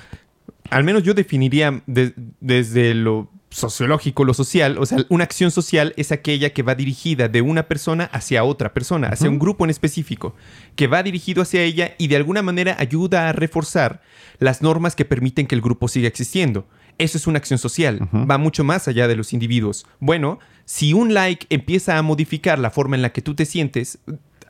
al 0.69 0.84
menos 0.84 1.03
yo 1.03 1.13
definiría 1.13 1.81
de- 1.88 2.13
desde 2.39 2.93
lo 2.93 3.29
sociológico, 3.49 4.25
lo 4.25 4.34
social, 4.34 4.77
o 4.79 4.86
sea, 4.86 4.97
una 5.08 5.23
acción 5.23 5.49
social 5.49 5.93
es 5.95 6.12
aquella 6.12 6.49
que 6.51 6.62
va 6.62 6.75
dirigida 6.75 7.29
de 7.29 7.41
una 7.41 7.63
persona 7.69 8.05
hacia 8.12 8.43
otra 8.43 8.73
persona, 8.73 9.08
hacia 9.08 9.29
un 9.29 9.39
grupo 9.39 9.63
en 9.63 9.69
específico, 9.69 10.36
que 10.75 10.88
va 10.88 11.03
dirigido 11.03 11.41
hacia 11.41 11.62
ella 11.63 11.95
y 11.97 12.08
de 12.08 12.17
alguna 12.17 12.41
manera 12.41 12.75
ayuda 12.79 13.29
a 13.29 13.31
reforzar 13.31 14.01
las 14.39 14.62
normas 14.62 14.95
que 14.95 15.05
permiten 15.05 15.47
que 15.47 15.55
el 15.55 15.62
grupo 15.62 15.88
siga 15.88 16.08
existiendo. 16.10 16.67
Eso 16.97 17.17
es 17.17 17.27
una 17.27 17.38
acción 17.38 17.58
social, 17.58 17.99
va 18.29 18.38
mucho 18.38 18.63
más 18.65 18.88
allá 18.89 19.08
de 19.08 19.15
los 19.15 19.31
individuos. 19.31 19.86
Bueno, 19.99 20.39
si 20.65 20.91
un 20.93 21.13
like 21.13 21.45
empieza 21.49 21.97
a 21.97 22.01
modificar 22.01 22.60
la 22.60 22.71
forma 22.71 22.97
en 22.97 23.01
la 23.03 23.13
que 23.13 23.21
tú 23.21 23.36
te 23.36 23.45
sientes, 23.45 23.99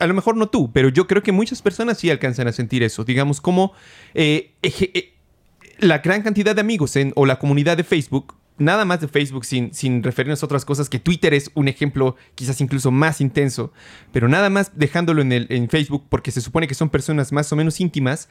a 0.00 0.06
lo 0.08 0.14
mejor 0.14 0.36
no 0.36 0.48
tú, 0.48 0.72
pero 0.72 0.88
yo 0.88 1.06
creo 1.06 1.22
que 1.22 1.32
muchas 1.32 1.62
personas 1.62 1.98
sí 1.98 2.10
alcanzan 2.10 2.48
a 2.48 2.52
sentir 2.52 2.82
eso. 2.82 3.04
Digamos, 3.04 3.40
como 3.40 3.72
eh, 4.14 4.52
eje- 4.62 4.90
eh, 4.94 5.12
la 5.78 5.98
gran 5.98 6.22
cantidad 6.22 6.54
de 6.54 6.60
amigos 6.60 6.96
en, 6.96 7.12
o 7.16 7.26
la 7.26 7.38
comunidad 7.38 7.76
de 7.76 7.84
Facebook, 7.84 8.34
nada 8.58 8.84
más 8.84 9.00
de 9.00 9.08
Facebook 9.08 9.44
sin, 9.44 9.72
sin 9.74 10.02
referirnos 10.02 10.42
a 10.42 10.46
otras 10.46 10.64
cosas, 10.64 10.88
que 10.88 10.98
Twitter 10.98 11.34
es 11.34 11.50
un 11.54 11.68
ejemplo 11.68 12.16
quizás 12.34 12.60
incluso 12.60 12.90
más 12.90 13.20
intenso, 13.20 13.72
pero 14.12 14.28
nada 14.28 14.48
más 14.50 14.72
dejándolo 14.74 15.22
en, 15.22 15.32
el, 15.32 15.46
en 15.50 15.68
Facebook 15.68 16.06
porque 16.08 16.30
se 16.30 16.40
supone 16.40 16.66
que 16.66 16.74
son 16.74 16.88
personas 16.88 17.32
más 17.32 17.52
o 17.52 17.56
menos 17.56 17.80
íntimas, 17.80 18.28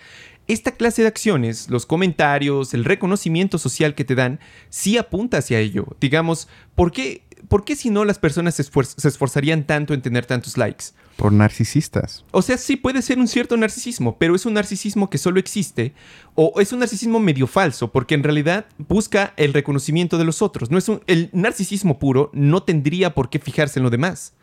esta 0.48 0.72
clase 0.72 1.04
de 1.04 1.08
acciones, 1.08 1.70
los 1.70 1.86
comentarios, 1.86 2.74
el 2.74 2.86
reconocimiento 2.86 3.58
social 3.58 3.96
que 3.96 4.06
te 4.06 4.16
dan, 4.16 4.40
sí 4.70 4.98
apunta 4.98 5.38
hacia 5.38 5.60
ello. 5.60 5.96
Digamos, 6.00 6.48
¿por 6.76 6.92
qué, 6.92 7.24
por 7.48 7.64
qué 7.66 7.76
si 7.76 7.90
no 7.90 8.06
las 8.06 8.20
personas 8.20 8.56
se, 8.56 8.64
esfuer- 8.64 8.94
se 8.98 9.08
esforzarían 9.08 9.66
tanto 9.66 9.94
en 9.94 10.02
tener 10.02 10.26
tantos 10.26 10.58
likes? 10.58 10.86
Por 11.16 11.32
narcisistas. 11.32 12.26
O 12.32 12.42
sea, 12.42 12.58
sí 12.58 12.76
puede 12.76 13.02
ser 13.02 13.20
un 13.20 13.28
cierto 13.28 13.56
narcisismo, 13.58 14.18
pero 14.18 14.36
es 14.36 14.46
un 14.46 14.54
narcisismo 14.54 15.10
que 15.10 15.18
solo 15.18 15.40
existe, 15.40 15.94
o 16.36 16.60
es 16.60 16.74
un 16.74 16.80
narcisismo 16.80 17.20
medio 17.20 17.48
falso, 17.48 17.92
porque 17.92 18.16
en 18.16 18.24
realidad 18.24 18.66
busca 18.78 19.34
el 19.38 19.54
reconocimiento 19.54 20.18
de 20.18 20.26
los 20.26 20.42
otros. 20.42 20.72
No 20.72 20.78
es 20.78 20.90
un- 20.90 21.02
el 21.08 21.30
narcisismo 21.34 22.00
puro 22.00 22.30
no 22.34 22.64
tendría 22.64 23.14
por 23.14 23.30
qué 23.30 23.40
fijarse 23.40 23.80
en 23.80 23.84
lo 23.84 23.90
demás. 23.90 24.34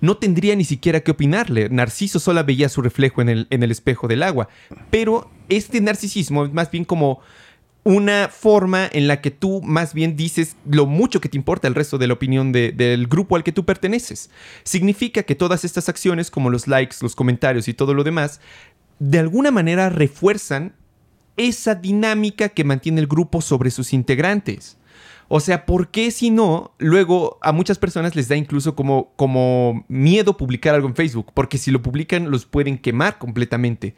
No 0.00 0.16
tendría 0.16 0.54
ni 0.54 0.64
siquiera 0.64 1.00
que 1.00 1.10
opinarle. 1.10 1.68
Narciso 1.70 2.20
solo 2.20 2.44
veía 2.44 2.68
su 2.68 2.82
reflejo 2.82 3.20
en 3.20 3.28
el, 3.28 3.46
en 3.50 3.62
el 3.64 3.70
espejo 3.72 4.06
del 4.06 4.22
agua. 4.22 4.48
Pero 4.90 5.28
este 5.48 5.80
narcisismo 5.80 6.44
es 6.44 6.52
más 6.52 6.70
bien 6.70 6.84
como 6.84 7.20
una 7.84 8.28
forma 8.28 8.88
en 8.90 9.06
la 9.08 9.20
que 9.20 9.30
tú 9.30 9.60
más 9.62 9.94
bien 9.94 10.16
dices 10.16 10.56
lo 10.68 10.86
mucho 10.86 11.20
que 11.20 11.28
te 11.28 11.36
importa 11.36 11.68
el 11.68 11.74
resto 11.74 11.98
de 11.98 12.06
la 12.06 12.14
opinión 12.14 12.52
de- 12.52 12.72
del 12.72 13.06
grupo 13.06 13.36
al 13.36 13.44
que 13.44 13.52
tú 13.52 13.64
perteneces. 13.64 14.30
Significa 14.64 15.22
que 15.22 15.34
todas 15.34 15.64
estas 15.64 15.88
acciones, 15.88 16.30
como 16.30 16.50
los 16.50 16.66
likes, 16.66 16.96
los 17.02 17.14
comentarios 17.14 17.68
y 17.68 17.74
todo 17.74 17.94
lo 17.94 18.04
demás, 18.04 18.40
de 18.98 19.18
alguna 19.18 19.50
manera 19.50 19.90
refuerzan 19.90 20.74
esa 21.36 21.74
dinámica 21.74 22.48
que 22.48 22.64
mantiene 22.64 23.00
el 23.00 23.06
grupo 23.06 23.40
sobre 23.42 23.70
sus 23.70 23.92
integrantes. 23.92 24.77
O 25.30 25.40
sea, 25.40 25.66
¿por 25.66 25.90
qué 25.90 26.10
si 26.10 26.30
no? 26.30 26.74
Luego 26.78 27.38
a 27.42 27.52
muchas 27.52 27.78
personas 27.78 28.16
les 28.16 28.28
da 28.28 28.36
incluso 28.36 28.74
como, 28.74 29.12
como 29.16 29.84
miedo 29.88 30.38
publicar 30.38 30.74
algo 30.74 30.88
en 30.88 30.94
Facebook, 30.94 31.32
porque 31.34 31.58
si 31.58 31.70
lo 31.70 31.82
publican 31.82 32.30
los 32.30 32.46
pueden 32.46 32.78
quemar 32.78 33.18
completamente. 33.18 33.94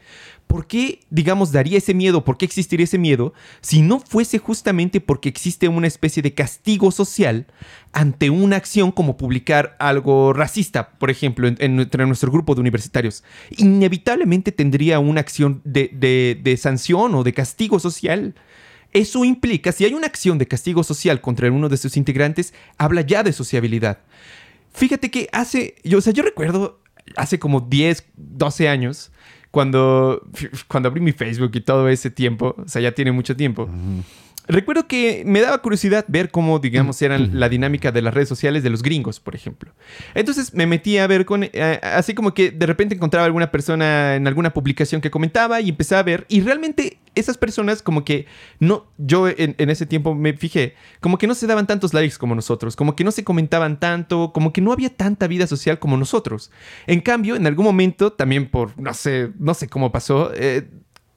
¿Por 0.48 0.66
qué, 0.66 0.98
digamos, 1.10 1.52
daría 1.52 1.78
ese 1.78 1.94
miedo? 1.94 2.24
¿Por 2.24 2.36
qué 2.36 2.44
existiría 2.44 2.82
ese 2.82 2.98
miedo 2.98 3.32
si 3.60 3.82
no 3.82 4.00
fuese 4.00 4.38
justamente 4.38 5.00
porque 5.00 5.28
existe 5.28 5.68
una 5.68 5.86
especie 5.86 6.24
de 6.24 6.34
castigo 6.34 6.90
social 6.90 7.46
ante 7.92 8.30
una 8.30 8.56
acción 8.56 8.90
como 8.90 9.16
publicar 9.16 9.76
algo 9.78 10.32
racista, 10.32 10.90
por 10.98 11.10
ejemplo, 11.10 11.46
entre 11.46 12.06
nuestro 12.06 12.32
grupo 12.32 12.56
de 12.56 12.62
universitarios? 12.62 13.22
Inevitablemente 13.56 14.50
tendría 14.50 14.98
una 14.98 15.20
acción 15.20 15.60
de, 15.62 15.90
de 16.42 16.56
sanción 16.56 17.14
o 17.14 17.22
de 17.22 17.32
castigo 17.32 17.78
social. 17.78 18.34
Eso 18.92 19.24
implica, 19.24 19.72
si 19.72 19.84
hay 19.84 19.94
una 19.94 20.06
acción 20.06 20.38
de 20.38 20.46
castigo 20.46 20.82
social 20.82 21.20
contra 21.20 21.50
uno 21.50 21.68
de 21.68 21.76
sus 21.76 21.96
integrantes, 21.96 22.54
habla 22.76 23.02
ya 23.02 23.22
de 23.22 23.32
sociabilidad. 23.32 23.98
Fíjate 24.72 25.10
que 25.10 25.28
hace, 25.32 25.76
yo, 25.84 25.98
o 25.98 26.00
sea, 26.00 26.12
yo 26.12 26.22
recuerdo 26.22 26.80
hace 27.16 27.38
como 27.38 27.60
10, 27.60 28.04
12 28.16 28.68
años, 28.68 29.10
cuando, 29.50 30.22
cuando 30.68 30.88
abrí 30.88 31.00
mi 31.00 31.12
Facebook 31.12 31.50
y 31.54 31.60
todo 31.60 31.88
ese 31.88 32.10
tiempo, 32.10 32.54
o 32.56 32.68
sea, 32.68 32.82
ya 32.82 32.92
tiene 32.92 33.12
mucho 33.12 33.36
tiempo. 33.36 33.68
Recuerdo 34.50 34.88
que 34.88 35.22
me 35.24 35.40
daba 35.40 35.58
curiosidad 35.58 36.04
ver 36.08 36.30
cómo, 36.30 36.58
digamos, 36.58 37.00
eran 37.02 37.38
la 37.38 37.48
dinámica 37.48 37.92
de 37.92 38.02
las 38.02 38.12
redes 38.12 38.28
sociales 38.28 38.64
de 38.64 38.70
los 38.70 38.82
gringos, 38.82 39.20
por 39.20 39.36
ejemplo. 39.36 39.72
Entonces 40.14 40.54
me 40.54 40.66
metí 40.66 40.98
a 40.98 41.06
ver 41.06 41.24
con, 41.24 41.44
eh, 41.44 41.80
así 41.82 42.14
como 42.14 42.34
que 42.34 42.50
de 42.50 42.66
repente 42.66 42.96
encontraba 42.96 43.26
alguna 43.26 43.52
persona 43.52 44.16
en 44.16 44.26
alguna 44.26 44.52
publicación 44.52 45.00
que 45.00 45.10
comentaba 45.10 45.60
y 45.60 45.68
empecé 45.68 45.94
a 45.94 46.02
ver 46.02 46.26
y 46.28 46.40
realmente 46.40 46.98
esas 47.14 47.38
personas 47.38 47.80
como 47.80 48.04
que 48.04 48.26
no, 48.58 48.86
yo 48.98 49.28
en, 49.28 49.54
ese 49.70 49.86
tiempo 49.86 50.16
me 50.16 50.32
fijé, 50.32 50.74
como 51.00 51.16
que 51.16 51.28
no 51.28 51.34
se 51.34 51.46
daban 51.46 51.68
tantos 51.68 51.94
likes 51.94 52.16
como 52.18 52.34
nosotros, 52.34 52.74
como 52.74 52.96
que 52.96 53.04
no 53.04 53.12
se 53.12 53.22
comentaban 53.22 53.78
tanto, 53.78 54.32
como 54.32 54.52
que 54.52 54.60
no 54.60 54.72
había 54.72 54.90
tanta 54.90 55.28
vida 55.28 55.46
social 55.46 55.78
como 55.78 55.96
nosotros. 55.96 56.50
En 56.88 57.00
cambio, 57.00 57.36
en 57.36 57.46
algún 57.46 57.66
momento, 57.66 58.12
también 58.12 58.48
por, 58.48 58.76
no 58.80 58.94
sé, 58.94 59.30
no 59.38 59.54
sé 59.54 59.68
cómo 59.68 59.92
pasó, 59.92 60.32
eh, 60.34 60.68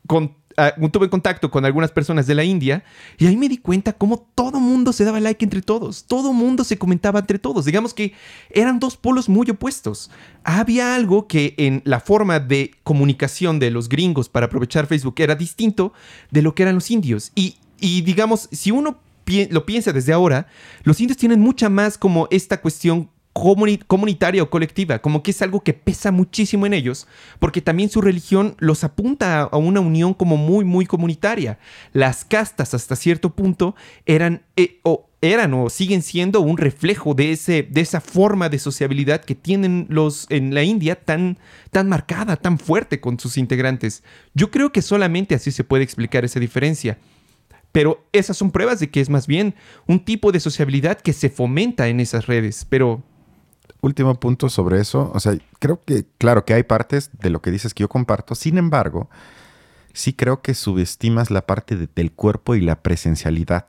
con 0.06 0.36
Ah, 0.58 0.74
tuve 0.92 1.10
contacto 1.10 1.50
con 1.50 1.66
algunas 1.66 1.92
personas 1.92 2.28
de 2.28 2.36
la 2.36 2.44
India 2.44 2.84
y 3.18 3.28
ahí 3.28 3.38
me 3.38 3.50
di 3.50 3.58
cuenta 3.58 3.94
cómo 3.94 4.28
todo 4.36 4.60
mundo 4.60 4.94
se 4.94 5.04
daba 5.04 5.20
like 5.20 5.44
entre 5.44 5.62
todos, 5.62 6.04
todo 6.06 6.34
mundo 6.34 6.64
se 6.64 6.78
comentaba 6.78 7.20
entre 7.20 7.40
todos. 7.40 7.66
Digamos 7.66 7.94
que 7.94 8.14
eran 8.50 8.80
dos 8.80 8.98
polos 8.98 9.30
muy 9.30 9.50
opuestos. 9.50 10.12
Había 10.44 10.96
algo 10.96 11.28
que 11.28 11.56
en 11.58 11.82
la 11.86 12.00
forma 12.00 12.40
de 12.40 12.72
comunicación 12.84 13.60
de 13.60 13.72
los 13.72 13.90
gringos 13.90 14.30
para 14.30 14.48
aprovechar 14.48 14.88
Facebook 14.88 15.16
era 15.18 15.36
distinto 15.36 15.94
de 16.32 16.42
lo 16.42 16.54
que 16.54 16.64
eran 16.64 16.76
los 16.76 16.92
indios. 16.92 17.32
Y, 17.36 17.58
y 17.80 18.02
digamos, 18.02 18.50
si 18.52 18.72
uno 18.72 19.00
lo 19.50 19.66
piensa 19.66 19.94
desde 19.94 20.14
ahora, 20.14 20.48
los 20.84 21.00
indios 21.00 21.18
tienen 21.18 21.40
mucha 21.40 21.70
más 21.70 21.98
como 21.98 22.28
esta 22.30 22.62
cuestión 22.62 23.10
comunitaria 23.34 24.44
o 24.44 24.50
colectiva, 24.50 25.00
como 25.00 25.24
que 25.24 25.32
es 25.32 25.42
algo 25.42 25.62
que 25.62 25.74
pesa 25.74 26.12
muchísimo 26.12 26.66
en 26.66 26.74
ellos, 26.74 27.08
porque 27.40 27.62
también 27.62 27.90
su 27.90 28.00
religión 28.00 28.56
los 28.60 28.84
apunta 28.84 29.42
a 29.42 29.58
una 29.58 29.80
unión 29.80 30.14
como 30.14 30.38
muy, 30.38 30.64
muy 30.64 30.86
comunitaria. 30.86 31.58
Las 31.94 32.26
castas 32.26 32.74
hasta 32.74 32.96
cierto 32.96 33.32
punto 33.32 33.76
eran, 34.06 34.44
eh, 34.56 34.80
o 34.84 35.10
eran 35.22 35.54
o 35.54 35.70
siguen 35.70 36.04
siendo 36.04 36.42
un 36.42 36.58
reflejo 36.58 37.16
de, 37.16 37.32
ese, 37.32 37.64
de 37.64 37.82
esa 37.82 38.02
forma 38.02 38.50
de 38.50 38.60
sociabilidad 38.60 39.24
que 39.24 39.36
tienen 39.36 39.88
los 39.90 40.28
en 40.30 40.54
la 40.54 40.64
India 40.64 40.96
tan, 40.96 41.40
tan 41.72 41.90
marcada, 41.90 42.36
tan 42.36 42.60
fuerte 42.60 43.00
con 43.00 43.20
sus 43.20 43.38
integrantes. 43.38 44.04
Yo 44.34 44.52
creo 44.52 44.72
que 44.72 44.82
solamente 44.82 45.34
así 45.34 45.52
se 45.52 45.64
puede 45.64 45.84
explicar 45.84 46.24
esa 46.24 46.40
diferencia. 46.40 47.00
Pero 47.72 48.06
esas 48.12 48.38
son 48.38 48.52
pruebas 48.52 48.80
de 48.80 48.92
que 48.92 49.02
es 49.02 49.10
más 49.10 49.26
bien 49.26 49.56
un 49.88 50.06
tipo 50.06 50.32
de 50.32 50.40
sociabilidad 50.40 51.02
que 51.02 51.12
se 51.12 51.30
fomenta 51.30 51.88
en 51.88 52.00
esas 52.00 52.28
redes. 52.28 52.68
Pero 52.70 53.04
último 53.84 54.16
punto 54.16 54.50
sobre 54.50 54.80
eso. 54.80 55.12
O 55.14 55.20
sea, 55.20 55.38
creo 55.60 55.82
que, 55.86 56.06
claro, 56.18 56.46
que 56.46 56.54
hay 56.54 56.64
partes 56.64 57.12
de 57.20 57.30
lo 57.30 57.42
que 57.42 57.52
dices 57.52 57.74
que 57.74 57.82
yo 57.82 57.90
comparto. 57.90 58.34
Sin 58.34 58.58
embargo, 58.58 59.10
sí 59.94 60.14
creo 60.14 60.42
que 60.42 60.56
subestimas 60.56 61.30
la 61.30 61.46
parte 61.46 61.76
del 61.94 62.12
cuerpo 62.12 62.56
y 62.56 62.62
la 62.62 62.82
presencialidad. 62.82 63.66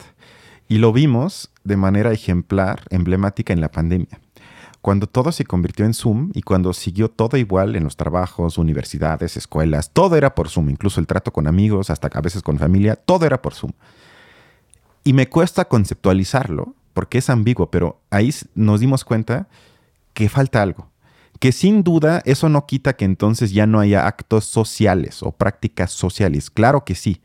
Y 0.68 0.78
lo 0.78 0.92
vimos 0.92 1.50
de 1.64 1.76
manera 1.76 2.12
ejemplar, 2.12 2.84
emblemática 2.90 3.52
en 3.52 3.60
la 3.60 3.70
pandemia. 3.70 4.20
Cuando 4.80 5.06
todo 5.06 5.32
se 5.32 5.44
convirtió 5.44 5.84
en 5.84 5.94
Zoom 5.94 6.30
y 6.32 6.42
cuando 6.42 6.72
siguió 6.74 7.10
todo 7.10 7.36
igual 7.36 7.74
en 7.74 7.84
los 7.84 7.96
trabajos, 7.96 8.58
universidades, 8.58 9.36
escuelas, 9.36 9.90
todo 9.92 10.14
era 10.14 10.34
por 10.34 10.48
Zoom, 10.48 10.70
incluso 10.70 11.00
el 11.00 11.06
trato 11.06 11.32
con 11.32 11.46
amigos, 11.46 11.90
hasta 11.90 12.08
a 12.12 12.20
veces 12.20 12.42
con 12.42 12.58
familia, 12.58 12.94
todo 12.94 13.26
era 13.26 13.42
por 13.42 13.54
Zoom. 13.54 13.72
Y 15.02 15.12
me 15.12 15.28
cuesta 15.28 15.64
conceptualizarlo 15.64 16.74
porque 16.92 17.18
es 17.18 17.30
ambiguo, 17.30 17.70
pero 17.70 18.00
ahí 18.10 18.32
nos 18.54 18.80
dimos 18.80 19.04
cuenta 19.04 19.48
que 20.14 20.28
falta 20.28 20.62
algo. 20.62 20.90
Que 21.40 21.52
sin 21.52 21.82
duda 21.82 22.22
eso 22.24 22.48
no 22.48 22.66
quita 22.66 22.96
que 22.96 23.04
entonces 23.04 23.52
ya 23.52 23.66
no 23.66 23.80
haya 23.80 24.06
actos 24.06 24.44
sociales 24.44 25.22
o 25.22 25.32
prácticas 25.32 25.92
sociales. 25.92 26.50
Claro 26.50 26.84
que 26.84 26.94
sí. 26.94 27.20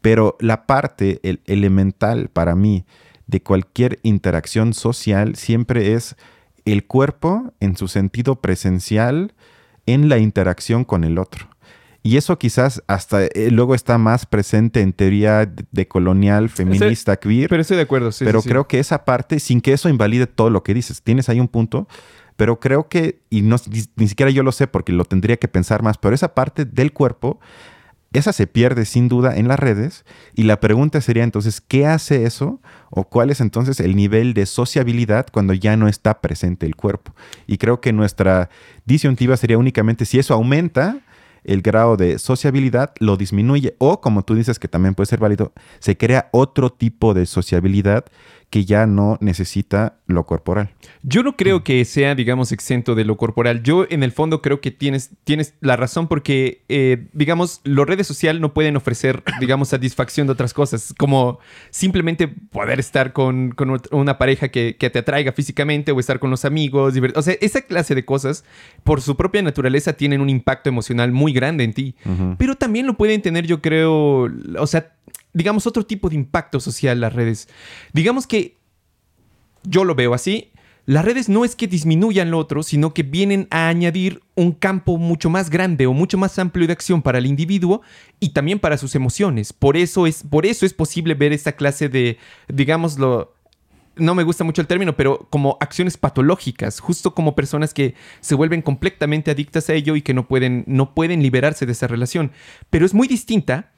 Pero 0.00 0.36
la 0.40 0.66
parte 0.66 1.20
elemental 1.46 2.28
para 2.28 2.54
mí 2.54 2.84
de 3.26 3.42
cualquier 3.42 3.98
interacción 4.02 4.72
social 4.74 5.36
siempre 5.36 5.94
es 5.94 6.16
el 6.64 6.86
cuerpo 6.86 7.52
en 7.60 7.76
su 7.76 7.88
sentido 7.88 8.40
presencial 8.40 9.34
en 9.86 10.08
la 10.08 10.18
interacción 10.18 10.84
con 10.84 11.04
el 11.04 11.18
otro. 11.18 11.49
Y 12.02 12.16
eso 12.16 12.38
quizás 12.38 12.82
hasta 12.86 13.26
eh, 13.26 13.50
luego 13.50 13.74
está 13.74 13.98
más 13.98 14.24
presente 14.24 14.80
en 14.80 14.92
teoría 14.92 15.44
de, 15.46 15.88
colonial, 15.88 16.48
feminista, 16.48 17.16
queer. 17.16 17.50
Pero 17.50 17.60
estoy 17.60 17.76
de 17.76 17.82
acuerdo, 17.82 18.10
sí. 18.10 18.24
Pero 18.24 18.42
creo 18.42 18.66
que 18.66 18.78
esa 18.78 19.04
parte, 19.04 19.38
sin 19.38 19.60
que 19.60 19.74
eso 19.74 19.88
invalide 19.88 20.26
todo 20.26 20.48
lo 20.48 20.62
que 20.62 20.72
dices, 20.72 21.02
tienes 21.02 21.28
ahí 21.28 21.40
un 21.40 21.48
punto, 21.48 21.88
pero 22.36 22.58
creo 22.58 22.88
que, 22.88 23.20
y 23.28 23.42
no, 23.42 23.56
ni, 23.96 24.08
siquiera 24.08 24.30
yo 24.30 24.42
lo 24.42 24.52
sé 24.52 24.66
porque 24.66 24.92
lo 24.92 25.04
tendría 25.04 25.36
que 25.36 25.46
pensar 25.46 25.82
más, 25.82 25.98
pero 25.98 26.14
esa 26.14 26.34
parte 26.34 26.64
del 26.64 26.94
cuerpo, 26.94 27.38
esa 28.14 28.32
se 28.32 28.46
pierde 28.46 28.86
sin 28.86 29.08
duda 29.08 29.36
en 29.36 29.46
las 29.46 29.58
redes 29.58 30.06
y 30.34 30.44
la 30.44 30.58
pregunta 30.58 31.02
sería 31.02 31.22
entonces, 31.22 31.60
¿qué 31.60 31.86
hace 31.86 32.24
eso? 32.24 32.62
¿O 32.88 33.04
cuál 33.04 33.28
es 33.28 33.42
entonces 33.42 33.78
el 33.78 33.94
nivel 33.94 34.32
de 34.32 34.46
sociabilidad 34.46 35.26
cuando 35.30 35.52
ya 35.52 35.76
no 35.76 35.86
está 35.86 36.22
presente 36.22 36.64
el 36.64 36.76
cuerpo? 36.76 37.14
Y 37.46 37.58
creo 37.58 37.82
que 37.82 37.92
nuestra 37.92 38.48
disyuntiva 38.86 39.36
sería 39.36 39.58
únicamente 39.58 40.06
si 40.06 40.18
eso 40.18 40.32
aumenta, 40.32 41.00
el 41.44 41.62
grado 41.62 41.96
de 41.96 42.18
sociabilidad 42.18 42.92
lo 42.98 43.16
disminuye 43.16 43.74
o 43.78 44.00
como 44.00 44.22
tú 44.22 44.34
dices 44.34 44.58
que 44.58 44.68
también 44.68 44.94
puede 44.94 45.06
ser 45.06 45.18
válido, 45.18 45.52
se 45.78 45.96
crea 45.96 46.28
otro 46.32 46.70
tipo 46.70 47.14
de 47.14 47.26
sociabilidad 47.26 48.04
que 48.50 48.64
ya 48.64 48.84
no 48.84 49.16
necesita 49.20 50.00
lo 50.06 50.26
corporal. 50.26 50.70
Yo 51.04 51.22
no 51.22 51.36
creo 51.36 51.62
que 51.62 51.84
sea, 51.84 52.16
digamos, 52.16 52.50
exento 52.50 52.96
de 52.96 53.04
lo 53.04 53.16
corporal. 53.16 53.62
Yo, 53.62 53.86
en 53.88 54.02
el 54.02 54.10
fondo, 54.10 54.42
creo 54.42 54.60
que 54.60 54.72
tienes, 54.72 55.10
tienes 55.22 55.54
la 55.60 55.76
razón 55.76 56.08
porque, 56.08 56.64
eh, 56.68 57.06
digamos, 57.12 57.60
las 57.62 57.86
redes 57.86 58.08
sociales 58.08 58.42
no 58.42 58.52
pueden 58.52 58.76
ofrecer, 58.76 59.22
digamos, 59.40 59.68
satisfacción 59.68 60.26
de 60.26 60.32
otras 60.32 60.52
cosas, 60.52 60.92
como 60.98 61.38
simplemente 61.70 62.26
poder 62.26 62.80
estar 62.80 63.12
con, 63.12 63.54
una 63.92 64.18
pareja 64.18 64.48
que, 64.48 64.74
te 64.74 64.98
atraiga 64.98 65.30
físicamente 65.30 65.92
o 65.92 66.00
estar 66.00 66.18
con 66.18 66.30
los 66.30 66.44
amigos. 66.44 66.94
O 67.14 67.22
sea, 67.22 67.34
esa 67.40 67.62
clase 67.62 67.94
de 67.94 68.04
cosas, 68.04 68.44
por 68.82 69.00
su 69.00 69.16
propia 69.16 69.42
naturaleza, 69.42 69.92
tienen 69.92 70.20
un 70.20 70.28
impacto 70.28 70.68
emocional 70.68 71.12
muy 71.12 71.32
grande 71.32 71.62
en 71.62 71.72
ti. 71.72 71.94
Pero 72.36 72.56
también 72.56 72.88
lo 72.88 72.96
pueden 72.96 73.22
tener, 73.22 73.46
yo 73.46 73.62
creo, 73.62 74.28
o 74.58 74.66
sea, 74.66 74.92
digamos, 75.32 75.66
otro 75.66 75.84
tipo 75.84 76.08
de 76.08 76.16
impacto 76.16 76.60
social 76.60 77.00
las 77.00 77.12
redes. 77.12 77.48
Digamos 77.92 78.26
que 78.26 78.58
yo 79.62 79.84
lo 79.84 79.94
veo 79.94 80.14
así. 80.14 80.52
Las 80.86 81.04
redes 81.04 81.28
no 81.28 81.44
es 81.44 81.54
que 81.54 81.68
disminuyan 81.68 82.30
lo 82.30 82.38
otro, 82.38 82.62
sino 82.62 82.94
que 82.94 83.02
vienen 83.02 83.46
a 83.50 83.68
añadir 83.68 84.22
un 84.34 84.52
campo 84.52 84.96
mucho 84.96 85.30
más 85.30 85.50
grande 85.50 85.86
o 85.86 85.92
mucho 85.92 86.18
más 86.18 86.38
amplio 86.38 86.66
de 86.66 86.72
acción 86.72 87.02
para 87.02 87.18
el 87.18 87.26
individuo 87.26 87.82
y 88.18 88.30
también 88.30 88.58
para 88.58 88.78
sus 88.78 88.94
emociones. 88.94 89.52
Por 89.52 89.76
eso 89.76 90.06
es, 90.06 90.24
por 90.28 90.46
eso 90.46 90.66
es 90.66 90.74
posible 90.74 91.14
ver 91.14 91.32
esta 91.32 91.52
clase 91.52 91.88
de, 91.88 92.18
digámoslo, 92.48 93.34
no 93.96 94.14
me 94.14 94.22
gusta 94.24 94.42
mucho 94.42 94.62
el 94.62 94.66
término, 94.66 94.96
pero 94.96 95.28
como 95.30 95.58
acciones 95.60 95.96
patológicas, 95.96 96.80
justo 96.80 97.14
como 97.14 97.36
personas 97.36 97.74
que 97.74 97.94
se 98.20 98.34
vuelven 98.34 98.62
completamente 98.62 99.30
adictas 99.30 99.68
a 99.68 99.74
ello 99.74 99.94
y 99.94 100.02
que 100.02 100.14
no 100.14 100.26
pueden, 100.26 100.64
no 100.66 100.94
pueden 100.94 101.22
liberarse 101.22 101.66
de 101.66 101.72
esa 101.72 101.86
relación. 101.86 102.32
Pero 102.70 102.86
es 102.86 102.94
muy 102.94 103.06
distinta 103.06 103.70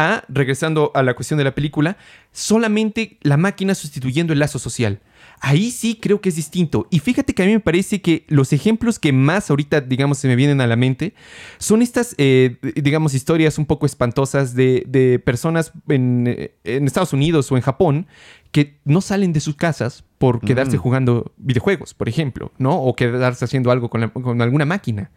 a, 0.00 0.24
regresando 0.28 0.90
a 0.94 1.02
la 1.02 1.14
cuestión 1.14 1.38
de 1.38 1.44
la 1.44 1.54
película, 1.54 1.96
solamente 2.32 3.18
la 3.20 3.36
máquina 3.36 3.74
sustituyendo 3.74 4.32
el 4.32 4.38
lazo 4.38 4.58
social. 4.58 5.00
Ahí 5.40 5.70
sí 5.70 5.98
creo 6.00 6.20
que 6.20 6.28
es 6.28 6.36
distinto. 6.36 6.86
Y 6.90 7.00
fíjate 7.00 7.34
que 7.34 7.42
a 7.42 7.46
mí 7.46 7.52
me 7.52 7.60
parece 7.60 8.00
que 8.00 8.24
los 8.28 8.52
ejemplos 8.52 8.98
que 8.98 9.12
más 9.12 9.50
ahorita, 9.50 9.80
digamos, 9.80 10.18
se 10.18 10.28
me 10.28 10.36
vienen 10.36 10.60
a 10.60 10.66
la 10.66 10.76
mente 10.76 11.14
son 11.58 11.82
estas, 11.82 12.14
eh, 12.18 12.56
digamos, 12.76 13.14
historias 13.14 13.58
un 13.58 13.66
poco 13.66 13.86
espantosas 13.86 14.54
de, 14.54 15.20
personas 15.24 15.72
en, 15.88 16.50
Estados 16.64 17.12
Unidos 17.12 17.50
o 17.50 17.56
en 17.56 17.62
Japón 17.62 18.06
que 18.52 18.80
no 18.84 19.00
salen 19.00 19.32
de 19.32 19.40
sus 19.40 19.54
casas 19.54 20.04
por 20.18 20.40
quedarse 20.40 20.76
mm. 20.76 20.80
jugando 20.80 21.32
videojuegos, 21.36 21.94
por 21.94 22.08
ejemplo, 22.08 22.52
¿no? 22.58 22.82
O 22.82 22.94
quedarse 22.94 23.44
haciendo 23.44 23.70
algo 23.70 23.88
con, 23.88 24.08
con, 24.10 24.42
alguna 24.42 24.64
máquina. 24.64 25.10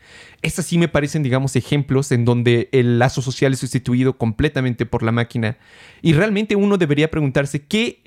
Estas 0.43 0.67
sí 0.67 0.77
me 0.77 0.87
parecen, 0.87 1.23
digamos, 1.23 1.55
ejemplos 1.55 2.11
en 2.11 2.25
donde 2.25 2.69
el 2.71 2.99
lazo 2.99 3.21
social 3.21 3.51
es 3.51 3.59
sustituido 3.59 4.17
completamente 4.17 4.85
por 4.85 5.01
la 5.01 5.11
máquina. 5.11 5.57
Y 6.03 6.13
realmente 6.13 6.55
uno 6.55 6.77
debería 6.77 7.09
preguntarse 7.09 7.65
qué 7.65 8.02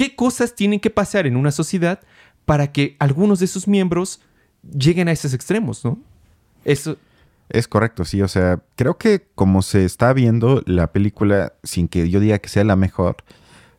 ¿Qué 0.00 0.16
cosas 0.16 0.54
tienen 0.54 0.80
que 0.80 0.88
pasar 0.88 1.26
en 1.26 1.36
una 1.36 1.52
sociedad 1.52 2.00
para 2.46 2.72
que 2.72 2.96
algunos 2.98 3.38
de 3.38 3.46
sus 3.46 3.68
miembros 3.68 4.22
lleguen 4.62 5.08
a 5.08 5.12
esos 5.12 5.34
extremos, 5.34 5.84
no? 5.84 5.98
Eso... 6.64 6.96
Es 7.50 7.68
correcto, 7.68 8.06
sí. 8.06 8.22
O 8.22 8.28
sea, 8.28 8.62
creo 8.76 8.96
que 8.96 9.26
como 9.34 9.60
se 9.60 9.84
está 9.84 10.14
viendo 10.14 10.62
la 10.64 10.90
película, 10.90 11.52
sin 11.64 11.86
que 11.86 12.08
yo 12.08 12.18
diga 12.18 12.38
que 12.38 12.48
sea 12.48 12.64
la 12.64 12.76
mejor, 12.76 13.16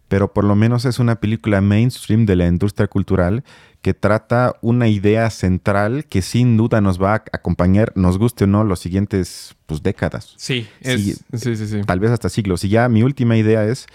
pero 0.10 0.32
por 0.32 0.44
lo 0.44 0.54
menos 0.56 0.86
es 0.86 1.00
una 1.00 1.16
película 1.16 1.60
mainstream 1.60 2.28
de 2.28 2.36
la 2.36 2.46
industria 2.46 2.86
cultural 2.86 3.44
que 3.82 3.96
trata 3.96 4.58
una 4.62 4.90
idea 4.90 5.28
central 5.32 6.06
que 6.06 6.22
sin 6.22 6.56
duda 6.56 6.82
nos 6.82 7.02
va 7.02 7.16
a 7.16 7.24
acompañar, 7.32 7.94
nos 7.96 8.20
guste 8.20 8.44
o 8.44 8.48
no, 8.48 8.64
los 8.64 8.80
siguientes 8.80 9.56
pues, 9.66 9.82
décadas. 9.82 10.36
Sí, 10.38 10.68
sí, 10.84 11.16
sí, 11.34 11.56
sí. 11.56 11.82
Tal 11.84 12.00
vez 12.00 12.12
hasta 12.12 12.30
siglos. 12.30 12.64
Y 12.64 12.70
ya 12.70 12.88
mi 12.90 13.02
última 13.02 13.38
idea 13.38 13.66
es, 13.66 13.88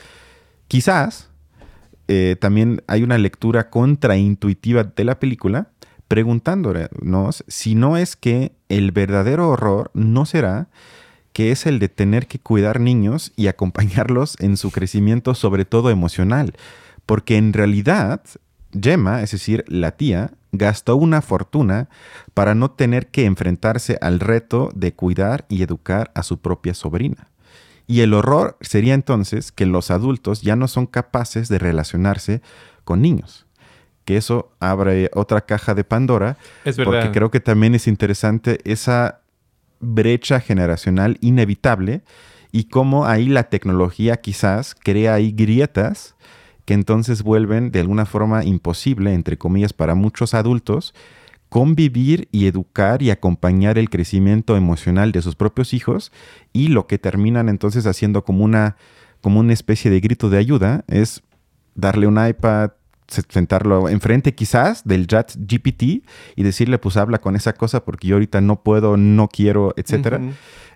quizás 0.66 1.28
eh, 2.09 2.36
también 2.40 2.82
hay 2.86 3.02
una 3.02 3.18
lectura 3.18 3.70
contraintuitiva 3.70 4.84
de 4.84 5.04
la 5.04 5.18
película 5.18 5.70
preguntándonos 6.09 7.44
si 7.48 7.74
no 7.74 7.96
es 7.96 8.14
que 8.14 8.52
el 8.68 8.92
verdadero 8.92 9.48
horror 9.48 9.90
no 9.94 10.24
será 10.24 10.68
que 11.32 11.50
es 11.50 11.66
el 11.66 11.80
de 11.80 11.90
tener 11.90 12.28
que 12.28 12.38
cuidar 12.38 12.80
niños 12.80 13.32
y 13.36 13.46
acompañarlos 13.48 14.36
en 14.40 14.57
su 14.57 14.70
crecimiento, 14.70 15.34
sobre 15.34 15.66
todo 15.66 15.90
emocional. 15.90 16.54
Porque 17.04 17.36
en 17.36 17.52
realidad, 17.52 18.22
Gemma, 18.72 19.22
es 19.22 19.32
decir, 19.32 19.62
la 19.68 19.92
tía, 19.92 20.32
gastó 20.52 20.96
una 20.96 21.20
fortuna 21.20 21.90
para 22.32 22.54
no 22.54 22.70
tener 22.70 23.09
que 23.09 23.26
enfrentarse 23.26 23.98
al 24.00 24.18
reto 24.18 24.70
de 24.74 24.94
cuidar 24.94 25.44
y 25.50 25.62
educar 25.62 26.11
a 26.14 26.22
su 26.22 26.38
propia 26.38 26.72
sobrina. 26.72 27.28
Y 27.87 28.01
el 28.01 28.14
horror 28.14 28.57
sería 28.61 28.95
entonces 28.95 29.53
que 29.53 29.66
los 29.66 29.91
adultos 29.91 30.43
ya 30.43 30.57
no 30.57 30.68
son 30.68 30.87
capaces 30.87 31.49
de 31.49 31.59
relacionarse 31.59 32.43
con 32.84 33.01
niños. 33.01 33.47
Que 34.05 34.16
eso 34.16 34.53
abre 34.61 35.11
otra 35.14 35.43
caja 35.43 35.74
de 35.74 35.84
Pandora. 35.84 36.37
Es 36.64 36.76
verdad. 36.76 36.93
Porque 36.93 37.12
creo 37.12 37.30
que 37.30 37.41
también 37.41 37.74
es 37.74 37.87
interesante 37.87 38.61
esa 38.64 39.20
brecha 39.80 40.41
generacional 40.41 41.18
inevitable 41.20 42.03
y 42.53 42.64
cómo 42.64 43.07
ahí 43.07 43.28
la 43.28 43.45
tecnología 43.45 44.16
quizás 44.16 44.74
crea 44.74 45.14
ahí 45.14 45.32
grietas 45.32 46.14
que 46.64 46.74
entonces 46.74 47.22
vuelven 47.22 47.70
de 47.70 47.80
alguna 47.80 48.07
forma 48.07 48.45
imposible, 48.45 49.14
entre 49.14 49.39
comillas, 49.39 49.72
para 49.72 49.95
muchos 49.95 50.34
adultos 50.34 50.95
convivir 51.49 52.28
y 52.32 52.47
educar 52.47 53.03
y 53.03 53.11
acompañar 53.11 53.78
el 53.78 53.90
crecimiento 53.90 54.57
emocional 54.57 55.12
de 55.12 55.22
sus 55.22 55.36
propios 55.36 55.74
hijos 55.74 56.12
y 56.53 56.68
lo 56.68 56.86
que 56.86 56.99
terminan 56.99 57.49
entonces 57.49 57.86
haciendo 57.86 58.24
como 58.24 58.44
una, 58.44 58.76
como 59.20 59.40
una 59.40 59.53
especie 59.53 59.90
de 59.90 60.01
grito 60.01 60.28
de 60.28 60.38
ayuda 60.38 60.84
es 60.88 61.22
darle 61.74 62.07
un 62.07 62.24
iPad, 62.24 62.70
sentarlo 63.07 63.88
enfrente 63.88 64.34
quizás 64.34 64.84
del 64.84 65.07
chat 65.07 65.32
GPT 65.36 65.82
y 66.34 66.42
decirle 66.42 66.78
pues 66.78 66.97
habla 66.97 67.18
con 67.18 67.36
esa 67.36 67.53
cosa 67.53 67.84
porque 67.84 68.09
yo 68.09 68.16
ahorita 68.16 68.40
no 68.40 68.62
puedo, 68.62 68.97
no 68.97 69.28
quiero, 69.28 69.72
etcétera. 69.76 70.20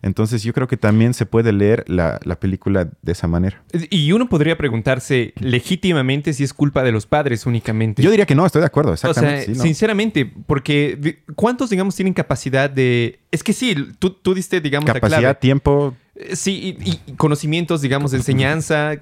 Entonces 0.03 0.43
yo 0.43 0.53
creo 0.53 0.67
que 0.67 0.77
también 0.77 1.15
se 1.15 1.27
puede 1.27 1.53
leer 1.53 1.85
la, 1.89 2.19
película 2.41 2.89
de 3.03 3.13
esa 3.13 3.27
manera. 3.27 3.63
Y 3.91 4.13
uno 4.13 4.29
podría 4.29 4.57
preguntarse 4.57 5.35
legítimamente 5.41 6.33
si 6.33 6.45
es 6.45 6.55
culpa 6.55 6.83
de 6.83 6.93
los 6.93 7.07
padres 7.07 7.45
únicamente. 7.45 8.03
Yo 8.03 8.11
diría 8.11 8.25
que 8.25 8.35
no, 8.35 8.47
estoy 8.47 8.61
de 8.61 8.67
acuerdo, 8.67 8.93
exactamente. 8.95 9.53
O 9.53 9.55
sea, 9.55 9.63
sinceramente, 9.63 10.33
porque 10.47 11.19
¿cuántos, 11.35 11.71
digamos, 11.71 11.95
tienen 11.95 12.15
capacidad 12.15 12.71
de... 12.71 13.21
Es 13.31 13.43
que 13.43 13.53
sí, 13.53 13.77
tú, 13.99 14.11
tú 14.11 14.35
diste, 14.35 14.61
digamos, 14.61 14.91
capacidad, 14.91 15.39
tiempo, 15.39 15.95
sí, 16.33 16.77
y, 16.81 17.13
conocimientos, 17.15 17.81
digamos, 17.83 18.11
de 18.11 18.19
enseñanza. 18.19 18.97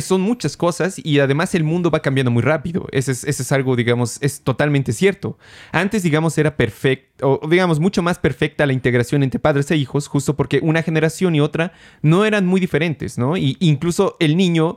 son 0.00 0.20
muchas 0.20 0.56
cosas 0.56 1.00
y 1.02 1.18
además 1.20 1.54
el 1.54 1.64
mundo 1.64 1.90
va 1.90 2.00
cambiando 2.00 2.30
muy 2.30 2.42
rápido. 2.42 2.86
Ese 2.92 3.12
es, 3.12 3.24
es 3.24 3.52
algo, 3.52 3.76
digamos, 3.76 4.18
es 4.20 4.40
totalmente 4.40 4.92
cierto. 4.92 5.38
Antes, 5.72 6.02
digamos, 6.02 6.36
era 6.38 6.56
perfecto, 6.56 7.40
o 7.42 7.48
digamos, 7.48 7.80
mucho 7.80 8.02
más 8.02 8.18
perfecta 8.18 8.66
la 8.66 8.72
integración 8.72 9.22
entre 9.22 9.40
padres 9.40 9.70
e 9.70 9.76
hijos, 9.76 10.08
justo 10.08 10.36
porque 10.36 10.60
una 10.62 10.82
generación 10.82 11.34
y 11.34 11.40
otra 11.40 11.72
no 12.02 12.24
eran 12.24 12.46
muy 12.46 12.60
diferentes, 12.60 13.18
¿no? 13.18 13.36
Y 13.36 13.56
incluso 13.60 14.16
el 14.20 14.36
niño, 14.36 14.76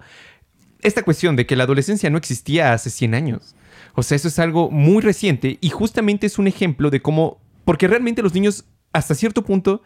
esta 0.82 1.04
cuestión 1.04 1.36
de 1.36 1.46
que 1.46 1.56
la 1.56 1.64
adolescencia 1.64 2.10
no 2.10 2.18
existía 2.18 2.74
hace 2.74 2.90
100 2.90 3.16
años. 3.16 3.56
O 3.96 4.04
sea, 4.04 4.16
eso 4.16 4.28
es 4.28 4.40
algo 4.40 4.70
muy 4.70 5.02
reciente 5.02 5.58
y 5.62 5.70
justamente 5.70 6.28
es 6.28 6.38
un 6.40 6.48
ejemplo 6.48 6.90
de 6.90 7.02
cómo, 7.02 7.42
porque 7.66 7.88
realmente 7.88 8.22
los 8.22 8.34
niños 8.34 8.66
hasta 8.94 9.16
cierto 9.16 9.44
punto 9.44 9.82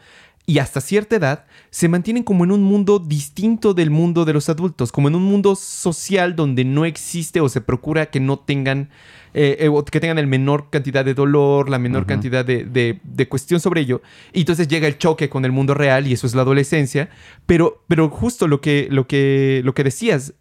y 0.45 0.59
hasta 0.59 0.81
cierta 0.81 1.15
edad 1.15 1.45
se 1.69 1.87
mantienen 1.87 2.23
como 2.23 2.43
en 2.43 2.51
un 2.51 2.63
mundo 2.63 2.99
distinto 2.99 3.73
del 3.73 3.89
mundo 3.89 4.25
de 4.25 4.33
los 4.33 4.49
adultos, 4.49 4.91
como 4.91 5.07
en 5.07 5.15
un 5.15 5.23
mundo 5.23 5.55
social 5.55 6.35
donde 6.35 6.65
no 6.65 6.85
existe 6.85 7.39
o 7.39 7.47
se 7.47 7.61
procura 7.61 8.07
que 8.07 8.19
no 8.19 8.37
tengan, 8.37 8.89
eh, 9.33 9.57
eh, 9.59 9.83
que 9.89 9.99
tengan 10.01 10.17
el 10.17 10.27
menor 10.27 10.69
cantidad 10.69 11.05
de 11.05 11.13
dolor, 11.13 11.69
la 11.69 11.79
menor 11.79 12.05
cantidad 12.05 12.43
de, 12.43 12.65
de, 12.65 13.27
cuestión 13.29 13.61
sobre 13.61 13.81
ello. 13.81 14.01
Y 14.33 14.41
entonces 14.41 14.67
llega 14.67 14.87
el 14.87 14.97
choque 14.97 15.29
con 15.29 15.45
el 15.45 15.53
mundo 15.53 15.73
real 15.73 16.07
y 16.07 16.13
eso 16.13 16.27
es 16.27 16.35
la 16.35 16.41
adolescencia. 16.41 17.09
Pero, 17.45 17.83
pero 17.87 18.09
justo 18.09 18.47
lo 18.47 18.59
que, 18.59 18.87
lo, 18.91 19.07
que, 19.07 19.61
lo 19.63 19.73
que 19.73 19.85
decías, 19.85 20.33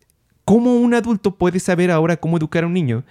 ¿cómo 0.45 0.77
un 0.77 0.95
adulto 0.95 1.37
puede 1.37 1.61
saber 1.61 1.93
ahora 1.93 2.17
cómo 2.17 2.37
educar 2.37 2.65
a 2.65 2.67
un 2.67 2.75
niño? 2.75 3.05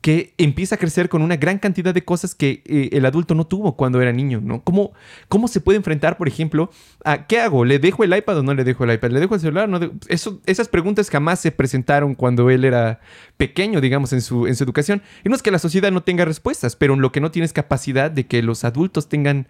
Que 0.00 0.32
empieza 0.38 0.76
a 0.76 0.78
crecer 0.78 1.08
con 1.08 1.22
una 1.22 1.36
gran 1.36 1.58
cantidad 1.58 1.92
de 1.92 2.04
cosas 2.04 2.34
que 2.34 2.62
eh, 2.66 2.90
el 2.92 3.04
adulto 3.04 3.34
no 3.34 3.46
tuvo 3.46 3.76
cuando 3.76 4.00
era 4.00 4.12
niño, 4.12 4.40
¿no? 4.40 4.62
¿Cómo, 4.62 4.92
¿Cómo 5.28 5.48
se 5.48 5.60
puede 5.60 5.76
enfrentar, 5.76 6.16
por 6.16 6.28
ejemplo, 6.28 6.70
a 7.04 7.26
qué 7.26 7.40
hago? 7.40 7.64
¿Le 7.64 7.80
dejo 7.80 8.04
el 8.04 8.16
iPad 8.16 8.38
o 8.38 8.42
no 8.44 8.54
le 8.54 8.62
dejo 8.62 8.84
el 8.84 8.92
iPad? 8.92 9.10
¿Le 9.10 9.20
dejo 9.20 9.34
el 9.34 9.40
celular? 9.40 9.68
No 9.68 9.80
Eso, 10.06 10.40
esas 10.46 10.68
preguntas 10.68 11.10
jamás 11.10 11.40
se 11.40 11.50
presentaron 11.50 12.14
cuando 12.14 12.48
él 12.48 12.64
era 12.64 13.00
pequeño, 13.36 13.80
digamos, 13.80 14.12
en 14.12 14.20
su, 14.20 14.46
en 14.46 14.54
su 14.54 14.62
educación. 14.62 15.02
Y 15.24 15.28
no 15.30 15.34
es 15.34 15.42
que 15.42 15.50
la 15.50 15.58
sociedad 15.58 15.90
no 15.90 16.04
tenga 16.04 16.24
respuestas, 16.24 16.76
pero 16.76 16.94
en 16.94 17.00
lo 17.00 17.10
que 17.10 17.20
no 17.20 17.32
tienes 17.32 17.52
capacidad 17.52 18.08
de 18.08 18.26
que 18.26 18.40
los 18.42 18.64
adultos 18.64 19.08
tengan 19.08 19.48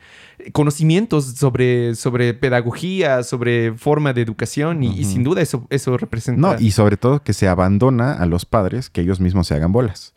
conocimientos 0.53 1.27
sobre, 1.27 1.95
sobre 1.95 2.33
pedagogía, 2.33 3.23
sobre 3.23 3.75
forma 3.75 4.15
de 4.15 4.23
educación, 4.23 4.83
y, 4.83 4.99
y 4.99 5.05
sin 5.05 5.25
duda 5.25 5.43
eso, 5.43 5.67
eso 5.69 5.99
representa... 5.99 6.41
No, 6.41 6.59
y 6.59 6.71
sobre 6.71 6.97
todo 6.97 7.23
que 7.23 7.35
se 7.35 7.49
abandona 7.49 8.15
a 8.15 8.25
los 8.25 8.47
padres 8.47 8.89
que 8.89 9.03
ellos 9.03 9.21
mismos 9.21 9.47
se 9.47 9.55
hagan 9.55 9.73
bolas. 9.73 10.15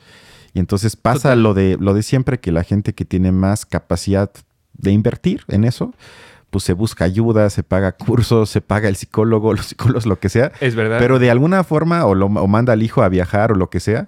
Y 0.54 0.60
entonces 0.60 0.96
pasa 0.96 1.36
lo 1.36 1.54
de, 1.54 1.78
lo 1.80 1.94
de 1.94 2.04
siempre, 2.04 2.40
que 2.40 2.52
la 2.52 2.64
gente 2.64 2.94
que 2.94 3.06
tiene 3.06 3.32
más 3.32 3.66
capacidad 3.66 4.32
de 4.74 4.92
invertir 4.92 5.44
en 5.48 5.64
eso, 5.64 5.94
pues 6.50 6.66
se 6.66 6.74
busca 6.74 7.06
ayuda, 7.06 7.50
se 7.50 7.64
paga 7.64 7.94
cursos, 7.94 8.50
se 8.50 8.62
paga 8.62 8.90
el 8.90 8.96
psicólogo, 8.96 9.54
los 9.56 9.68
psicólogos, 9.68 10.06
lo 10.06 10.20
que 10.20 10.30
sea. 10.30 10.52
Es 10.60 10.76
verdad. 10.76 11.00
Pero 11.00 11.20
de 11.20 11.32
alguna 11.32 11.64
forma, 11.64 12.06
o, 12.06 12.16
lo, 12.16 12.26
o 12.26 12.48
manda 12.48 12.74
al 12.74 12.84
hijo 12.84 13.02
a 13.02 13.10
viajar 13.10 13.52
o 13.52 13.56
lo 13.56 13.70
que 13.70 13.80
sea. 13.80 14.08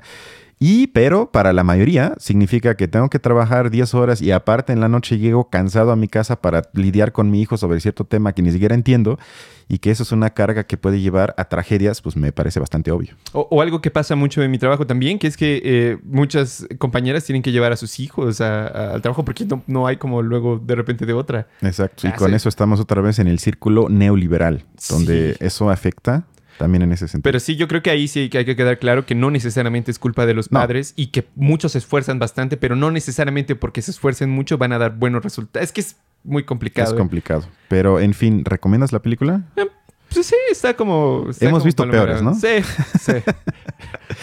Y, 0.65 0.87
pero 0.87 1.29
para 1.29 1.51
la 1.51 1.65
mayoría 1.65 2.15
significa 2.19 2.77
que 2.77 2.87
tengo 2.87 3.09
que 3.09 3.19
trabajar 3.19 3.69
10 3.69 3.93
horas 3.95 4.21
y 4.21 4.31
aparte 4.31 4.71
en 4.71 4.79
la 4.79 4.87
noche 4.87 5.17
llego 5.17 5.49
cansado 5.49 5.91
a 5.91 5.97
mi 5.97 6.07
casa 6.07 6.39
para 6.39 6.61
lidiar 6.71 7.11
con 7.11 7.29
mi 7.29 7.41
hijo 7.41 7.57
sobre 7.57 7.81
cierto 7.81 8.05
tema 8.05 8.31
que 8.31 8.41
ni 8.41 8.49
siquiera 8.49 8.73
entiendo 8.73 9.19
y 9.67 9.79
que 9.79 9.91
eso 9.91 10.03
es 10.03 10.13
una 10.13 10.29
carga 10.29 10.63
que 10.63 10.77
puede 10.77 11.01
llevar 11.01 11.35
a 11.37 11.49
tragedias, 11.49 12.01
pues 12.01 12.15
me 12.15 12.31
parece 12.31 12.61
bastante 12.61 12.91
obvio. 12.91 13.13
O, 13.33 13.61
algo 13.61 13.81
que 13.81 13.91
pasa 13.91 14.15
mucho 14.15 14.41
en 14.41 14.51
mi 14.51 14.57
trabajo 14.57 14.87
también, 14.87 15.19
que 15.19 15.27
es 15.27 15.35
que 15.35 15.61
eh, 15.65 15.97
muchas 16.05 16.65
compañeras 16.77 17.25
tienen 17.25 17.41
que 17.41 17.51
llevar 17.51 17.73
a 17.73 17.75
sus 17.75 17.99
hijos 17.99 18.39
al 18.39 19.01
trabajo 19.01 19.25
porque 19.25 19.45
no, 19.67 19.85
hay 19.85 19.97
como 19.97 20.21
luego 20.21 20.59
de 20.59 20.75
repente 20.75 21.05
de 21.05 21.11
otra. 21.11 21.45
Exacto. 21.61 22.07
Y 22.07 22.11
ah, 22.11 22.15
con 22.15 22.33
eso 22.33 22.47
estamos 22.47 22.79
otra 22.79 23.01
vez 23.01 23.19
en 23.19 23.27
el 23.27 23.39
círculo 23.39 23.89
neoliberal, 23.89 24.63
donde 24.89 25.35
eso 25.41 25.69
afecta 25.69 26.25
también 26.57 26.83
en 26.83 26.91
ese 26.91 27.07
sentido. 27.07 27.23
Pero 27.23 27.39
sí, 27.39 27.55
yo 27.55 27.67
creo 27.67 27.81
que 27.81 27.89
ahí 27.89 28.07
sí 28.07 28.29
hay 28.33 28.45
que 28.45 28.55
quedar 28.55 28.79
claro 28.79 29.05
que 29.05 29.15
no 29.15 29.31
necesariamente 29.31 29.91
es 29.91 29.99
culpa 29.99 30.25
de 30.25 30.33
los 30.33 30.49
padres 30.49 30.93
y 30.95 31.07
que 31.07 31.27
muchos 31.35 31.73
se 31.73 31.77
esfuerzan 31.79 32.19
bastante, 32.19 32.57
pero 32.57 32.75
no 32.75 32.91
necesariamente 32.91 33.55
porque 33.55 33.81
se 33.81 33.91
esfuercen 33.91 34.29
mucho 34.29 34.57
van 34.57 34.73
a 34.73 34.77
dar 34.77 34.95
buenos 34.95 35.23
resultados. 35.23 35.65
Es 35.65 35.71
que 35.71 35.81
es 35.81 35.95
muy 36.23 36.43
complicado. 36.43 36.89
Es 36.89 36.93
¿eh? 36.93 36.97
complicado. 36.97 37.45
Pero, 37.67 37.99
en 37.99 38.13
fin, 38.13 38.45
¿recomiendas 38.45 38.91
la 38.91 39.01
película? 39.01 39.41
Eh, 39.55 39.67
pues 40.13 40.25
sí, 40.25 40.35
está 40.51 40.75
como... 40.75 41.27
Hemos 41.39 41.63
visto 41.63 41.89
peores, 41.89 42.21
¿no? 42.21 42.33
Sí, 42.35 42.61
sí. 42.99 43.13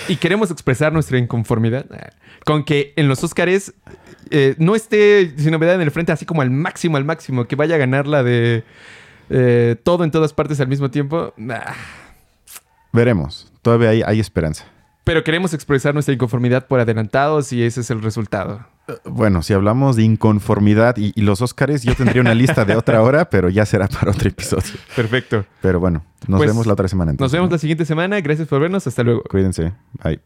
y 0.09 0.17
queremos 0.17 0.51
expresar 0.51 0.93
nuestra 0.93 1.19
inconformidad 1.19 1.87
eh, 1.93 2.11
con 2.45 2.65
que 2.65 2.93
en 2.97 3.09
los 3.09 3.23
Óscares 3.25 3.75
no 4.59 4.77
esté 4.77 5.35
sin 5.37 5.51
novedad 5.51 5.75
en 5.75 5.81
el 5.81 5.91
frente 5.91 6.13
así 6.13 6.25
como 6.25 6.43
al 6.43 6.51
máximo, 6.51 6.97
al 6.97 7.05
máximo, 7.05 7.47
que 7.47 7.57
vaya 7.57 7.75
a 7.75 7.79
ganar 7.79 8.07
la 8.07 8.23
de 8.23 8.63
todo 9.83 10.05
en 10.05 10.13
todas 10.13 10.33
partes 10.33 10.61
al 10.61 10.69
mismo 10.69 10.91
tiempo. 10.91 11.35
Veremos. 12.93 13.53
Todavía 13.63 13.91
hay, 14.07 14.21
esperanza. 14.21 14.65
Pero 15.05 15.25
queremos 15.25 15.55
expresar 15.55 15.95
nuestra 15.95 16.15
inconformidad 16.15 16.67
por 16.67 16.81
adelantados 16.81 17.53
y 17.53 17.63
ese 17.63 17.81
es 17.81 17.91
el 17.91 18.03
resultado. 18.03 18.67
Bueno, 19.05 19.43
si 19.43 19.53
hablamos 19.53 19.97
de 19.97 20.03
inconformidad 20.03 20.97
y, 20.97 21.13
y 21.15 21.23
los 21.23 21.43
Óscares, 21.43 21.83
yo 21.83 21.95
tendría 21.95 22.21
una 22.21 22.35
lista 22.35 22.65
de 22.65 22.77
otra 22.77 23.03
hora, 23.03 23.31
pero 23.31 23.49
ya 23.49 23.65
será 23.65 23.87
para 23.89 24.11
otro 24.11 24.29
episodio. 24.29 24.73
Perfecto. 24.97 25.45
Pero 25.63 25.79
bueno, 25.81 26.05
nos 26.27 26.39
Pues, 26.39 26.51
vemos 26.51 26.67
la 26.67 26.73
otra 26.73 26.89
semana. 26.89 27.13
Nos 27.13 27.15
entonces, 27.15 27.37
vemos 27.39 27.51
¿no? 27.51 27.55
la 27.55 27.59
siguiente 27.59 27.85
semana. 27.85 28.21
Gracias 28.21 28.49
por 28.49 28.61
vernos. 28.61 28.87
Hasta 28.87 29.03
luego. 29.03 29.23
Cuídense. 29.31 29.73
Bye. 30.03 30.21